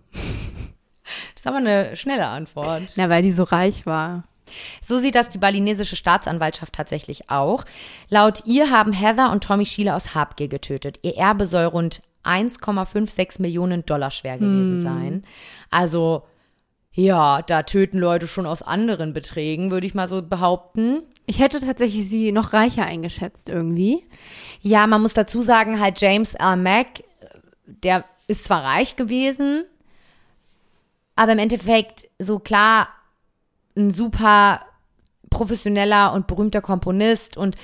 Das 1.33 1.43
ist 1.43 1.47
aber 1.47 1.57
eine 1.57 1.95
schnelle 1.95 2.27
Antwort. 2.27 2.93
Na, 2.95 3.09
weil 3.09 3.23
die 3.23 3.31
so 3.31 3.43
reich 3.43 3.85
war. 3.85 4.23
So 4.87 4.99
sieht 4.99 5.15
das 5.15 5.29
die 5.29 5.37
balinesische 5.37 5.95
Staatsanwaltschaft 5.95 6.73
tatsächlich 6.73 7.29
auch. 7.29 7.65
Laut 8.09 8.43
ihr 8.45 8.71
haben 8.71 8.93
Heather 8.93 9.31
und 9.31 9.43
Tommy 9.43 9.65
Sheila 9.65 9.95
aus 9.95 10.15
Habgier 10.15 10.47
getötet. 10.47 10.99
Ihr 11.03 11.17
Erbe 11.17 11.45
soll 11.45 11.65
rund 11.65 12.01
1,56 12.23 13.41
Millionen 13.41 13.85
Dollar 13.85 14.11
schwer 14.11 14.37
gewesen 14.37 14.81
sein. 14.81 15.23
Also, 15.69 16.23
ja, 16.91 17.41
da 17.41 17.63
töten 17.63 17.99
Leute 17.99 18.27
schon 18.27 18.45
aus 18.45 18.61
anderen 18.61 19.13
Beträgen, 19.13 19.71
würde 19.71 19.87
ich 19.87 19.95
mal 19.95 20.07
so 20.07 20.21
behaupten. 20.21 21.03
Ich 21.25 21.39
hätte 21.39 21.59
tatsächlich 21.59 22.09
sie 22.09 22.31
noch 22.31 22.53
reicher 22.53 22.85
eingeschätzt 22.85 23.49
irgendwie. 23.49 24.05
Ja, 24.61 24.87
man 24.87 25.01
muss 25.01 25.13
dazu 25.13 25.41
sagen, 25.41 25.79
halt 25.79 26.01
James 26.01 26.33
L. 26.33 26.57
Mack, 26.57 27.03
der 27.65 28.03
ist 28.27 28.45
zwar 28.45 28.63
reich 28.63 28.95
gewesen, 28.95 29.63
aber 31.15 31.31
im 31.31 31.39
Endeffekt 31.39 32.09
so 32.17 32.39
klar 32.39 32.89
ein 33.75 33.91
super 33.91 34.61
professioneller 35.29 36.13
und 36.13 36.27
berühmter 36.27 36.61
Komponist 36.61 37.37
und 37.37 37.55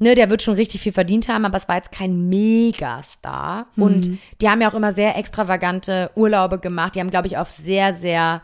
ne, 0.00 0.14
der 0.16 0.28
wird 0.30 0.42
schon 0.42 0.54
richtig 0.54 0.80
viel 0.80 0.92
verdient 0.92 1.28
haben, 1.28 1.44
aber 1.44 1.56
es 1.56 1.68
war 1.68 1.76
jetzt 1.76 1.92
kein 1.92 2.28
Megastar. 2.28 3.66
Und 3.76 4.10
die 4.40 4.48
haben 4.48 4.60
ja 4.60 4.70
auch 4.70 4.74
immer 4.74 4.92
sehr 4.92 5.16
extravagante 5.16 6.10
Urlaube 6.16 6.58
gemacht. 6.58 6.94
Die 6.94 7.00
haben, 7.00 7.10
glaube 7.10 7.26
ich, 7.28 7.36
auf 7.38 7.50
sehr, 7.50 7.94
sehr 7.94 8.42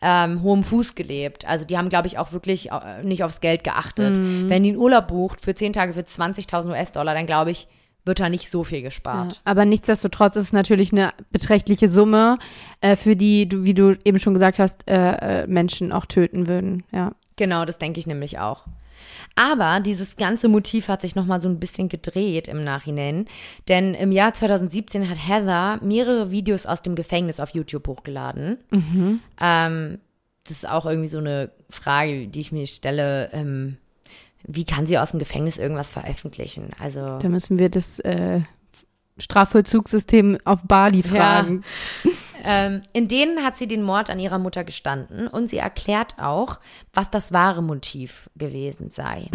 ähm, 0.00 0.42
hohem 0.42 0.62
Fuß 0.62 0.94
gelebt. 0.94 1.46
Also 1.48 1.64
die 1.64 1.76
haben, 1.76 1.88
glaube 1.88 2.06
ich, 2.06 2.18
auch 2.18 2.32
wirklich 2.32 2.70
äh, 2.70 3.02
nicht 3.02 3.24
aufs 3.24 3.40
Geld 3.40 3.64
geachtet. 3.64 4.18
Wenn 4.48 4.62
die 4.62 4.68
einen 4.70 4.78
Urlaub 4.78 5.08
bucht 5.08 5.44
für 5.44 5.54
zehn 5.54 5.72
Tage 5.72 5.94
für 5.94 6.00
20.000 6.00 6.68
US-Dollar, 6.70 7.14
dann 7.14 7.26
glaube 7.26 7.50
ich, 7.50 7.66
wird 8.04 8.20
da 8.20 8.28
nicht 8.28 8.50
so 8.50 8.62
viel 8.64 8.78
Ja. 8.78 8.84
gespart. 8.84 9.40
Aber 9.44 9.64
nichtsdestotrotz 9.64 10.36
ist 10.36 10.44
es 10.46 10.52
natürlich 10.52 10.92
eine 10.92 11.12
beträchtliche 11.30 11.88
Summe, 11.88 12.38
äh, 12.80 12.94
für 12.96 13.16
die, 13.16 13.48
du, 13.48 13.64
wie 13.64 13.74
du 13.74 13.96
eben 14.04 14.18
schon 14.18 14.34
gesagt 14.34 14.58
hast, 14.60 14.88
äh, 14.88 15.42
äh, 15.42 15.46
Menschen 15.46 15.92
auch 15.92 16.06
töten 16.06 16.46
würden. 16.46 16.84
Ja. 16.92 17.12
Genau, 17.36 17.64
das 17.64 17.78
denke 17.78 17.98
ich 18.00 18.06
nämlich 18.06 18.38
auch. 18.38 18.64
Aber 19.34 19.80
dieses 19.80 20.16
ganze 20.16 20.48
Motiv 20.48 20.88
hat 20.88 21.02
sich 21.02 21.14
nochmal 21.14 21.40
so 21.40 21.48
ein 21.48 21.60
bisschen 21.60 21.88
gedreht 21.88 22.48
im 22.48 22.62
Nachhinein. 22.62 23.26
Denn 23.68 23.94
im 23.94 24.12
Jahr 24.12 24.34
2017 24.34 25.08
hat 25.08 25.18
Heather 25.18 25.78
mehrere 25.82 26.30
Videos 26.30 26.66
aus 26.66 26.82
dem 26.82 26.94
Gefängnis 26.94 27.40
auf 27.40 27.50
YouTube 27.50 27.86
hochgeladen. 27.86 28.58
Ähm, 29.40 29.98
das 30.44 30.58
ist 30.58 30.68
auch 30.68 30.86
irgendwie 30.86 31.08
so 31.08 31.18
eine 31.18 31.50
Frage, 31.70 32.26
die 32.26 32.40
ich 32.40 32.52
mir 32.52 32.66
stelle. 32.66 33.30
Ähm, 33.32 33.76
wie 34.44 34.64
kann 34.64 34.86
sie 34.86 34.98
aus 34.98 35.10
dem 35.10 35.18
Gefängnis 35.18 35.58
irgendwas 35.58 35.90
veröffentlichen? 35.90 36.70
Also. 36.80 37.18
Da 37.18 37.28
müssen 37.28 37.58
wir 37.58 37.68
das 37.68 37.98
äh, 38.00 38.40
Strafvollzugssystem 39.18 40.38
auf 40.44 40.62
Bali 40.64 41.02
fragen. 41.02 41.64
Ähm, 42.44 42.80
in 42.92 43.08
denen 43.08 43.44
hat 43.44 43.56
sie 43.56 43.66
den 43.66 43.82
Mord 43.82 44.10
an 44.10 44.18
ihrer 44.18 44.38
Mutter 44.38 44.64
gestanden 44.64 45.28
und 45.28 45.48
sie 45.48 45.58
erklärt 45.58 46.14
auch, 46.18 46.58
was 46.92 47.10
das 47.10 47.32
wahre 47.32 47.62
Motiv 47.62 48.30
gewesen 48.36 48.90
sei. 48.90 49.28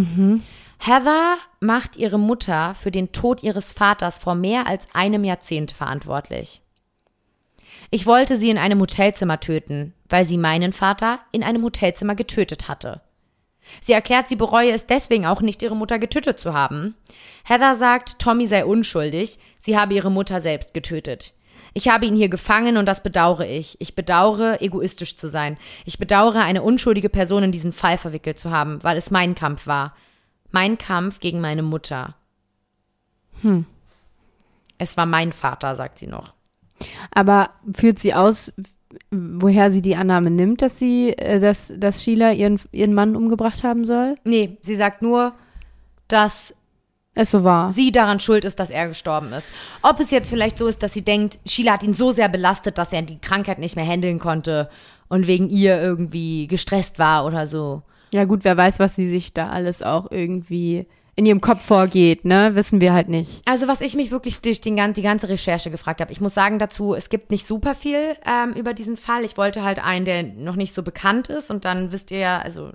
Heather 0.80 1.38
macht 1.60 1.98
ihre 1.98 2.20
Mutter 2.20 2.76
für 2.76 2.92
den 2.92 3.12
Tod 3.12 3.44
ihres 3.44 3.72
Vaters 3.74 4.20
vor 4.20 4.36
mehr 4.36 4.68
als 4.68 4.88
einem 4.94 5.24
Jahrzehnt 5.24 5.72
verantwortlich. 5.72 6.62
Ich 7.90 8.06
wollte 8.06 8.38
sie 8.38 8.50
in 8.50 8.58
einem 8.58 8.80
Hotelzimmer 8.80 9.40
töten, 9.40 9.94
weil 10.10 10.26
sie 10.26 10.38
meinen 10.38 10.74
Vater 10.74 11.20
in 11.32 11.44
einem 11.44 11.64
Hotelzimmer 11.64 12.16
getötet 12.16 12.68
hatte. 12.68 13.02
Sie 13.82 13.94
erklärt, 13.94 14.28
sie 14.28 14.36
bereue 14.36 14.72
es 14.72 14.86
deswegen 14.86 15.26
auch 15.26 15.42
nicht, 15.42 15.62
ihre 15.62 15.76
Mutter 15.76 16.00
getötet 16.00 16.40
zu 16.40 16.54
haben. 16.54 16.96
Heather 17.46 17.76
sagt, 17.76 18.20
Tommy 18.20 18.48
sei 18.48 18.66
unschuldig, 18.66 19.40
sie 19.60 19.78
habe 19.78 19.94
ihre 19.94 20.12
Mutter 20.12 20.42
selbst 20.42 20.74
getötet. 20.74 21.34
Ich 21.74 21.90
habe 21.90 22.06
ihn 22.06 22.16
hier 22.16 22.30
gefangen 22.30 22.78
und 22.78 22.86
das 22.86 23.02
bedauere 23.02 23.48
ich. 23.48 23.80
Ich 23.82 23.96
bedauere, 23.96 24.62
egoistisch 24.62 25.18
zu 25.18 25.28
sein. 25.28 25.58
Ich 25.86 25.98
bedauere, 25.98 26.44
eine 26.44 26.62
unschuldige 26.62 27.10
Person 27.10 27.44
in 27.44 27.52
diesen 27.52 27.74
Fall 27.74 27.98
verwickelt 27.98 28.38
zu 28.38 28.52
haben, 28.52 28.84
weil 28.84 28.98
es 28.98 29.10
mein 29.10 29.34
Kampf 29.34 29.66
war. 29.66 29.96
Mein 30.52 30.78
Kampf 30.78 31.20
gegen 31.20 31.42
meine 31.42 31.64
Mutter. 31.64 32.16
Hm. 33.42 33.66
Es 34.78 34.98
war 34.98 35.08
mein 35.08 35.32
Vater, 35.32 35.76
sagt 35.76 35.98
sie 35.98 36.08
noch. 36.08 36.34
Aber 37.12 37.50
führt 37.74 37.98
sie 37.98 38.14
aus, 38.14 38.54
woher 39.12 39.72
sie 39.72 39.82
die 39.82 39.96
Annahme 39.96 40.30
nimmt, 40.30 40.62
dass 40.62 40.78
sie, 40.78 41.18
äh, 41.18 41.40
dass, 41.40 41.74
dass 41.76 42.04
Sheila 42.04 42.32
ihren, 42.34 42.60
ihren 42.72 42.94
Mann 42.94 43.16
umgebracht 43.16 43.64
haben 43.64 43.86
soll? 43.86 44.16
Nee, 44.24 44.58
sie 44.62 44.76
sagt 44.76 45.02
nur, 45.02 45.34
dass 46.08 46.54
Es 47.16 47.32
so 47.32 47.44
war. 47.44 47.72
sie 47.74 47.92
daran 47.92 48.20
schuld 48.20 48.44
ist, 48.44 48.60
dass 48.60 48.70
er 48.70 48.88
gestorben 48.88 49.32
ist. 49.34 49.46
Ob 49.82 50.00
es 50.00 50.10
jetzt 50.10 50.30
vielleicht 50.30 50.58
so 50.58 50.66
ist, 50.68 50.82
dass 50.82 50.94
sie 50.94 51.04
denkt, 51.04 51.38
Sheila 51.46 51.74
hat 51.74 51.84
ihn 51.84 51.94
so 51.94 52.12
sehr 52.12 52.30
belastet, 52.30 52.78
dass 52.78 52.92
er 52.92 53.04
die 53.04 53.20
Krankheit 53.20 53.60
nicht 53.60 53.76
mehr 53.76 53.86
handeln 53.86 54.20
konnte 54.20 54.70
und 55.10 55.28
wegen 55.28 55.50
ihr 55.50 55.80
irgendwie 55.80 56.48
gestresst 56.48 56.98
war 56.98 57.26
oder 57.26 57.46
so. 57.46 57.84
Ja 58.12 58.26
gut, 58.26 58.44
wer 58.44 58.58
weiß, 58.58 58.80
was 58.80 58.96
sie 58.96 59.10
sich 59.10 59.34
da 59.34 59.50
alles 59.50 59.84
auch 59.84 60.12
irgendwie 60.12 60.88
in 61.16 61.26
ihrem 61.26 61.42
Kopf 61.42 61.64
vorgeht, 61.64 62.26
ne? 62.26 62.56
Wissen 62.56 62.82
wir 62.82 62.94
halt 62.94 63.10
nicht. 63.10 63.42
Also 63.46 63.68
was 63.68 63.82
ich 63.82 63.96
mich 63.96 64.10
wirklich 64.10 64.42
durch 64.42 64.62
den, 64.62 64.94
die 64.94 65.02
ganze 65.02 65.30
Recherche 65.30 65.70
gefragt 65.70 66.02
habe, 66.02 66.12
ich 66.12 66.22
muss 66.22 66.34
sagen 66.34 66.58
dazu, 66.58 66.96
es 66.96 67.10
gibt 67.10 67.30
nicht 67.30 67.46
super 67.46 67.76
viel 67.76 68.16
ähm, 68.26 68.54
über 68.54 68.74
diesen 68.74 68.98
Fall. 68.98 69.24
Ich 69.24 69.38
wollte 69.38 69.64
halt 69.64 69.84
einen, 69.84 70.06
der 70.06 70.24
noch 70.24 70.56
nicht 70.56 70.74
so 70.74 70.82
bekannt 70.82 71.28
ist 71.28 71.52
und 71.52 71.66
dann 71.66 71.92
wisst 71.92 72.10
ihr 72.10 72.18
ja, 72.18 72.40
also 72.40 72.72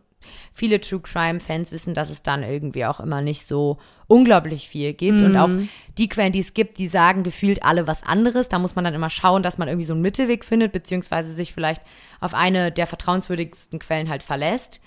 viele 0.53 0.81
True 0.81 1.01
Crime 1.01 1.41
Fans 1.41 1.73
wissen, 1.73 1.95
dass 1.95 2.11
es 2.11 2.23
dann 2.23 2.43
irgendwie 2.43 2.85
auch 2.85 3.01
immer 3.01 3.21
nicht 3.23 3.47
so 3.47 3.79
unglaublich 4.07 4.69
viel 4.69 4.95
gibt 4.95 5.21
und 5.21 5.37
auch 5.37 5.51
die 5.99 6.09
Quellen, 6.09 6.33
die 6.33 6.39
es 6.39 6.55
gibt, 6.55 6.79
die 6.79 6.89
sagen 6.89 7.23
gefühlt 7.25 7.63
alle 7.63 7.87
was 7.87 8.03
anderes. 8.03 8.49
Da 8.49 8.59
muss 8.59 8.75
man 8.75 8.85
dann 8.85 8.95
immer 8.95 9.11
schauen, 9.11 9.43
dass 9.43 9.59
man 9.59 9.69
irgendwie 9.69 9.87
so 9.87 9.93
einen 9.93 10.03
Mittelweg 10.03 10.45
findet, 10.45 10.73
beziehungsweise 10.73 11.35
sich 11.35 11.53
vielleicht 11.53 11.83
auf 12.21 12.33
eine 12.33 12.73
der 12.73 12.87
vertrauenswürdigsten 12.87 13.79
Quellen 13.79 14.09
halt 14.09 14.23
verlässt. 14.23 14.81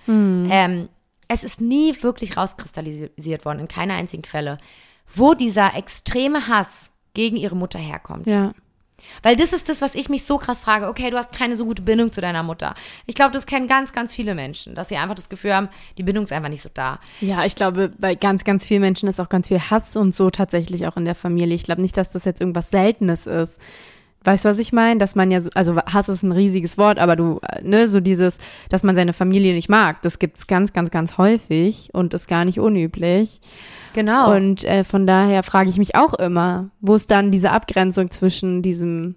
Ähm, 0.50 0.90
es 1.28 1.44
ist 1.44 1.62
nie 1.62 1.96
wirklich 2.02 2.36
rauskristallisiert 2.36 3.46
worden, 3.46 3.60
in 3.60 3.68
keiner 3.68 3.94
einzigen 3.94 4.24
Quelle, 4.24 4.58
wo 5.14 5.34
dieser 5.34 5.76
extreme 5.76 6.48
Hass 6.48 6.90
gegen 7.14 7.38
ihre 7.38 7.56
Mutter 7.56 7.80
herkommt. 7.80 8.28
Ja. 8.28 8.54
Weil 9.24 9.36
das 9.36 9.54
ist 9.54 9.70
das, 9.70 9.82
was 9.82 9.96
ich 9.96 10.10
mich 10.10 10.26
so 10.26 10.38
krass 10.38 10.62
frage. 10.62 10.88
Okay, 10.88 11.10
du 11.10 11.18
hast 11.18 11.34
keine 11.34 11.56
so 11.56 11.66
gute 11.66 11.82
Bindung 11.82 12.12
zu 12.12 12.22
deiner 12.22 12.44
Mutter. 12.44 12.76
Ich 13.06 13.16
glaube, 13.16 13.32
das 13.32 13.46
kennen 13.46 13.68
ganz, 13.68 13.94
ganz 13.94 14.14
viele 14.14 14.36
Menschen, 14.36 14.76
dass 14.76 14.90
sie 14.90 14.98
einfach 14.98 15.16
das 15.16 15.30
Gefühl 15.30 15.54
haben, 15.54 15.70
die 15.98 16.04
Bindung 16.04 16.26
ist 16.26 16.34
einfach 16.34 16.50
nicht 16.50 16.62
so 16.62 16.70
da. 16.74 17.00
Ja, 17.20 17.46
ich 17.46 17.56
glaube, 17.56 17.92
bei 17.98 18.16
ganz, 18.16 18.44
ganz 18.44 18.66
vielen 18.66 18.82
Menschen 18.82 19.08
ist 19.08 19.20
auch 19.20 19.30
ganz 19.30 19.48
viel 19.48 19.60
Hass 19.60 19.96
und 19.96 20.16
so 20.16 20.30
tatsächlich 20.30 20.88
auch 20.88 20.98
in 20.98 21.06
der 21.06 21.16
Familie. 21.16 21.56
Ich 21.56 21.64
glaube 21.64 21.82
nicht, 21.82 21.98
dass 21.98 22.12
das 22.12 22.26
jetzt 22.26 22.42
irgendwas 22.42 22.70
Seltenes 22.70 23.28
ist. 23.28 23.60
Weißt 24.24 24.46
du, 24.46 24.50
was 24.50 24.60
ich 24.60 24.72
meine? 24.72 25.00
Dass 25.00 25.16
man 25.16 25.32
ja 25.32 25.42
so, 25.42 25.50
also 25.56 25.78
Hass 25.78 26.10
ist 26.10 26.22
ein 26.24 26.32
riesiges 26.32 26.78
Wort, 26.78 27.00
aber 27.00 27.16
du, 27.16 27.40
äh, 27.48 27.62
ne, 27.64 27.88
so 27.88 28.00
dieses, 28.00 28.38
dass 28.70 28.84
man 28.84 28.96
seine 28.96 29.14
Familie 29.14 29.54
nicht 29.54 29.70
mag, 29.70 30.02
das 30.04 30.20
gibt's 30.20 30.46
ganz, 30.48 30.74
ganz, 30.74 30.92
ganz 30.92 31.18
häufig 31.18 31.90
und 31.94 32.14
ist 32.14 32.28
gar 32.28 32.46
nicht 32.46 32.60
unüblich. 32.60 33.42
Genau. 33.94 34.36
Und 34.36 34.64
äh, 34.64 34.84
von 34.84 35.08
daher 35.08 35.44
frage 35.44 35.70
ich 35.70 35.78
mich 35.78 35.96
auch 35.96 36.14
immer, 36.14 36.70
wo 36.82 36.96
ist 36.96 37.10
dann 37.10 37.32
diese 37.32 37.52
Abgrenzung 37.52 38.12
zwischen 38.12 38.62
diesem, 38.62 39.16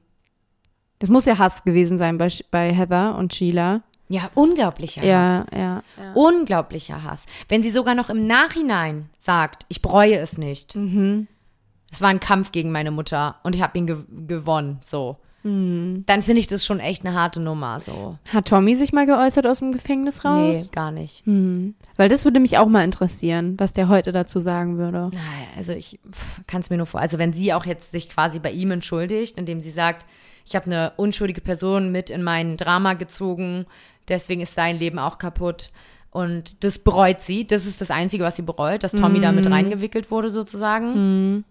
das 0.99 1.11
muss 1.11 1.27
ja 1.27 1.39
Hass 1.39 1.65
gewesen 1.65 1.99
sein 1.99 2.17
bei, 2.19 2.29
bei 2.51 2.73
Heather 2.73 3.17
und 3.19 3.35
Sheila. 3.35 3.83
ja, 4.09 4.31
unglaublicher 4.35 5.01
Hass. 5.01 5.09
Ja, 5.09 5.47
ja. 5.57 5.83
Unglaublicher 6.15 7.03
Hass. 7.03 7.21
Wenn 7.49 7.63
sie 7.63 7.71
sogar 7.71 7.95
noch 7.95 8.11
im 8.11 8.27
Nachhinein 8.27 9.11
sagt, 9.19 9.67
ich 9.69 9.83
bereue 9.83 10.19
es 10.19 10.39
nicht. 10.39 10.77
Mhm. 10.77 11.27
Es 11.95 12.01
war 12.01 12.09
ein 12.09 12.19
Kampf 12.19 12.51
gegen 12.51 12.73
meine 12.73 12.91
Mutter 12.91 13.37
und 13.45 13.55
ich 13.55 13.63
habe 13.63 13.79
ihn 13.79 13.87
ge 13.87 13.97
gewonnen, 14.27 14.81
so. 14.83 15.17
Mhm. 15.45 16.03
Dann 16.07 16.23
finde 16.23 16.41
ich 16.41 16.49
das 16.49 16.65
schon 16.65 16.81
echt 16.81 17.07
eine 17.07 17.15
harte 17.15 17.39
Nummer, 17.41 17.79
so. 17.79 18.19
Hat 18.33 18.49
Tommy 18.49 18.75
sich 18.75 18.93
mal 18.93 19.07
geäußert 19.07 19.47
aus 19.47 19.61
dem 19.61 19.71
Gefängnis 19.71 20.25
raus? 20.25 20.63
Nee, 20.65 20.69
gar 20.75 20.91
nicht. 20.91 21.25
Hm. 21.25 21.77
Weil 21.97 22.09
das 22.09 22.25
würde 22.25 22.41
mich 22.41 22.59
auch 22.59 22.67
mal 22.67 22.83
interessieren, 22.83 23.55
was 23.59 23.75
der 23.75 23.89
heute 23.89 24.11
dazu 24.11 24.41
sagen 24.41 24.77
würde. 24.77 25.11
Naja, 25.13 25.47
Also 25.57 25.73
ich 25.73 26.01
kann 26.49 26.63
es 26.63 26.71
mir 26.71 26.79
nur 26.79 26.87
vor. 26.87 27.01
Also 27.01 27.19
wenn 27.19 27.33
sie 27.33 27.53
auch 27.53 27.65
jetzt 27.65 27.93
sich 27.93 28.09
quasi 28.09 28.41
bei 28.41 28.51
ihm 28.51 28.73
entschuldigt, 28.73 29.39
indem 29.39 29.61
sie 29.61 29.71
sagt, 29.71 30.05
ich 30.45 30.57
habe 30.57 30.67
eine 30.67 30.93
unschuldige 30.97 31.43
Person 31.43 31.93
mit 31.93 32.11
in 32.11 32.25
mein 32.25 32.57
Drama 32.57 32.95
gezogen, 32.95 33.67
deswegen 34.09 34.41
ist 34.41 34.57
sein 34.57 34.81
Leben 34.81 34.99
auch 34.99 35.19
kaputt. 35.19 35.71
Und 36.11 36.63
das 36.65 36.79
bereut 36.79 37.21
sie. 37.23 37.47
Das 37.47 37.67
ist 37.67 37.81
das 37.81 37.91
Einzige, 37.91 38.25
was 38.25 38.37
sie 38.37 38.43
bereut, 38.43 38.83
dass 38.85 38.93
Tommy 38.93 39.21
da 39.21 39.33
mit 39.33 39.51
reingewickelt 39.51 40.11
wurde, 40.13 40.31
sozusagen. 40.31 41.45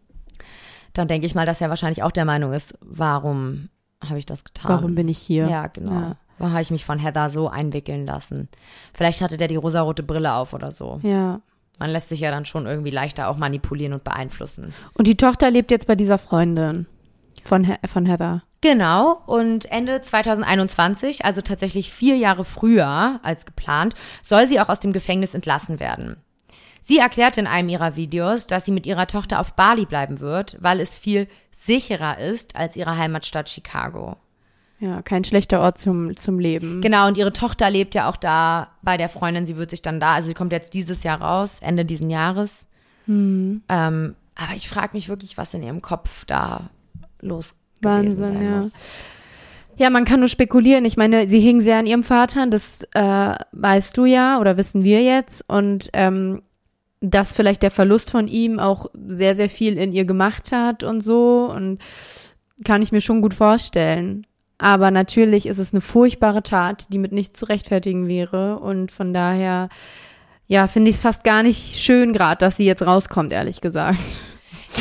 Dann 0.93 1.07
denke 1.07 1.25
ich 1.25 1.35
mal, 1.35 1.45
dass 1.45 1.61
er 1.61 1.69
wahrscheinlich 1.69 2.03
auch 2.03 2.11
der 2.11 2.25
Meinung 2.25 2.53
ist, 2.53 2.77
warum 2.81 3.69
habe 4.03 4.19
ich 4.19 4.25
das 4.25 4.43
getan? 4.43 4.71
Warum 4.71 4.95
bin 4.95 5.07
ich 5.07 5.17
hier? 5.17 5.47
Ja, 5.47 5.67
genau. 5.67 5.91
Ja. 5.91 6.15
Warum 6.37 6.53
habe 6.53 6.61
ich 6.61 6.71
mich 6.71 6.85
von 6.85 6.99
Heather 6.99 7.29
so 7.29 7.47
einwickeln 7.47 8.05
lassen? 8.05 8.49
Vielleicht 8.93 9.21
hatte 9.21 9.37
der 9.37 9.47
die 9.47 9.55
rosarote 9.55 10.03
Brille 10.03 10.33
auf 10.33 10.53
oder 10.53 10.71
so. 10.71 10.99
Ja. 11.03 11.41
Man 11.79 11.89
lässt 11.89 12.09
sich 12.09 12.19
ja 12.19 12.31
dann 12.31 12.45
schon 12.45 12.65
irgendwie 12.65 12.91
leichter 12.91 13.29
auch 13.29 13.37
manipulieren 13.37 13.93
und 13.93 14.03
beeinflussen. 14.03 14.73
Und 14.93 15.07
die 15.07 15.17
Tochter 15.17 15.49
lebt 15.49 15.71
jetzt 15.71 15.87
bei 15.87 15.95
dieser 15.95 16.17
Freundin 16.17 16.85
von, 17.43 17.63
He 17.63 17.75
von 17.87 18.05
Heather. 18.05 18.43
Genau, 18.61 19.21
und 19.25 19.65
Ende 19.65 20.01
2021, 20.01 21.25
also 21.25 21.41
tatsächlich 21.41 21.91
vier 21.91 22.15
Jahre 22.15 22.45
früher 22.45 23.19
als 23.21 23.45
geplant, 23.45 23.93
soll 24.23 24.47
sie 24.47 24.61
auch 24.61 24.69
aus 24.69 24.79
dem 24.79 24.93
Gefängnis 24.93 25.33
entlassen 25.33 25.81
werden. 25.81 26.15
Sie 26.85 26.97
erklärt 26.97 27.37
in 27.37 27.47
einem 27.47 27.69
ihrer 27.69 27.95
Videos, 27.95 28.47
dass 28.47 28.65
sie 28.65 28.71
mit 28.71 28.85
ihrer 28.85 29.07
Tochter 29.07 29.39
auf 29.39 29.53
Bali 29.53 29.85
bleiben 29.85 30.19
wird, 30.19 30.57
weil 30.59 30.79
es 30.79 30.97
viel 30.97 31.27
sicherer 31.65 32.19
ist 32.19 32.55
als 32.55 32.75
ihre 32.75 32.97
Heimatstadt 32.97 33.49
Chicago. 33.49 34.17
Ja, 34.79 35.01
kein 35.01 35.23
schlechter 35.23 35.61
Ort 35.61 35.77
zum, 35.77 36.17
zum 36.17 36.39
Leben. 36.39 36.81
Genau, 36.81 37.07
und 37.07 37.17
ihre 37.17 37.31
Tochter 37.31 37.69
lebt 37.69 37.95
ja 37.95 38.09
auch 38.09 38.17
da 38.17 38.71
bei 38.81 38.97
der 38.97 39.07
Freundin. 39.07 39.45
Sie 39.45 39.55
wird 39.55 39.69
sich 39.69 39.81
dann 39.81 40.01
da, 40.01 40.15
also 40.15 40.27
sie 40.27 40.33
kommt 40.33 40.51
jetzt 40.51 40.73
dieses 40.73 41.03
Jahr 41.03 41.21
raus, 41.21 41.59
Ende 41.61 41.85
diesen 41.85 42.09
Jahres. 42.09 42.65
Hm. 43.05 43.61
Ähm, 43.69 44.15
aber 44.35 44.55
ich 44.55 44.67
frage 44.67 44.89
mich 44.93 45.07
wirklich, 45.07 45.37
was 45.37 45.53
in 45.53 45.63
ihrem 45.63 45.81
Kopf 45.81 46.25
da 46.25 46.69
los 47.21 47.55
Wahnsinn, 47.81 48.09
gewesen 48.09 48.33
sein 48.33 48.43
ja. 48.43 48.57
muss. 48.57 48.73
Ja, 49.77 49.89
man 49.89 50.03
kann 50.03 50.19
nur 50.19 50.29
spekulieren. 50.29 50.83
Ich 50.83 50.97
meine, 50.97 51.29
sie 51.29 51.39
hing 51.39 51.61
sehr 51.61 51.77
an 51.77 51.85
ihrem 51.85 52.03
Vater, 52.03 52.45
das 52.47 52.83
äh, 52.93 53.35
weißt 53.53 53.97
du 53.97 54.05
ja 54.05 54.39
oder 54.39 54.57
wissen 54.57 54.83
wir 54.83 55.01
jetzt. 55.01 55.45
Und 55.47 55.89
ähm, 55.93 56.41
dass 57.05 57.33
vielleicht 57.33 57.61
der 57.63 57.71
Verlust 57.71 58.09
von 58.11 58.29
ihm 58.29 58.59
auch 58.59 58.85
sehr, 59.07 59.35
sehr 59.35 59.49
viel 59.49 59.77
in 59.77 59.91
ihr 59.91 60.05
gemacht 60.05 60.53
hat 60.53 60.83
und 60.83 61.01
so. 61.01 61.51
Und 61.53 61.79
kann 62.63 62.81
ich 62.81 62.91
mir 62.93 63.01
schon 63.01 63.21
gut 63.21 63.33
vorstellen. 63.33 64.25
Aber 64.57 64.89
natürlich 64.89 65.45
ist 65.47 65.57
es 65.59 65.73
eine 65.73 65.81
furchtbare 65.81 66.43
Tat, 66.43 66.85
die 66.93 66.97
mit 66.99 67.11
nichts 67.11 67.37
zu 67.37 67.45
rechtfertigen 67.45 68.07
wäre. 68.07 68.59
Und 68.59 68.89
von 68.91 69.13
daher, 69.13 69.67
ja, 70.47 70.67
finde 70.67 70.89
ich 70.91 70.95
es 70.95 71.01
fast 71.01 71.25
gar 71.25 71.43
nicht 71.43 71.77
schön 71.79 72.13
gerade, 72.13 72.37
dass 72.39 72.55
sie 72.55 72.65
jetzt 72.65 72.85
rauskommt, 72.85 73.33
ehrlich 73.33 73.59
gesagt. 73.59 73.99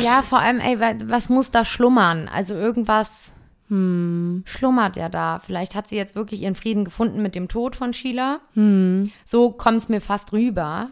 Ja, 0.01 0.21
vor 0.21 0.39
allem, 0.39 0.59
ey, 0.61 0.79
wa- 0.79 0.95
was 1.05 1.27
muss 1.27 1.51
da 1.51 1.65
schlummern? 1.65 2.29
Also 2.33 2.53
irgendwas 2.53 3.31
Hm. 3.67 4.43
schlummert 4.45 4.95
ja 4.97 5.09
da. 5.09 5.39
Vielleicht 5.45 5.75
hat 5.75 5.89
sie 5.89 5.95
jetzt 5.97 6.15
wirklich 6.15 6.41
ihren 6.43 6.55
Frieden 6.55 6.85
gefunden 6.85 7.21
mit 7.21 7.35
dem 7.35 7.47
Tod 7.49 7.75
von 7.75 7.91
Sheila. 7.93 8.39
Hm. 8.53 9.11
So 9.25 9.51
kommt 9.51 9.77
es 9.77 9.89
mir 9.89 9.99
fast 10.01 10.31
rüber. 10.31 10.89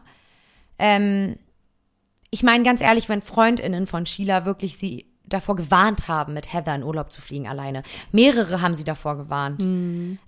Ähm, 0.82 1.38
ich 2.32 2.44
meine 2.44 2.64
ganz 2.64 2.82
ehrlich, 2.82 3.08
wenn 3.08 3.22
Freundinnen 3.22 3.86
von 3.88 4.06
Sheila 4.06 4.46
wirklich 4.46 4.78
sie 4.78 5.06
davor 5.26 5.56
gewarnt 5.56 6.08
haben, 6.08 6.34
mit 6.34 6.52
Heather 6.52 6.76
in 6.76 6.84
Urlaub 6.84 7.14
zu 7.14 7.22
fliegen 7.22 7.48
alleine. 7.48 7.84
Mehrere 8.12 8.62
haben 8.62 8.74
sie 8.74 8.84
davor 8.84 9.16
gewarnt. 9.16 9.62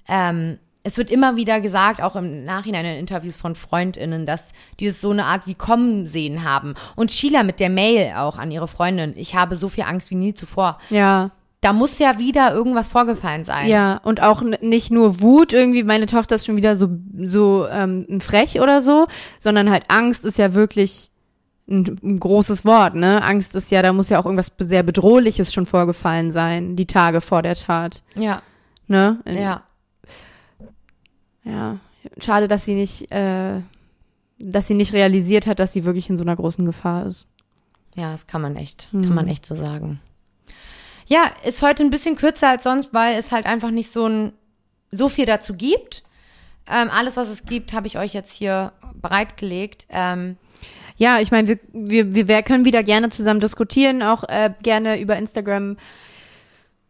Ähm, 0.08 0.60
es 0.84 0.98
wird 0.98 1.10
immer 1.10 1.38
wieder 1.38 1.62
gesagt, 1.62 2.02
auch 2.02 2.16
im 2.16 2.44
Nachhinein 2.44 2.86
in 2.86 3.00
Interviews 3.00 3.38
von 3.38 3.56
Freundinnen, 3.56 4.26
dass 4.26 4.52
die 4.80 4.88
es 4.88 5.02
so 5.02 5.12
eine 5.12 5.26
Art 5.26 5.48
wie 5.48 5.56
kommen 5.56 6.06
sehen 6.06 6.44
haben. 6.44 6.76
Und 6.96 7.12
Sheila 7.12 7.44
mit 7.44 7.60
der 7.60 7.70
Mail 7.70 8.14
auch 8.16 8.38
an 8.38 8.52
ihre 8.52 8.68
Freundin. 8.68 9.14
Ich 9.16 9.36
habe 9.36 9.56
so 9.56 9.70
viel 9.70 9.86
Angst 9.86 10.12
wie 10.12 10.16
nie 10.16 10.34
zuvor. 10.34 10.78
Ja, 10.90 11.32
Da 11.64 11.72
muss 11.74 11.98
ja 11.98 12.20
wieder 12.20 12.54
irgendwas 12.54 12.92
vorgefallen 12.92 13.44
sein. 13.44 13.70
Ja, 13.70 13.98
und 14.04 14.22
auch 14.22 14.42
nicht 14.62 14.92
nur 14.92 15.22
Wut, 15.22 15.54
irgendwie, 15.54 15.84
meine 15.84 16.06
Tochter 16.06 16.36
ist 16.36 16.46
schon 16.46 16.58
wieder 16.58 16.76
so, 16.76 16.90
so 17.18 17.66
ähm, 17.70 18.20
frech 18.20 18.60
oder 18.60 18.82
so, 18.82 19.08
sondern 19.40 19.70
halt 19.70 19.86
Angst 19.90 20.26
ist 20.26 20.38
ja 20.38 20.54
wirklich 20.54 21.10
ein, 21.70 21.98
ein 22.04 22.20
großes 22.20 22.66
Wort, 22.66 22.96
ne? 22.96 23.24
Angst 23.24 23.56
ist 23.56 23.72
ja, 23.72 23.82
da 23.82 23.94
muss 23.94 24.10
ja 24.10 24.20
auch 24.20 24.26
irgendwas 24.26 24.52
sehr 24.60 24.84
Bedrohliches 24.84 25.54
schon 25.54 25.66
vorgefallen 25.66 26.32
sein, 26.32 26.76
die 26.76 26.86
Tage 26.86 27.22
vor 27.22 27.42
der 27.42 27.56
Tat, 27.56 28.04
Ja, 28.16 28.42
ne? 28.88 29.20
ja. 29.26 29.64
Ja. 31.46 31.78
Schade, 32.20 32.48
dass 32.48 32.66
sie 32.66 32.76
nicht, 32.76 33.12
äh, 33.12 33.62
dass 34.40 34.68
sie 34.68 34.74
nicht 34.74 34.94
realisiert 34.94 35.48
hat, 35.48 35.60
dass 35.60 35.72
sie 35.74 35.86
wirklich 35.86 36.10
in 36.10 36.18
so 36.18 36.24
einer 36.24 36.36
großen 36.36 36.66
Gefahr 36.66 37.06
ist. 37.06 37.28
Ja, 37.96 38.12
das 38.12 38.28
kann 38.28 38.42
man 38.42 38.56
echt, 38.58 38.90
Hm. 38.92 39.04
kann 39.04 39.16
man 39.16 39.28
echt 39.28 39.46
so 39.46 39.56
sagen. 39.56 40.00
Ja, 41.08 41.32
ist 41.44 41.62
heute 41.62 41.84
ein 41.84 41.90
bisschen 41.90 42.16
kürzer 42.16 42.50
als 42.50 42.64
sonst, 42.64 42.94
weil 42.94 43.18
es 43.18 43.32
halt 43.32 43.46
einfach 43.46 43.72
nicht 43.72 43.92
so 43.92 44.08
ein, 44.08 44.34
so 44.92 45.10
viel 45.10 45.26
dazu 45.26 45.54
gibt. 45.54 46.04
Ähm, 46.72 46.90
alles, 46.90 47.18
was 47.18 47.30
es 47.30 47.46
gibt, 47.46 47.74
habe 47.74 47.88
ich 47.88 47.98
euch 47.98 48.14
jetzt 48.14 48.34
hier 48.34 48.72
bereitgelegt. 49.02 49.86
Ähm, 49.90 50.38
Ja, 50.98 51.20
ich 51.20 51.32
meine, 51.32 51.48
wir, 51.74 52.14
wir, 52.14 52.28
wir 52.28 52.44
können 52.44 52.66
wieder 52.66 52.84
gerne 52.84 53.10
zusammen 53.10 53.40
diskutieren, 53.40 54.02
auch 54.04 54.24
äh, 54.26 54.52
gerne 54.62 55.00
über 55.02 55.18
Instagram. 55.18 55.78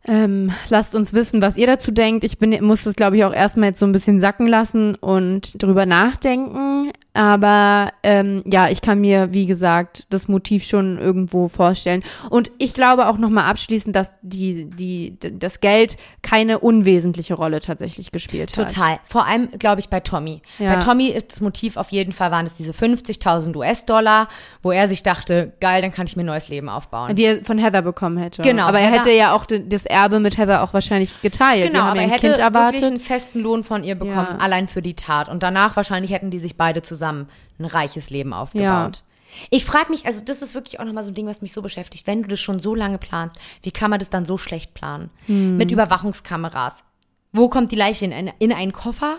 Ähm, 0.05 0.51
lasst 0.69 0.95
uns 0.95 1.13
wissen, 1.13 1.41
was 1.41 1.55
ihr 1.55 1.65
dazu 1.65 1.91
denkt. 1.91 2.25
Ich 2.25 2.37
bin, 2.37 2.51
muss 2.63 2.83
das, 2.83 2.95
glaube 2.95 3.15
ich, 3.15 3.23
auch 3.23 3.33
erstmal 3.33 3.69
jetzt 3.69 3.79
so 3.79 3.85
ein 3.85 3.93
bisschen 3.93 4.19
sacken 4.19 4.47
lassen 4.47 4.95
und 4.95 5.63
drüber 5.63 5.85
nachdenken. 5.85 6.91
Aber 7.15 7.91
ähm, 8.01 8.41
ja, 8.51 8.69
ich 8.69 8.81
kann 8.81 8.99
mir, 8.99 9.33
wie 9.33 9.45
gesagt, 9.45 10.05
das 10.09 10.27
Motiv 10.27 10.63
schon 10.65 10.97
irgendwo 10.97 11.47
vorstellen. 11.47 12.01
Und 12.31 12.49
ich 12.57 12.73
glaube 12.73 13.07
auch 13.07 13.19
nochmal 13.19 13.45
abschließend, 13.45 13.95
dass 13.95 14.13
die, 14.23 14.65
die, 14.71 15.15
das 15.19 15.59
Geld 15.59 15.97
keine 16.23 16.57
unwesentliche 16.59 17.35
Rolle 17.35 17.59
tatsächlich 17.59 18.11
gespielt 18.11 18.57
hat. 18.57 18.69
Total. 18.73 18.99
Vor 19.07 19.27
allem, 19.27 19.49
glaube 19.59 19.79
ich, 19.79 19.89
bei 19.89 19.99
Tommy. 19.99 20.41
Ja. 20.57 20.73
Bei 20.75 20.79
Tommy 20.79 21.09
ist 21.09 21.31
das 21.33 21.41
Motiv 21.41 21.77
auf 21.77 21.89
jeden 21.91 22.13
Fall, 22.13 22.31
waren 22.31 22.47
es 22.47 22.55
diese 22.55 22.71
50.000 22.71 23.55
US-Dollar, 23.55 24.27
wo 24.63 24.71
er 24.71 24.89
sich 24.89 25.03
dachte, 25.03 25.53
geil, 25.59 25.83
dann 25.83 25.91
kann 25.91 26.07
ich 26.07 26.15
mir 26.15 26.23
ein 26.23 26.27
neues 26.27 26.49
Leben 26.49 26.67
aufbauen. 26.67 27.15
Die 27.15 27.25
er 27.25 27.45
von 27.45 27.59
Heather 27.59 27.83
bekommen 27.83 28.17
hätte. 28.17 28.41
Genau, 28.41 28.63
Aber 28.63 28.79
er 28.79 28.87
Heather- 28.87 28.97
hätte 29.01 29.11
ja 29.11 29.33
auch 29.35 29.45
das 29.45 29.85
Erbe 29.85 30.19
mit 30.19 30.37
Heather 30.39 30.63
auch 30.63 30.73
wahrscheinlich 30.73 31.21
geteilt. 31.21 31.67
Genau, 31.71 31.83
aber 31.83 31.97
er 32.01 32.07
hätte 32.07 32.21
Kind 32.21 32.23
wirklich 32.37 32.43
erwartet. 32.43 32.83
einen 32.85 32.99
festen 32.99 33.39
Lohn 33.41 33.63
von 33.63 33.83
ihr 33.83 33.93
bekommen, 33.93 34.27
Ja. 34.31 34.37
allein 34.39 34.67
für 34.67 34.81
die 34.81 34.95
Tat. 34.95 35.29
Und 35.29 35.43
danach 35.43 35.75
wahrscheinlich 35.75 36.11
hätten 36.11 36.31
die 36.31 36.39
sich 36.39 36.57
beide 36.57 36.81
zusammen 36.81 37.02
ein 37.11 37.65
reiches 37.65 38.09
Leben 38.09 38.33
aufgebaut. 38.33 39.03
Ich 39.49 39.65
frage 39.65 39.89
mich, 39.89 40.05
also 40.05 40.21
das 40.23 40.41
ist 40.41 40.55
wirklich 40.55 40.79
auch 40.79 40.85
nochmal 40.85 41.03
so 41.03 41.11
ein 41.11 41.15
Ding, 41.15 41.27
was 41.27 41.41
mich 41.41 41.53
so 41.53 41.61
beschäftigt. 41.61 42.07
Wenn 42.07 42.23
du 42.23 42.29
das 42.29 42.39
schon 42.39 42.59
so 42.59 42.75
lange 42.75 42.97
planst, 42.97 43.37
wie 43.61 43.71
kann 43.71 43.89
man 43.89 43.99
das 43.99 44.09
dann 44.09 44.25
so 44.25 44.37
schlecht 44.37 44.73
planen? 44.73 45.09
Hm. 45.25 45.57
Mit 45.57 45.71
Überwachungskameras. 45.71 46.83
Wo 47.31 47.49
kommt 47.49 47.71
die 47.71 47.75
Leiche 47.75 48.05
in, 48.05 48.13
eine, 48.13 48.33
in 48.39 48.53
einen 48.53 48.73
Koffer? 48.73 49.17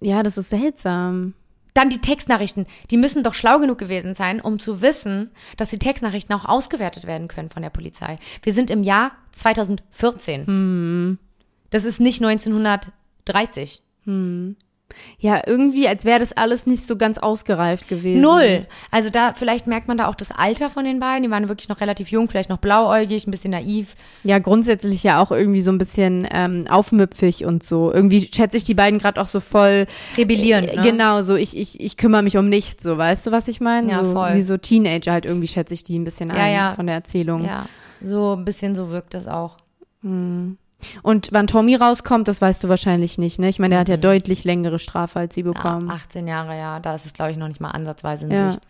Ja, 0.00 0.22
das 0.22 0.36
ist 0.36 0.50
seltsam. 0.50 1.34
Dann 1.72 1.88
die 1.88 2.00
Textnachrichten. 2.00 2.66
Die 2.90 2.96
müssen 2.96 3.22
doch 3.22 3.34
schlau 3.34 3.58
genug 3.58 3.78
gewesen 3.78 4.14
sein, 4.14 4.40
um 4.40 4.58
zu 4.58 4.82
wissen, 4.82 5.30
dass 5.56 5.68
die 5.68 5.78
Textnachrichten 5.78 6.34
auch 6.34 6.44
ausgewertet 6.44 7.06
werden 7.06 7.28
können 7.28 7.50
von 7.50 7.62
der 7.62 7.70
Polizei. 7.70 8.18
Wir 8.42 8.52
sind 8.52 8.70
im 8.70 8.82
Jahr 8.82 9.12
2014. 9.32 10.46
Hm. 10.46 11.18
Das 11.70 11.84
ist 11.84 12.00
nicht 12.00 12.22
1930. 12.22 13.82
Ja, 15.18 15.42
irgendwie, 15.46 15.86
als 15.88 16.04
wäre 16.04 16.18
das 16.18 16.32
alles 16.32 16.66
nicht 16.66 16.84
so 16.84 16.96
ganz 16.96 17.18
ausgereift 17.18 17.88
gewesen. 17.88 18.20
Null. 18.20 18.66
Also 18.90 19.10
da, 19.10 19.32
vielleicht 19.34 19.66
merkt 19.66 19.88
man 19.88 19.98
da 19.98 20.08
auch 20.08 20.14
das 20.14 20.30
Alter 20.30 20.70
von 20.70 20.84
den 20.84 21.00
beiden. 21.00 21.22
Die 21.22 21.30
waren 21.30 21.48
wirklich 21.48 21.68
noch 21.68 21.80
relativ 21.80 22.08
jung, 22.08 22.28
vielleicht 22.28 22.48
noch 22.50 22.58
blauäugig, 22.58 23.26
ein 23.26 23.30
bisschen 23.30 23.50
naiv. 23.50 23.94
Ja, 24.24 24.38
grundsätzlich 24.38 25.02
ja 25.02 25.22
auch 25.22 25.30
irgendwie 25.30 25.60
so 25.60 25.70
ein 25.72 25.78
bisschen 25.78 26.26
ähm, 26.30 26.64
aufmüpfig 26.68 27.44
und 27.44 27.62
so. 27.62 27.92
Irgendwie 27.92 28.28
schätze 28.32 28.56
ich 28.56 28.64
die 28.64 28.74
beiden 28.74 28.98
gerade 28.98 29.20
auch 29.20 29.26
so 29.26 29.40
voll. 29.40 29.86
Rebellierend, 30.16 30.68
Äh, 30.68 30.76
ne? 30.76 30.82
Genau, 30.82 31.22
so 31.22 31.36
ich, 31.36 31.56
ich, 31.56 31.80
ich 31.80 31.96
kümmere 31.96 32.22
mich 32.22 32.36
um 32.36 32.48
nichts, 32.48 32.82
so 32.82 32.96
weißt 32.98 33.26
du, 33.26 33.30
was 33.32 33.48
ich 33.48 33.60
meine? 33.60 33.90
Ja, 33.90 34.04
so, 34.04 34.12
voll. 34.12 34.34
Wie 34.34 34.42
so 34.42 34.56
Teenager 34.56 35.12
halt 35.12 35.26
irgendwie 35.26 35.48
schätze 35.48 35.74
ich 35.74 35.84
die 35.84 35.98
ein 35.98 36.04
bisschen 36.04 36.30
Ja, 36.30 36.36
ein 36.36 36.54
ja. 36.54 36.72
von 36.74 36.86
der 36.86 36.94
Erzählung. 36.96 37.44
Ja, 37.44 37.66
so 38.02 38.34
ein 38.36 38.44
bisschen 38.44 38.74
so 38.74 38.90
wirkt 38.90 39.14
das 39.14 39.28
auch. 39.28 39.56
Und 41.02 41.28
wann 41.32 41.46
Tommy 41.46 41.74
rauskommt, 41.76 42.28
das 42.28 42.40
weißt 42.40 42.64
du 42.64 42.68
wahrscheinlich 42.68 43.18
nicht, 43.18 43.38
ne? 43.38 43.48
Ich 43.48 43.58
meine, 43.58 43.74
er 43.74 43.80
hat 43.80 43.88
ja 43.88 43.96
deutlich 43.96 44.44
längere 44.44 44.78
Strafe 44.78 45.18
als 45.18 45.34
sie 45.34 45.42
Ja, 45.42 45.50
bekommen. 45.52 45.90
18 45.90 46.26
Jahre, 46.26 46.56
ja. 46.58 46.80
Da 46.80 46.94
ist 46.94 47.06
es, 47.06 47.12
glaube 47.12 47.30
ich, 47.32 47.36
noch 47.36 47.48
nicht 47.48 47.60
mal 47.60 47.70
ansatzweise 47.70 48.24
in 48.26 48.30
Ja. 48.30 48.50
Sicht. 48.52 48.62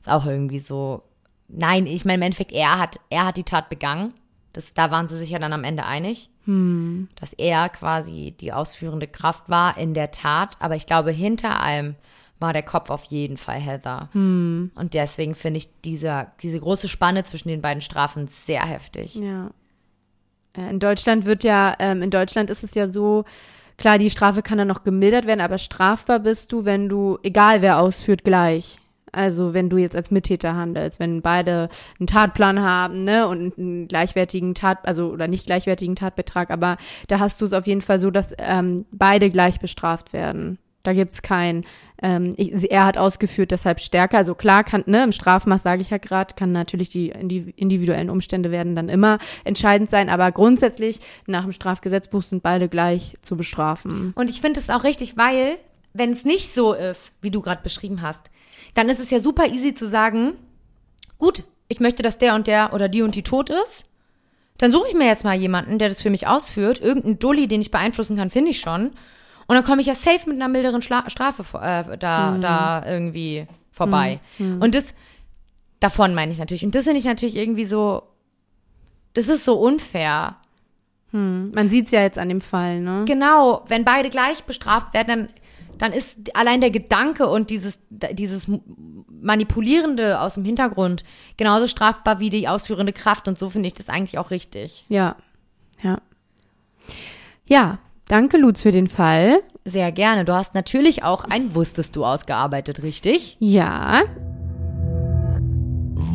Ist 0.00 0.10
auch 0.10 0.26
irgendwie 0.26 0.58
so. 0.58 1.02
Nein, 1.48 1.86
ich 1.86 2.04
meine, 2.04 2.16
im 2.16 2.22
Endeffekt, 2.22 2.52
er 2.52 2.78
hat, 2.78 2.98
er 3.10 3.26
hat 3.26 3.36
die 3.36 3.44
Tat 3.44 3.68
begangen. 3.68 4.14
Das, 4.52 4.72
da 4.72 4.90
waren 4.90 5.08
sie 5.08 5.16
sich 5.16 5.30
ja 5.30 5.38
dann 5.38 5.52
am 5.52 5.64
Ende 5.64 5.84
einig. 5.84 6.30
Hm. 6.44 7.08
Dass 7.16 7.32
er 7.32 7.68
quasi 7.68 8.34
die 8.38 8.52
ausführende 8.52 9.06
Kraft 9.06 9.48
war 9.48 9.76
in 9.78 9.94
der 9.94 10.10
Tat. 10.10 10.56
Aber 10.60 10.76
ich 10.76 10.86
glaube, 10.86 11.10
hinter 11.10 11.60
allem 11.60 11.96
war 12.40 12.52
der 12.52 12.62
Kopf 12.62 12.90
auf 12.90 13.04
jeden 13.04 13.36
Fall 13.36 13.58
Heather. 13.60 14.08
Hm. 14.12 14.70
Und 14.74 14.94
deswegen 14.94 15.34
finde 15.34 15.58
ich 15.58 15.68
dieser, 15.84 16.28
diese 16.42 16.60
große 16.60 16.88
Spanne 16.88 17.24
zwischen 17.24 17.48
den 17.48 17.62
beiden 17.62 17.80
Strafen 17.80 18.28
sehr 18.28 18.64
heftig. 18.66 19.14
Ja. 19.14 19.50
Äh, 20.56 20.70
In 20.70 20.78
Deutschland 20.78 21.26
wird 21.26 21.44
ja, 21.44 21.74
ähm, 21.78 22.02
in 22.02 22.10
Deutschland 22.10 22.50
ist 22.50 22.64
es 22.64 22.74
ja 22.74 22.88
so, 22.88 23.24
klar, 23.76 23.98
die 23.98 24.10
Strafe 24.10 24.42
kann 24.42 24.58
dann 24.58 24.68
noch 24.68 24.84
gemildert 24.84 25.26
werden, 25.26 25.40
aber 25.40 25.58
strafbar 25.58 26.20
bist 26.20 26.52
du, 26.52 26.64
wenn 26.64 26.88
du, 26.88 27.18
egal 27.22 27.62
wer 27.62 27.78
ausführt, 27.78 28.24
gleich. 28.24 28.78
Also 29.12 29.54
wenn 29.54 29.70
du 29.70 29.76
jetzt 29.76 29.94
als 29.94 30.10
Mittäter 30.10 30.56
handelst, 30.56 30.98
wenn 30.98 31.22
beide 31.22 31.68
einen 32.00 32.08
Tatplan 32.08 32.60
haben, 32.60 33.04
ne, 33.04 33.28
und 33.28 33.56
einen 33.56 33.86
gleichwertigen 33.86 34.54
Tat, 34.54 34.78
also 34.88 35.10
oder 35.10 35.28
nicht 35.28 35.46
gleichwertigen 35.46 35.94
Tatbetrag, 35.94 36.50
aber 36.50 36.78
da 37.06 37.20
hast 37.20 37.40
du 37.40 37.44
es 37.44 37.52
auf 37.52 37.66
jeden 37.68 37.80
Fall 37.80 38.00
so, 38.00 38.10
dass 38.10 38.34
ähm, 38.38 38.86
beide 38.90 39.30
gleich 39.30 39.60
bestraft 39.60 40.12
werden. 40.12 40.58
Da 40.84 40.92
gibt's 40.92 41.22
kein, 41.22 41.64
ähm, 42.00 42.34
ich, 42.36 42.70
er 42.70 42.84
hat 42.84 42.98
ausgeführt, 42.98 43.50
deshalb 43.50 43.80
stärker. 43.80 44.18
Also 44.18 44.34
klar 44.34 44.62
kann, 44.62 44.84
ne, 44.86 45.02
im 45.02 45.12
Strafmaß 45.12 45.62
sage 45.62 45.82
ich 45.82 45.90
ja 45.90 45.98
gerade, 45.98 46.34
kann 46.34 46.52
natürlich 46.52 46.90
die 46.90 47.12
indi- 47.12 47.52
individuellen 47.56 48.10
Umstände 48.10 48.52
werden 48.52 48.76
dann 48.76 48.88
immer 48.88 49.18
entscheidend 49.44 49.90
sein, 49.90 50.08
aber 50.10 50.30
grundsätzlich 50.30 50.98
nach 51.26 51.42
dem 51.42 51.52
Strafgesetzbuch 51.52 52.22
sind 52.22 52.42
beide 52.42 52.68
gleich 52.68 53.16
zu 53.22 53.36
bestrafen. 53.36 54.12
Und 54.14 54.30
ich 54.30 54.40
finde 54.40 54.60
es 54.60 54.70
auch 54.70 54.84
richtig, 54.84 55.16
weil, 55.16 55.56
wenn 55.94 56.12
es 56.12 56.24
nicht 56.24 56.54
so 56.54 56.74
ist, 56.74 57.12
wie 57.22 57.30
du 57.30 57.40
gerade 57.40 57.62
beschrieben 57.62 58.02
hast, 58.02 58.30
dann 58.74 58.88
ist 58.88 59.00
es 59.00 59.10
ja 59.10 59.20
super 59.20 59.46
easy 59.48 59.74
zu 59.74 59.88
sagen, 59.88 60.34
gut, 61.18 61.44
ich 61.68 61.80
möchte, 61.80 62.02
dass 62.02 62.18
der 62.18 62.34
und 62.34 62.46
der 62.46 62.74
oder 62.74 62.90
die 62.90 63.02
und 63.02 63.14
die 63.14 63.22
tot 63.22 63.48
ist. 63.48 63.84
Dann 64.58 64.70
suche 64.70 64.88
ich 64.88 64.94
mir 64.94 65.06
jetzt 65.06 65.24
mal 65.24 65.34
jemanden, 65.34 65.78
der 65.78 65.88
das 65.88 66.02
für 66.02 66.10
mich 66.10 66.26
ausführt. 66.26 66.80
Irgendeinen 66.80 67.18
Dulli, 67.18 67.48
den 67.48 67.62
ich 67.62 67.70
beeinflussen 67.70 68.16
kann, 68.16 68.30
finde 68.30 68.50
ich 68.50 68.60
schon. 68.60 68.92
Und 69.46 69.56
dann 69.56 69.64
komme 69.64 69.80
ich 69.80 69.86
ja 69.86 69.94
safe 69.94 70.28
mit 70.28 70.36
einer 70.36 70.48
milderen 70.48 70.82
Schla 70.82 71.08
Strafe 71.08 71.44
äh, 71.58 71.98
da, 71.98 72.38
da 72.38 72.84
irgendwie 72.86 73.46
vorbei. 73.70 74.20
Und 74.38 74.74
das, 74.74 74.84
davon 75.80 76.14
meine 76.14 76.32
ich 76.32 76.38
natürlich. 76.38 76.64
Und 76.64 76.74
das 76.74 76.84
finde 76.84 76.98
ich 76.98 77.04
natürlich 77.04 77.36
irgendwie 77.36 77.66
so, 77.66 78.02
das 79.12 79.28
ist 79.28 79.44
so 79.44 79.60
unfair. 79.60 80.36
Hm. 81.10 81.52
Man 81.54 81.68
sieht's 81.68 81.90
ja 81.90 82.00
jetzt 82.00 82.18
an 82.18 82.28
dem 82.28 82.40
Fall, 82.40 82.80
ne? 82.80 83.04
Genau, 83.06 83.64
wenn 83.68 83.84
beide 83.84 84.10
gleich 84.10 84.44
bestraft 84.44 84.94
werden, 84.94 85.08
dann, 85.08 85.28
dann 85.78 85.92
ist 85.92 86.16
allein 86.34 86.60
der 86.60 86.70
Gedanke 86.70 87.28
und 87.28 87.50
dieses, 87.50 87.78
dieses 87.90 88.46
Manipulierende 89.08 90.20
aus 90.20 90.34
dem 90.34 90.44
Hintergrund 90.44 91.04
genauso 91.36 91.68
strafbar 91.68 92.18
wie 92.18 92.30
die 92.30 92.48
ausführende 92.48 92.92
Kraft. 92.92 93.28
Und 93.28 93.38
so 93.38 93.50
finde 93.50 93.66
ich 93.66 93.74
das 93.74 93.88
eigentlich 93.88 94.18
auch 94.18 94.30
richtig. 94.30 94.84
Ja. 94.88 95.16
Ja. 95.82 96.00
Ja, 97.46 97.78
danke 98.08 98.36
Lutz 98.36 98.62
für 98.62 98.72
den 98.72 98.88
Fall. 98.88 99.40
Sehr 99.64 99.92
gerne. 99.92 100.24
Du 100.24 100.34
hast 100.34 100.54
natürlich 100.54 101.02
auch 101.02 101.24
ein 101.24 101.54
Wusstest 101.54 101.96
du 101.96 102.04
ausgearbeitet, 102.04 102.82
richtig? 102.82 103.36
Ja, 103.40 104.02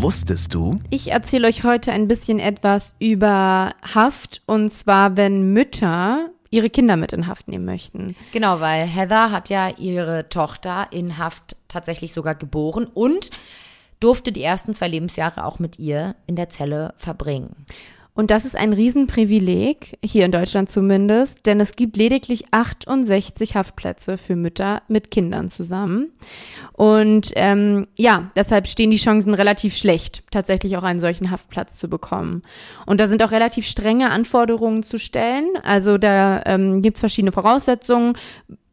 Wusstest 0.02 0.54
du? 0.56 0.80
Ich 0.90 1.12
erzähle 1.12 1.48
euch 1.50 1.66
heute 1.66 1.92
ein 1.92 2.08
bisschen 2.08 2.40
etwas 2.40 2.96
über 3.00 3.74
Haft 3.94 4.42
und 4.46 4.70
zwar, 4.70 5.18
wenn 5.18 5.52
Mütter 5.52 6.30
ihre 6.50 6.70
Kinder 6.70 6.96
mit 6.96 7.12
in 7.12 7.28
Haft 7.28 7.50
nehmen 7.50 7.66
möchten. 7.66 8.16
Genau, 8.32 8.62
weil 8.62 8.86
Heather 8.86 9.32
hat 9.32 9.50
ja 9.50 9.70
ihre 9.78 10.30
Tochter 10.30 10.88
in 10.92 11.18
Haft 11.18 11.58
tatsächlich 11.68 12.14
sogar 12.14 12.34
geboren 12.36 12.86
und 12.86 13.30
durfte 14.00 14.32
die 14.32 14.42
ersten 14.42 14.74
zwei 14.74 14.88
Lebensjahre 14.88 15.44
auch 15.44 15.60
mit 15.60 15.80
ihr 15.80 16.16
in 16.28 16.38
der 16.38 16.48
Zelle 16.48 16.94
verbringen. 16.96 17.66
Und 18.20 18.32
das 18.32 18.44
ist 18.44 18.58
ein 18.58 18.74
Riesenprivileg, 18.74 19.98
hier 20.04 20.26
in 20.26 20.34
Deutschland 20.34 20.70
zumindest, 20.70 21.46
denn 21.46 21.62
es 21.62 21.78
gibt 21.78 21.96
lediglich 21.96 22.44
68 22.52 23.56
Haftplätze 23.56 24.18
für 24.18 24.36
Mütter 24.36 24.82
mit 24.90 25.10
Kindern 25.10 25.50
zusammen. 25.50 26.12
Und 26.74 27.32
ähm, 27.38 27.88
ja, 27.96 28.30
deshalb 28.36 28.68
stehen 28.68 28.92
die 28.92 28.98
Chancen 28.98 29.34
relativ 29.34 29.74
schlecht, 29.74 30.24
tatsächlich 30.32 30.76
auch 30.76 30.84
einen 30.84 31.00
solchen 31.00 31.32
Haftplatz 31.32 31.80
zu 31.80 31.88
bekommen. 31.88 32.42
Und 32.86 33.00
da 33.00 33.08
sind 33.08 33.24
auch 33.24 33.32
relativ 33.32 33.66
strenge 33.66 34.10
Anforderungen 34.10 34.84
zu 34.84 35.00
stellen. 35.00 35.48
Also 35.64 35.98
da 35.98 36.44
ähm, 36.46 36.82
gibt 36.82 36.98
es 36.98 37.00
verschiedene 37.00 37.32
Voraussetzungen 37.32 38.18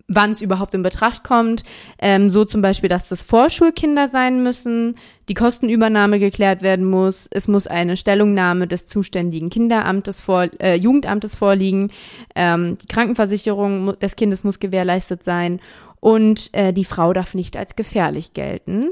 wann 0.09 0.31
es 0.31 0.43
überhaupt 0.43 0.75
in 0.75 0.83
Betracht 0.83 1.25
kommt. 1.25 1.65
Ähm, 1.99 2.31
so 2.31 2.45
zum 2.45 2.63
Beispiel, 2.63 2.89
dass 2.89 3.09
das 3.09 3.23
Vorschulkinder 3.23 4.09
sein 4.09 4.43
müssen, 4.43 4.97
die 5.29 5.35
Kostenübernahme 5.35 6.19
geklärt 6.19 6.63
werden 6.63 6.89
muss, 6.89 7.29
es 7.31 7.49
muss 7.49 7.67
eine 7.67 7.97
Stellungnahme 7.97 8.69
des 8.69 8.87
zuständigen 8.87 9.51
Kinderamtes 9.51 10.21
vor, 10.21 10.49
äh, 10.61 10.77
Jugendamtes 10.77 11.35
vorliegen, 11.35 11.91
ähm, 12.35 12.79
die 12.81 12.87
Krankenversicherung 12.87 13.99
des 13.99 14.17
Kindes 14.17 14.45
muss 14.45 14.61
gewährleistet 14.61 15.25
sein 15.25 15.61
und 16.01 16.51
äh, 16.53 16.73
die 16.73 16.85
Frau 16.85 17.13
darf 17.13 17.35
nicht 17.35 17.57
als 17.57 17.75
gefährlich 17.75 18.33
gelten. 18.33 18.91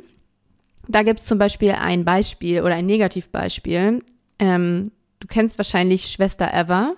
Da 0.88 1.02
gibt 1.02 1.20
es 1.20 1.26
zum 1.26 1.38
Beispiel 1.38 1.72
ein 1.72 2.04
Beispiel 2.04 2.62
oder 2.62 2.74
ein 2.74 2.86
Negativbeispiel. 2.86 4.02
Ähm, 4.38 4.90
du 5.20 5.26
kennst 5.28 5.58
wahrscheinlich 5.58 6.06
Schwester 6.06 6.50
Eva. 6.52 6.94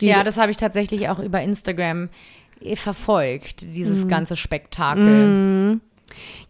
Ja, 0.00 0.24
das 0.24 0.36
habe 0.36 0.50
ich 0.50 0.56
tatsächlich 0.56 1.08
auch 1.08 1.20
über 1.20 1.40
Instagram 1.42 2.08
äh, 2.64 2.76
verfolgt, 2.76 3.62
Mhm. 3.62 3.74
dieses 3.74 4.08
ganze 4.08 4.36
Spektakel. 4.36 5.80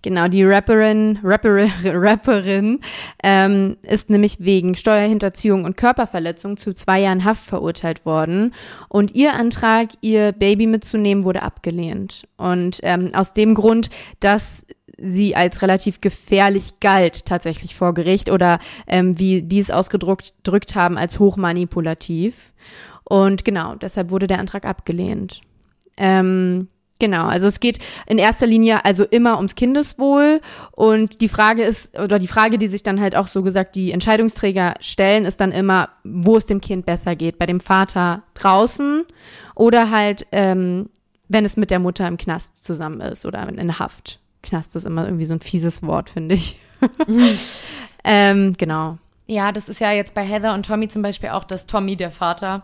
Genau, 0.03 0.27
die 0.27 0.43
Rapperin, 0.43 1.21
Rapperin, 1.23 1.71
Rapperin 1.85 2.81
ähm, 3.23 3.77
ist 3.83 4.11
nämlich 4.11 4.41
wegen 4.41 4.75
Steuerhinterziehung 4.75 5.65
und 5.65 5.77
Körperverletzung 5.77 6.57
zu 6.57 6.73
zwei 6.75 7.01
Jahren 7.01 7.25
Haft 7.25 7.45
verurteilt 7.45 8.05
worden. 8.05 8.53
Und 8.89 9.15
ihr 9.15 9.35
Antrag, 9.35 9.91
ihr 10.01 10.33
Baby 10.33 10.67
mitzunehmen, 10.67 11.25
wurde 11.25 11.43
abgelehnt. 11.43 12.27
Und 12.37 12.81
ähm, 12.83 13.11
aus 13.15 13.35
dem 13.35 13.55
Grund, 13.55 13.91
dass 14.19 14.67
sie 14.99 15.37
als 15.37 15.63
relativ 15.63 16.01
gefährlich 16.01 16.81
galt 16.81 17.25
tatsächlich 17.27 17.75
vor 17.77 17.95
Gericht 17.95 18.31
oder 18.31 18.59
ähm, 18.89 19.19
wie 19.19 19.43
die 19.43 19.61
es 19.61 19.71
ausgedrückt 19.71 20.35
drückt 20.43 20.75
haben, 20.75 20.99
als 20.99 21.21
hochmanipulativ. 21.21 22.53
Und 23.05 23.45
genau, 23.45 23.75
deshalb 23.77 24.11
wurde 24.11 24.27
der 24.27 24.39
Antrag 24.39 24.65
abgelehnt. 24.65 25.41
Ähm, 25.97 26.68
Genau, 27.03 27.26
also 27.26 27.49
es 27.49 27.59
geht 27.59 27.80
in 28.07 28.18
erster 28.18 28.47
Linie 28.47 28.84
also 28.84 29.03
immer 29.03 29.34
ums 29.38 29.57
Kindeswohl 29.57 30.40
und 30.70 31.20
die 31.20 31.28
Frage 31.28 31.64
ist, 31.64 31.99
oder 31.99 32.20
die 32.20 32.28
Frage, 32.28 32.59
die 32.59 32.68
sich 32.68 32.84
dann 32.84 33.01
halt 33.01 33.16
auch 33.16 33.26
so 33.26 33.43
gesagt 33.43 33.74
die 33.74 33.90
Entscheidungsträger 33.90 34.74
stellen, 34.78 35.24
ist 35.24 35.40
dann 35.40 35.51
immer, 35.51 35.88
wo 36.05 36.36
es 36.36 36.47
dem 36.47 36.61
Kind 36.61 36.86
besser 36.86 37.16
geht, 37.16 37.40
bei 37.40 37.47
dem 37.47 37.59
Vater 37.59 38.22
draußen 38.34 39.03
oder 39.57 39.90
halt, 39.90 40.28
ähm, 40.30 40.90
wenn 41.26 41.45
es 41.45 41.57
mit 41.57 41.72
der 41.72 41.80
Mutter 41.80 42.07
im 42.07 42.18
Knast 42.18 42.62
zusammen 42.62 43.01
ist 43.01 43.26
oder 43.26 43.49
in 43.49 43.80
Haft. 43.80 44.20
Knast 44.45 44.76
ist 44.76 44.86
immer 44.86 45.05
irgendwie 45.05 45.26
so 45.26 45.34
ein 45.34 45.40
fieses 45.40 45.82
Wort, 45.82 46.09
finde 46.09 46.36
ich. 46.36 46.57
ähm, 48.05 48.55
genau. 48.57 48.99
Ja, 49.26 49.51
das 49.51 49.68
ist 49.68 49.80
ja 49.80 49.90
jetzt 49.90 50.14
bei 50.14 50.22
Heather 50.22 50.55
und 50.55 50.66
Tommy 50.66 50.86
zum 50.86 51.03
Beispiel 51.03 51.30
auch, 51.30 51.43
dass 51.43 51.66
Tommy, 51.66 51.97
der 51.97 52.12
Vater, 52.12 52.62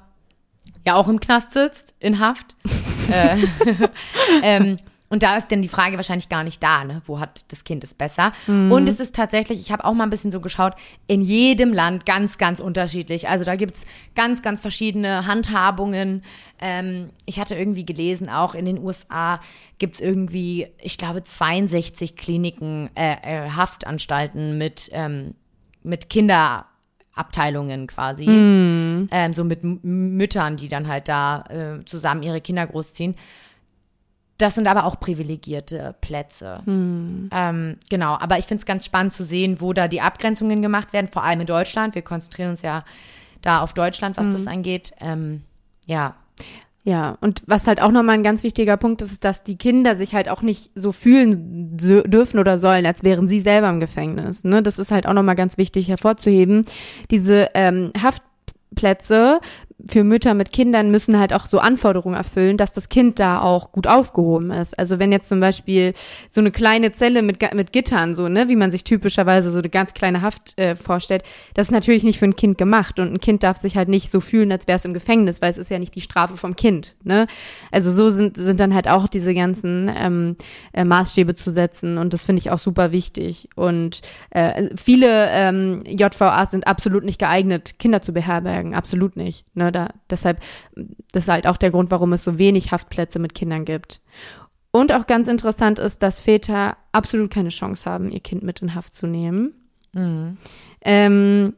ja 0.86 0.94
auch 0.94 1.08
im 1.08 1.18
Knast 1.18 1.54
sitzt, 1.54 1.92
in 1.98 2.20
Haft. 2.20 2.56
äh, 3.08 3.36
ähm, 4.42 4.78
und 5.10 5.22
da 5.22 5.36
ist 5.36 5.50
denn 5.50 5.62
die 5.62 5.68
Frage 5.68 5.96
wahrscheinlich 5.96 6.28
gar 6.28 6.44
nicht 6.44 6.62
da, 6.62 6.84
ne? 6.84 7.00
Wo 7.06 7.18
hat 7.18 7.44
das 7.48 7.64
Kind 7.64 7.82
es 7.82 7.94
besser? 7.94 8.32
Mhm. 8.46 8.70
Und 8.70 8.88
es 8.88 9.00
ist 9.00 9.14
tatsächlich, 9.14 9.60
ich 9.60 9.72
habe 9.72 9.84
auch 9.84 9.94
mal 9.94 10.04
ein 10.04 10.10
bisschen 10.10 10.32
so 10.32 10.40
geschaut, 10.40 10.74
in 11.06 11.22
jedem 11.22 11.72
Land 11.72 12.04
ganz, 12.04 12.36
ganz 12.36 12.60
unterschiedlich. 12.60 13.28
Also 13.28 13.44
da 13.44 13.56
gibt's 13.56 13.86
ganz, 14.14 14.42
ganz 14.42 14.60
verschiedene 14.60 15.26
Handhabungen. 15.26 16.22
Ähm, 16.60 17.10
ich 17.24 17.40
hatte 17.40 17.54
irgendwie 17.54 17.86
gelesen, 17.86 18.28
auch 18.28 18.54
in 18.54 18.66
den 18.66 18.78
USA 18.78 19.40
gibt's 19.78 20.00
irgendwie, 20.00 20.68
ich 20.78 20.98
glaube, 20.98 21.24
62 21.24 22.16
Kliniken, 22.16 22.90
äh, 22.94 23.16
äh, 23.22 23.50
Haftanstalten 23.50 24.58
mit, 24.58 24.90
ähm, 24.92 25.34
mit 25.82 26.10
Kinder. 26.10 26.66
Abteilungen 27.18 27.86
quasi, 27.86 28.26
mm. 28.26 29.08
ähm, 29.10 29.34
so 29.34 29.44
mit 29.44 29.60
Müttern, 29.62 30.56
die 30.56 30.68
dann 30.68 30.88
halt 30.88 31.08
da 31.08 31.44
äh, 31.48 31.84
zusammen 31.84 32.22
ihre 32.22 32.40
Kinder 32.40 32.66
großziehen. 32.66 33.14
Das 34.38 34.54
sind 34.54 34.68
aber 34.68 34.84
auch 34.84 35.00
privilegierte 35.00 35.96
Plätze. 36.00 36.62
Mm. 36.64 37.28
Ähm, 37.32 37.76
genau, 37.90 38.16
aber 38.18 38.38
ich 38.38 38.46
finde 38.46 38.60
es 38.62 38.66
ganz 38.66 38.84
spannend 38.84 39.12
zu 39.12 39.24
sehen, 39.24 39.60
wo 39.60 39.72
da 39.72 39.88
die 39.88 40.00
Abgrenzungen 40.00 40.62
gemacht 40.62 40.92
werden, 40.92 41.08
vor 41.08 41.24
allem 41.24 41.40
in 41.40 41.46
Deutschland. 41.46 41.94
Wir 41.94 42.02
konzentrieren 42.02 42.50
uns 42.50 42.62
ja 42.62 42.84
da 43.42 43.60
auf 43.62 43.72
Deutschland, 43.72 44.16
was 44.16 44.26
mm. 44.26 44.32
das 44.32 44.46
angeht. 44.46 44.92
Ähm, 45.00 45.42
ja. 45.86 46.14
Ja, 46.88 47.18
und 47.20 47.42
was 47.46 47.66
halt 47.66 47.82
auch 47.82 47.90
nochmal 47.90 48.14
ein 48.14 48.22
ganz 48.22 48.42
wichtiger 48.42 48.78
Punkt 48.78 49.02
ist, 49.02 49.12
ist, 49.12 49.22
dass 49.22 49.44
die 49.44 49.58
Kinder 49.58 49.94
sich 49.94 50.14
halt 50.14 50.30
auch 50.30 50.40
nicht 50.40 50.70
so 50.74 50.90
fühlen 50.92 51.76
dürfen 51.76 52.40
oder 52.40 52.56
sollen, 52.56 52.86
als 52.86 53.02
wären 53.02 53.28
sie 53.28 53.42
selber 53.42 53.68
im 53.68 53.78
Gefängnis. 53.78 54.42
Ne? 54.42 54.62
Das 54.62 54.78
ist 54.78 54.90
halt 54.90 55.06
auch 55.06 55.12
nochmal 55.12 55.34
ganz 55.34 55.58
wichtig 55.58 55.90
hervorzuheben. 55.90 56.64
Diese 57.10 57.50
ähm, 57.52 57.92
Haftplätze 58.02 59.40
für 59.86 60.02
Mütter 60.02 60.34
mit 60.34 60.52
Kindern 60.52 60.90
müssen 60.90 61.18
halt 61.18 61.32
auch 61.32 61.46
so 61.46 61.60
Anforderungen 61.60 62.16
erfüllen, 62.16 62.56
dass 62.56 62.72
das 62.72 62.88
Kind 62.88 63.20
da 63.20 63.40
auch 63.40 63.70
gut 63.70 63.86
aufgehoben 63.86 64.50
ist. 64.50 64.76
Also 64.76 64.98
wenn 64.98 65.12
jetzt 65.12 65.28
zum 65.28 65.38
Beispiel 65.38 65.94
so 66.30 66.40
eine 66.40 66.50
kleine 66.50 66.92
Zelle 66.92 67.22
mit, 67.22 67.38
mit 67.54 67.72
Gittern, 67.72 68.14
so, 68.14 68.28
ne, 68.28 68.48
wie 68.48 68.56
man 68.56 68.72
sich 68.72 68.82
typischerweise 68.82 69.52
so 69.52 69.58
eine 69.58 69.68
ganz 69.68 69.94
kleine 69.94 70.20
Haft 70.20 70.58
äh, 70.58 70.74
vorstellt, 70.74 71.22
das 71.54 71.68
ist 71.68 71.70
natürlich 71.70 72.02
nicht 72.02 72.18
für 72.18 72.24
ein 72.24 72.34
Kind 72.34 72.58
gemacht. 72.58 72.98
Und 72.98 73.12
ein 73.12 73.20
Kind 73.20 73.44
darf 73.44 73.58
sich 73.58 73.76
halt 73.76 73.88
nicht 73.88 74.10
so 74.10 74.20
fühlen, 74.20 74.50
als 74.50 74.66
wäre 74.66 74.76
es 74.76 74.84
im 74.84 74.94
Gefängnis, 74.94 75.40
weil 75.40 75.50
es 75.50 75.58
ist 75.58 75.70
ja 75.70 75.78
nicht 75.78 75.94
die 75.94 76.00
Strafe 76.00 76.36
vom 76.36 76.56
Kind. 76.56 76.96
Ne? 77.04 77.28
Also 77.70 77.92
so 77.92 78.10
sind, 78.10 78.36
sind 78.36 78.58
dann 78.58 78.74
halt 78.74 78.88
auch 78.88 79.06
diese 79.06 79.32
ganzen 79.32 79.90
ähm, 79.96 80.36
äh, 80.72 80.82
Maßstäbe 80.82 81.36
zu 81.36 81.52
setzen. 81.52 81.98
Und 81.98 82.12
das 82.12 82.24
finde 82.24 82.40
ich 82.40 82.50
auch 82.50 82.58
super 82.58 82.90
wichtig. 82.90 83.48
Und 83.54 84.00
äh, 84.30 84.70
viele 84.76 85.28
ähm, 85.30 85.84
JVAs 85.86 86.50
sind 86.50 86.66
absolut 86.66 87.04
nicht 87.04 87.20
geeignet, 87.20 87.78
Kinder 87.78 88.02
zu 88.02 88.12
beherbergen. 88.12 88.74
Absolut 88.74 89.16
nicht. 89.16 89.44
Ne? 89.54 89.67
Da, 89.72 89.90
deshalb, 90.10 90.40
das 91.12 91.24
ist 91.24 91.28
halt 91.28 91.46
auch 91.46 91.56
der 91.56 91.70
Grund, 91.70 91.90
warum 91.90 92.12
es 92.12 92.24
so 92.24 92.38
wenig 92.38 92.72
Haftplätze 92.72 93.18
mit 93.18 93.34
Kindern 93.34 93.64
gibt. 93.64 94.00
Und 94.70 94.92
auch 94.92 95.06
ganz 95.06 95.28
interessant 95.28 95.78
ist, 95.78 96.02
dass 96.02 96.20
Väter 96.20 96.76
absolut 96.92 97.30
keine 97.30 97.48
Chance 97.48 97.90
haben, 97.90 98.10
ihr 98.10 98.20
Kind 98.20 98.42
mit 98.42 98.60
in 98.60 98.74
Haft 98.74 98.94
zu 98.94 99.06
nehmen. 99.06 99.54
Mhm. 99.92 100.36
Ähm, 100.82 101.54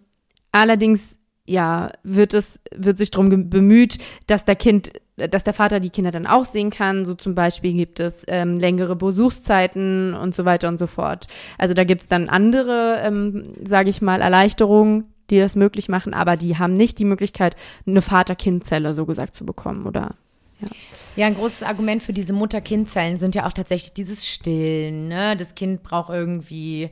allerdings, 0.53 1.19
ja, 1.45 1.91
wird 2.05 2.35
es, 2.35 2.61
wird 2.75 2.99
sich 2.99 3.11
darum 3.11 3.51
bemüht, 3.51 3.99
dass 4.27 4.45
der 4.45 4.55
Kind, 4.55 4.93
dass 5.17 5.43
der 5.43 5.53
Vater 5.53 5.81
die 5.81 5.91
Kinder 5.91 6.13
dann 6.13 6.27
auch 6.27 6.45
sehen 6.45 6.71
kann. 6.71 7.05
So 7.05 7.15
zum 7.15 7.35
Beispiel 7.35 7.75
gibt 7.75 7.99
es 7.99 8.25
ähm, 8.29 8.59
längere 8.59 8.95
Besuchszeiten 8.95 10.15
und 10.15 10.35
so 10.35 10.45
weiter 10.45 10.69
und 10.69 10.79
so 10.79 10.87
fort. 10.87 11.27
Also 11.59 11.75
da 11.75 11.83
gibt 11.83 12.03
es 12.03 12.09
dann 12.09 12.29
andere, 12.29 13.01
ähm, 13.03 13.55
sage 13.65 13.91
ich 13.91 14.01
mal, 14.01 14.21
Erleichterungen, 14.21 15.13
die 15.31 15.39
das 15.39 15.57
möglich 15.57 15.89
machen, 15.89 16.15
aber 16.15 16.37
die 16.37 16.59
haben 16.59 16.75
nicht 16.75 16.99
die 16.99 17.05
Möglichkeit, 17.05 17.57
eine 17.87 18.03
Vater-Kind-Zelle 18.03 18.95
so 18.95 19.07
gesagt 19.07 19.35
zu 19.35 19.47
bekommen, 19.47 19.87
oder? 19.87 20.15
Ja. 20.61 20.69
ja, 21.17 21.27
ein 21.27 21.35
großes 21.35 21.63
Argument 21.63 22.03
für 22.03 22.13
diese 22.13 22.33
Mutter-Kind-Zellen 22.33 23.19
sind 23.19 23.35
ja 23.35 23.47
auch 23.47 23.53
tatsächlich 23.53 23.95
dieses 23.95 24.27
Stillen. 24.27 25.09
Ne? 25.09 25.37
Das 25.37 25.55
Kind 25.55 25.83
braucht 25.83 26.11
irgendwie 26.11 26.91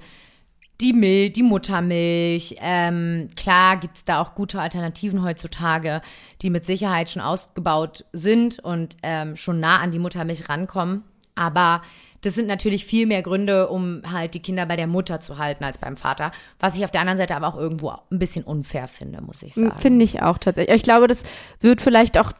die 0.80 0.92
Milch, 0.92 1.32
die 1.32 1.42
Muttermilch. 1.42 2.56
Ähm, 2.60 3.28
klar 3.36 3.78
gibt 3.78 3.98
es 3.98 4.04
da 4.04 4.22
auch 4.22 4.34
gute 4.34 4.60
Alternativen 4.60 5.22
heutzutage, 5.22 6.02
die 6.40 6.50
mit 6.50 6.66
Sicherheit 6.66 7.10
schon 7.10 7.22
ausgebaut 7.22 8.04
sind 8.12 8.60
und 8.60 8.96
ähm, 9.02 9.36
schon 9.36 9.60
nah 9.60 9.78
an 9.78 9.90
die 9.90 9.98
Muttermilch 9.98 10.48
rankommen. 10.48 11.02
Aber 11.34 11.82
das 12.22 12.34
sind 12.34 12.48
natürlich 12.48 12.84
viel 12.84 13.06
mehr 13.06 13.22
Gründe, 13.22 13.68
um 13.68 14.02
halt 14.10 14.34
die 14.34 14.40
Kinder 14.40 14.66
bei 14.66 14.76
der 14.76 14.86
Mutter 14.86 15.20
zu 15.20 15.38
halten 15.38 15.64
als 15.64 15.78
beim 15.78 15.96
Vater. 15.96 16.32
Was 16.58 16.74
ich 16.76 16.84
auf 16.84 16.90
der 16.90 17.00
anderen 17.00 17.18
Seite 17.18 17.36
aber 17.36 17.48
auch 17.48 17.56
irgendwo 17.56 17.90
ein 17.90 18.18
bisschen 18.18 18.44
unfair 18.44 18.88
finde, 18.88 19.22
muss 19.22 19.42
ich 19.42 19.54
sagen. 19.54 19.72
Finde 19.80 20.04
ich 20.04 20.22
auch 20.22 20.38
tatsächlich. 20.38 20.76
Ich 20.76 20.82
glaube, 20.82 21.06
das 21.06 21.22
wird 21.60 21.80
vielleicht 21.80 22.18
auch 22.18 22.32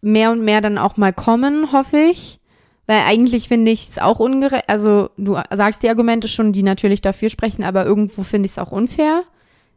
mehr 0.00 0.30
und 0.30 0.42
mehr 0.42 0.60
dann 0.60 0.78
auch 0.78 0.96
mal 0.96 1.12
kommen, 1.12 1.72
hoffe 1.72 1.98
ich. 1.98 2.40
Weil 2.86 3.02
eigentlich 3.02 3.48
finde 3.48 3.70
ich 3.70 3.88
es 3.88 3.98
auch 3.98 4.18
ungerecht. 4.18 4.64
Also 4.68 5.10
du 5.16 5.38
sagst 5.50 5.82
die 5.82 5.88
Argumente 5.88 6.26
schon, 6.26 6.52
die 6.52 6.62
natürlich 6.62 7.00
dafür 7.00 7.30
sprechen, 7.30 7.62
aber 7.62 7.84
irgendwo 7.84 8.22
finde 8.24 8.46
ich 8.46 8.52
es 8.52 8.58
auch 8.58 8.72
unfair. 8.72 9.22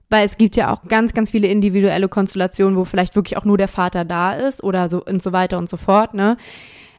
Weil 0.10 0.26
es 0.26 0.38
gibt 0.38 0.56
ja 0.56 0.74
auch 0.74 0.84
ganz, 0.88 1.14
ganz 1.14 1.32
viele 1.32 1.48
individuelle 1.48 2.08
Konstellationen, 2.08 2.78
wo 2.78 2.86
vielleicht 2.86 3.16
wirklich 3.16 3.38
auch 3.38 3.46
nur 3.46 3.58
der 3.58 3.68
Vater 3.68 4.06
da 4.06 4.34
ist 4.34 4.64
oder 4.64 4.88
so 4.88 5.04
und 5.04 5.22
so 5.22 5.34
weiter 5.34 5.58
und 5.58 5.70
so 5.70 5.78
fort, 5.78 6.14
ne? 6.14 6.38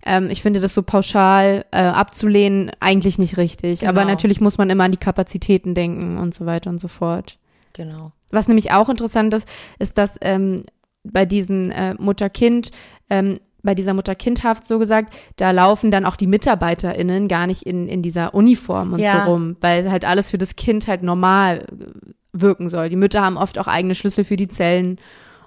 Ähm, 0.06 0.30
ich 0.30 0.40
finde 0.40 0.60
das 0.60 0.72
so 0.72 0.82
pauschal 0.82 1.64
äh, 1.72 1.78
abzulehnen 1.78 2.70
eigentlich 2.78 3.18
nicht 3.18 3.36
richtig. 3.36 3.80
Genau. 3.80 3.90
Aber 3.90 4.04
natürlich 4.04 4.40
muss 4.40 4.56
man 4.56 4.70
immer 4.70 4.84
an 4.84 4.92
die 4.92 4.96
Kapazitäten 4.96 5.74
denken 5.74 6.16
und 6.16 6.32
so 6.32 6.46
weiter 6.46 6.70
und 6.70 6.78
so 6.78 6.88
fort. 6.88 7.38
Genau. 7.72 8.12
Was 8.30 8.46
nämlich 8.46 8.72
auch 8.72 8.88
interessant 8.88 9.34
ist, 9.34 9.48
ist, 9.80 9.98
dass 9.98 10.16
ähm, 10.20 10.62
bei 11.02 11.26
diesen 11.26 11.72
äh, 11.72 11.94
Mutter-Kind 11.98 12.70
ähm, 13.10 13.38
bei 13.62 13.74
dieser 13.74 13.94
Mutter-Kind-Haft 13.94 14.64
so 14.64 14.78
gesagt, 14.78 15.12
da 15.34 15.50
laufen 15.50 15.90
dann 15.90 16.04
auch 16.04 16.14
die 16.14 16.28
MitarbeiterInnen 16.28 17.26
gar 17.26 17.48
nicht 17.48 17.64
in, 17.64 17.88
in 17.88 18.00
dieser 18.00 18.32
Uniform 18.32 18.92
und 18.92 19.00
ja. 19.00 19.24
so 19.24 19.32
rum, 19.32 19.56
weil 19.60 19.90
halt 19.90 20.04
alles 20.04 20.30
für 20.30 20.38
das 20.38 20.54
Kind 20.54 20.86
halt 20.86 21.02
normal 21.02 21.66
äh, 21.68 22.12
wirken 22.32 22.68
soll. 22.68 22.88
Die 22.88 22.96
Mütter 22.96 23.22
haben 23.22 23.36
oft 23.36 23.58
auch 23.58 23.66
eigene 23.66 23.96
Schlüssel 23.96 24.22
für 24.22 24.36
die 24.36 24.48
Zellen 24.48 24.98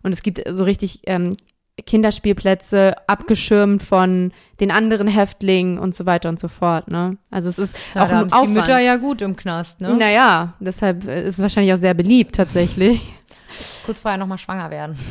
und 0.03 0.11
es 0.11 0.21
gibt 0.21 0.43
so 0.49 0.65
richtig 0.65 1.01
ähm, 1.05 1.37
Kinderspielplätze 1.85 2.95
abgeschirmt 3.07 3.83
von 3.83 4.31
den 4.59 4.71
anderen 4.71 5.07
Häftlingen 5.07 5.79
und 5.79 5.95
so 5.95 6.05
weiter 6.05 6.29
und 6.29 6.39
so 6.39 6.47
fort. 6.47 6.89
Ne? 6.89 7.17
Also 7.31 7.49
es 7.49 7.59
ist 7.59 7.75
ja, 7.95 8.03
auch 8.03 8.09
ein 8.09 8.25
Aufwand. 8.25 8.49
Die 8.49 8.53
Mütter 8.53 8.79
ja 8.79 8.97
gut 8.97 9.21
im 9.21 9.35
Knast, 9.35 9.81
ne? 9.81 9.95
Naja, 9.95 10.53
deshalb 10.59 11.05
ist 11.05 11.35
es 11.35 11.39
wahrscheinlich 11.39 11.73
auch 11.73 11.77
sehr 11.77 11.93
beliebt 11.93 12.35
tatsächlich. 12.35 13.01
Kurz 13.85 13.99
vorher 13.99 14.17
nochmal 14.17 14.37
schwanger 14.37 14.69
werden. 14.69 14.97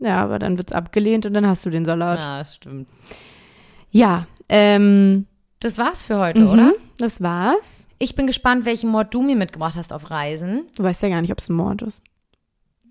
Ja, 0.00 0.22
aber 0.22 0.38
dann 0.38 0.58
wird's 0.58 0.72
abgelehnt 0.72 1.24
und 1.24 1.32
dann 1.32 1.46
hast 1.46 1.64
du 1.64 1.70
den 1.70 1.86
Salat. 1.86 2.18
Ja, 2.18 2.38
das 2.38 2.56
stimmt. 2.56 2.88
Ja, 3.90 4.26
ähm. 4.50 5.26
Das 5.60 5.78
war's 5.78 6.04
für 6.04 6.18
heute, 6.18 6.40
mhm, 6.40 6.48
oder? 6.48 6.72
Das 6.98 7.22
war's. 7.22 7.88
Ich 7.98 8.14
bin 8.14 8.26
gespannt, 8.26 8.66
welchen 8.66 8.90
Mord 8.90 9.14
du 9.14 9.22
mir 9.22 9.36
mitgebracht 9.36 9.76
hast 9.76 9.94
auf 9.94 10.10
Reisen. 10.10 10.66
Du 10.76 10.82
weißt 10.82 11.00
ja 11.02 11.08
gar 11.08 11.22
nicht, 11.22 11.32
ob 11.32 11.38
es 11.38 11.48
ein 11.48 11.54
Mord 11.54 11.80
ist. 11.80 12.02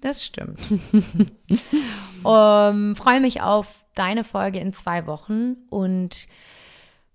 Das 0.04 0.22
stimmt. 0.22 0.60
um, 2.24 2.96
freue 2.98 3.22
mich 3.22 3.42
auf 3.42 3.68
deine 3.96 4.26
Folge 4.26 4.60
in 4.60 4.74
zwei 4.74 5.08
Wochen 5.08 5.56
und 5.70 6.28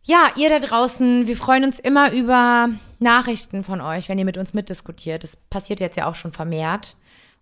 ja, 0.04 0.30
ihr 0.36 0.48
da 0.48 0.58
draußen, 0.58 1.26
wir 1.26 1.36
freuen 1.36 1.64
uns 1.64 1.78
immer 1.78 2.12
über 2.12 2.70
Nachrichten 2.98 3.62
von 3.62 3.82
euch, 3.82 4.08
wenn 4.08 4.18
ihr 4.18 4.24
mit 4.24 4.38
uns 4.38 4.54
mitdiskutiert. 4.54 5.22
Das 5.22 5.36
passiert 5.36 5.80
jetzt 5.80 5.98
ja 5.98 6.08
auch 6.08 6.14
schon 6.14 6.32
vermehrt. 6.32 6.96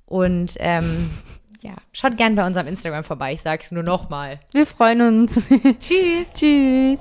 Und 0.05 0.57
ähm, 0.59 1.11
ja, 1.61 1.74
schaut 1.92 2.16
gern 2.16 2.34
bei 2.34 2.44
unserem 2.44 2.66
Instagram 2.66 3.05
vorbei, 3.05 3.34
ich 3.34 3.42
sag's 3.42 3.70
nur 3.70 3.84
nochmal. 3.84 4.40
Wir 4.51 4.66
freuen 4.66 5.01
uns. 5.01 5.34
Tschüss. 5.78 6.26
Tschüss. 6.34 6.99